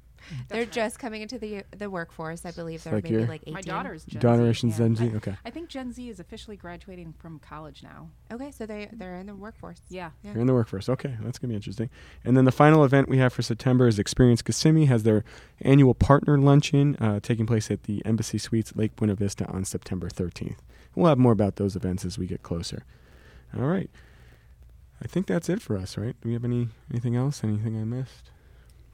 They're 0.49 0.65
just 0.67 0.99
coming 0.99 1.23
into 1.23 1.39
the 1.39 1.63
the 1.77 1.89
workforce. 1.91 2.45
I 2.45 2.51
believe 2.51 2.83
they're 2.85 2.95
like 2.95 3.05
maybe 3.05 3.27
like 3.27 3.43
18. 3.43 3.55
My 3.55 3.61
daughter's 3.61 4.05
Gen 4.05 4.21
Generation 4.21 4.71
Z. 4.71 4.75
yeah. 4.83 4.89
Gen 4.89 4.97
Z? 4.97 5.05
I- 5.13 5.17
Okay. 5.17 5.35
I 5.45 5.51
think 5.51 5.69
Gen 5.69 5.93
Z 5.93 6.09
is 6.09 6.21
officially 6.21 6.57
graduating 6.57 7.15
from 7.19 7.39
college 7.39 7.83
now. 7.83 8.11
Okay, 8.31 8.51
so 8.51 8.67
they 8.67 8.89
they're 8.93 9.17
in 9.17 9.27
the 9.27 9.35
workforce. 9.35 9.81
Yeah. 9.89 10.11
Yeah. 10.23 10.33
You're 10.33 10.41
in 10.41 10.47
the 10.47 10.55
workforce. 10.55 10.89
Okay, 10.89 11.17
that's 11.23 11.39
gonna 11.39 11.51
be 11.51 11.57
interesting. 11.57 11.91
And 12.25 12.37
then 12.37 12.45
the 12.45 12.53
final 12.53 12.85
event 12.85 13.09
we 13.09 13.19
have 13.19 13.33
for 13.33 13.43
September 13.43 13.87
is 13.87 13.99
Experience 13.99 14.43
Kissimmee 14.43 14.87
has 14.87 15.03
their 15.03 15.25
annual 15.63 15.95
partner 15.95 16.39
luncheon 16.39 16.97
uh, 16.97 17.21
taking 17.21 17.47
place 17.47 17.71
at 17.71 17.85
the 17.85 18.05
Embassy 18.05 18.39
Suites 18.39 18.75
Lake 18.77 18.97
Buena 18.97 19.15
Vista 19.15 19.47
on 19.47 19.65
September 19.65 20.09
13th. 20.09 20.57
We'll 20.95 21.07
have 21.09 21.19
more 21.19 21.33
about 21.33 21.57
those 21.57 21.77
events 21.77 22.05
as 22.05 22.19
we 22.19 22.27
get 22.27 22.43
closer. 22.43 22.85
All 23.57 23.67
right. 23.67 23.89
I 25.03 25.07
think 25.07 25.27
that's 25.27 25.49
it 25.49 25.63
for 25.63 25.77
us, 25.77 25.97
right? 25.97 26.17
Do 26.21 26.29
we 26.29 26.33
have 26.35 26.45
any 26.45 26.69
anything 26.91 27.15
else? 27.15 27.45
Anything 27.45 27.81
I 27.81 27.85
missed? 27.85 28.31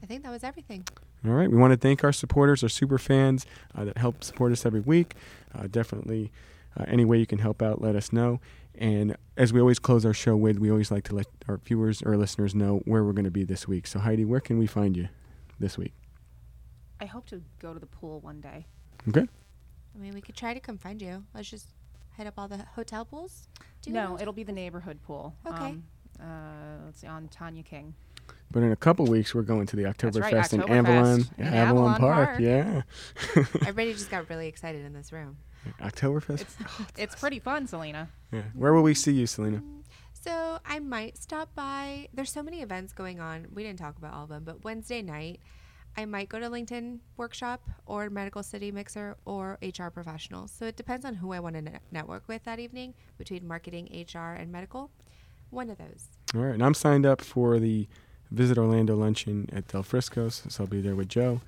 I 0.05 0.07
think 0.07 0.23
that 0.25 0.31
was 0.31 0.45
everything. 0.45 0.87
All 1.25 1.31
right. 1.31 1.51
We 1.51 1.57
want 1.57 1.73
to 1.73 1.79
thank 1.79 2.05
our 2.05 2.13
supporters, 2.13 2.63
our 2.63 2.69
super 2.69 2.99
fans 2.99 3.47
uh, 3.75 3.87
that 3.87 3.97
help 3.97 4.23
support 4.23 4.53
us 4.53 4.67
every 4.67 4.81
week. 4.81 5.15
Uh, 5.55 5.67
definitely, 5.67 6.31
uh, 6.79 6.85
any 6.87 7.07
way 7.07 7.17
you 7.17 7.25
can 7.25 7.39
help 7.39 7.63
out, 7.63 7.81
let 7.81 7.97
us 7.97 8.13
know. 8.13 8.39
And 8.75 9.17
as 9.39 9.51
we 9.51 9.61
always 9.61 9.79
close 9.79 10.05
our 10.05 10.13
show 10.13 10.37
with, 10.37 10.59
we 10.59 10.71
always 10.71 10.91
like 10.91 11.05
to 11.05 11.15
let 11.15 11.27
our 11.49 11.57
viewers 11.57 12.03
or 12.03 12.19
listeners 12.19 12.55
know 12.55 12.83
where 12.85 13.03
we're 13.03 13.15
going 13.15 13.25
to 13.25 13.31
be 13.31 13.45
this 13.45 13.67
week. 13.67 13.87
So, 13.87 13.99
Heidi, 13.99 14.27
where 14.27 14.41
can 14.41 14.59
we 14.59 14.67
find 14.67 14.95
you 14.95 15.09
this 15.59 15.79
week? 15.79 15.95
I 17.01 17.07
hope 17.07 17.25
to 17.29 17.41
go 17.59 17.73
to 17.73 17.81
the 17.81 17.87
pool 17.87 18.21
one 18.21 18.43
day. 18.43 18.67
Okay. 19.09 19.27
I 19.95 19.99
mean, 19.99 20.13
we 20.13 20.21
could 20.21 20.37
try 20.37 20.53
to 20.53 20.61
come 20.61 20.77
find 20.77 21.01
you. 21.01 21.25
Let's 21.35 21.49
just 21.49 21.69
hit 22.19 22.27
up 22.27 22.35
all 22.37 22.47
the 22.47 22.59
hotel 22.75 23.07
pools. 23.07 23.49
Do 23.81 23.89
you 23.89 23.95
no, 23.95 24.09
know? 24.09 24.21
it'll 24.21 24.35
be 24.35 24.43
the 24.43 24.53
neighborhood 24.53 24.99
pool. 25.03 25.35
Okay. 25.47 25.65
Um, 25.65 25.85
uh, 26.21 26.85
let's 26.85 27.01
see, 27.01 27.07
on 27.07 27.29
Tanya 27.29 27.63
King. 27.63 27.95
But 28.55 28.63
in 28.63 28.71
a 28.71 28.77
couple 28.77 29.05
weeks, 29.07 29.35
we're 29.35 29.43
going 29.43 29.67
to 29.67 29.75
the 29.75 29.83
Oktoberfest 29.83 30.33
right, 30.33 30.53
in 30.53 30.63
Avalon, 30.63 31.27
in 31.37 31.45
Avalon, 31.45 31.55
Avalon 31.55 31.99
Park. 31.99 32.29
Park. 32.29 32.41
Yeah. 32.41 32.83
Everybody 33.37 33.93
just 33.93 34.13
got 34.13 34.31
really 34.31 34.47
excited 34.47 34.87
in 34.87 34.93
this 34.93 35.13
room. 35.13 35.39
Oktoberfest. 35.81 36.43
It's 36.43 36.57
oh, 36.63 36.87
it's 36.97 37.17
pretty 37.17 37.41
fun, 37.41 37.67
Selena. 37.67 38.11
yeah. 38.33 38.43
Where 38.55 38.73
will 38.73 38.85
we 38.85 38.95
see 38.95 39.11
you, 39.11 39.27
Selena? 39.27 39.61
So 40.13 40.61
I 40.65 40.79
might 40.79 41.19
stop 41.19 41.53
by. 41.57 42.09
There's 42.15 42.31
so 42.31 42.45
many 42.45 42.63
events 42.63 42.93
going 42.93 43.19
on. 43.19 43.49
We 43.53 43.65
didn't 43.65 43.81
talk 43.81 43.99
about 43.99 44.15
all 44.15 44.23
of 44.23 44.29
them, 44.29 44.45
but 44.45 44.63
Wednesday 44.63 45.03
night, 45.03 45.41
I 45.97 46.05
might 46.05 46.29
go 46.29 46.39
to 46.39 46.49
LinkedIn 46.49 47.01
workshop 47.17 47.61
or 47.87 48.09
Medical 48.09 48.45
City 48.45 48.71
Mixer 48.71 49.17
or 49.25 49.59
HR 49.63 49.89
professionals. 49.89 50.53
So 50.53 50.67
it 50.67 50.77
depends 50.77 51.05
on 51.05 51.15
who 51.15 51.33
I 51.33 51.41
want 51.41 51.57
to 51.57 51.63
net- 51.63 51.83
network 51.91 52.29
with 52.29 52.45
that 52.45 52.61
evening 52.61 52.95
between 53.19 53.49
marketing, 53.49 54.07
HR, 54.15 54.35
and 54.35 54.53
medical. 54.53 54.93
One 55.51 55.71
of 55.71 55.79
those. 55.79 56.09
All 56.37 56.43
right, 56.43 56.55
and 56.55 56.63
I'm 56.63 56.75
signed 56.75 57.05
up 57.05 57.21
for 57.21 57.59
the 57.59 57.89
Visit 58.35 58.59
Orlando 58.59 58.97
luncheon 58.97 59.49
at 59.53 59.69
Del 59.69 59.83
Frisco's, 59.83 60.43
so 60.49 60.65
I'll 60.65 60.69
be 60.69 60.81
there 60.81 60.95
with 60.97 61.09
Joe. 61.09 61.41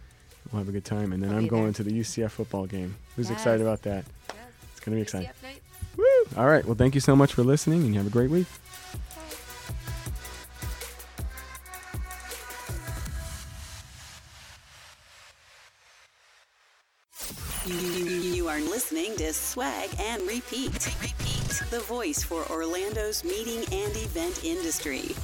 We'll 0.53 0.61
have 0.61 0.69
a 0.69 0.73
good 0.73 0.85
time, 0.85 1.13
and 1.13 1.23
then 1.23 1.31
I'll 1.31 1.39
I'm 1.39 1.47
going 1.49 1.65
there. 1.65 1.73
to 1.75 1.83
the 1.85 1.91
UCF 2.01 2.31
football 2.31 2.67
game. 2.67 2.95
Who's 3.17 3.29
Yes. 3.29 3.39
excited 3.39 3.61
about 3.61 3.83
that? 3.83 4.05
Yes. 4.29 4.37
It's 4.71 4.81
going 4.81 4.93
to 4.93 4.97
be 4.97 5.03
exciting. 5.03 5.29
UCF 5.29 5.43
night. 5.43 5.63
Woo! 5.97 6.05
All 6.37 6.47
right, 6.47 6.65
well, 6.65 6.77
thank 6.77 6.95
you 6.95 7.01
so 7.01 7.17
much 7.17 7.33
for 7.35 7.43
listening, 7.43 7.81
and 7.83 7.89
you 7.93 7.99
have 7.99 8.07
a 8.07 8.11
great 8.11 8.31
week. 8.31 8.47
You 17.67 18.49
are 18.49 18.61
listening 18.61 19.17
to 19.17 19.33
Swag 19.33 19.89
and 19.99 20.23
Repeat. 20.23 20.73
Repeat. 21.03 21.63
The 21.71 21.81
voice 21.89 22.23
for 22.23 22.45
Orlando's 22.51 23.25
meeting 23.25 23.59
and 23.73 23.97
event 23.97 24.45
industry. 24.45 25.15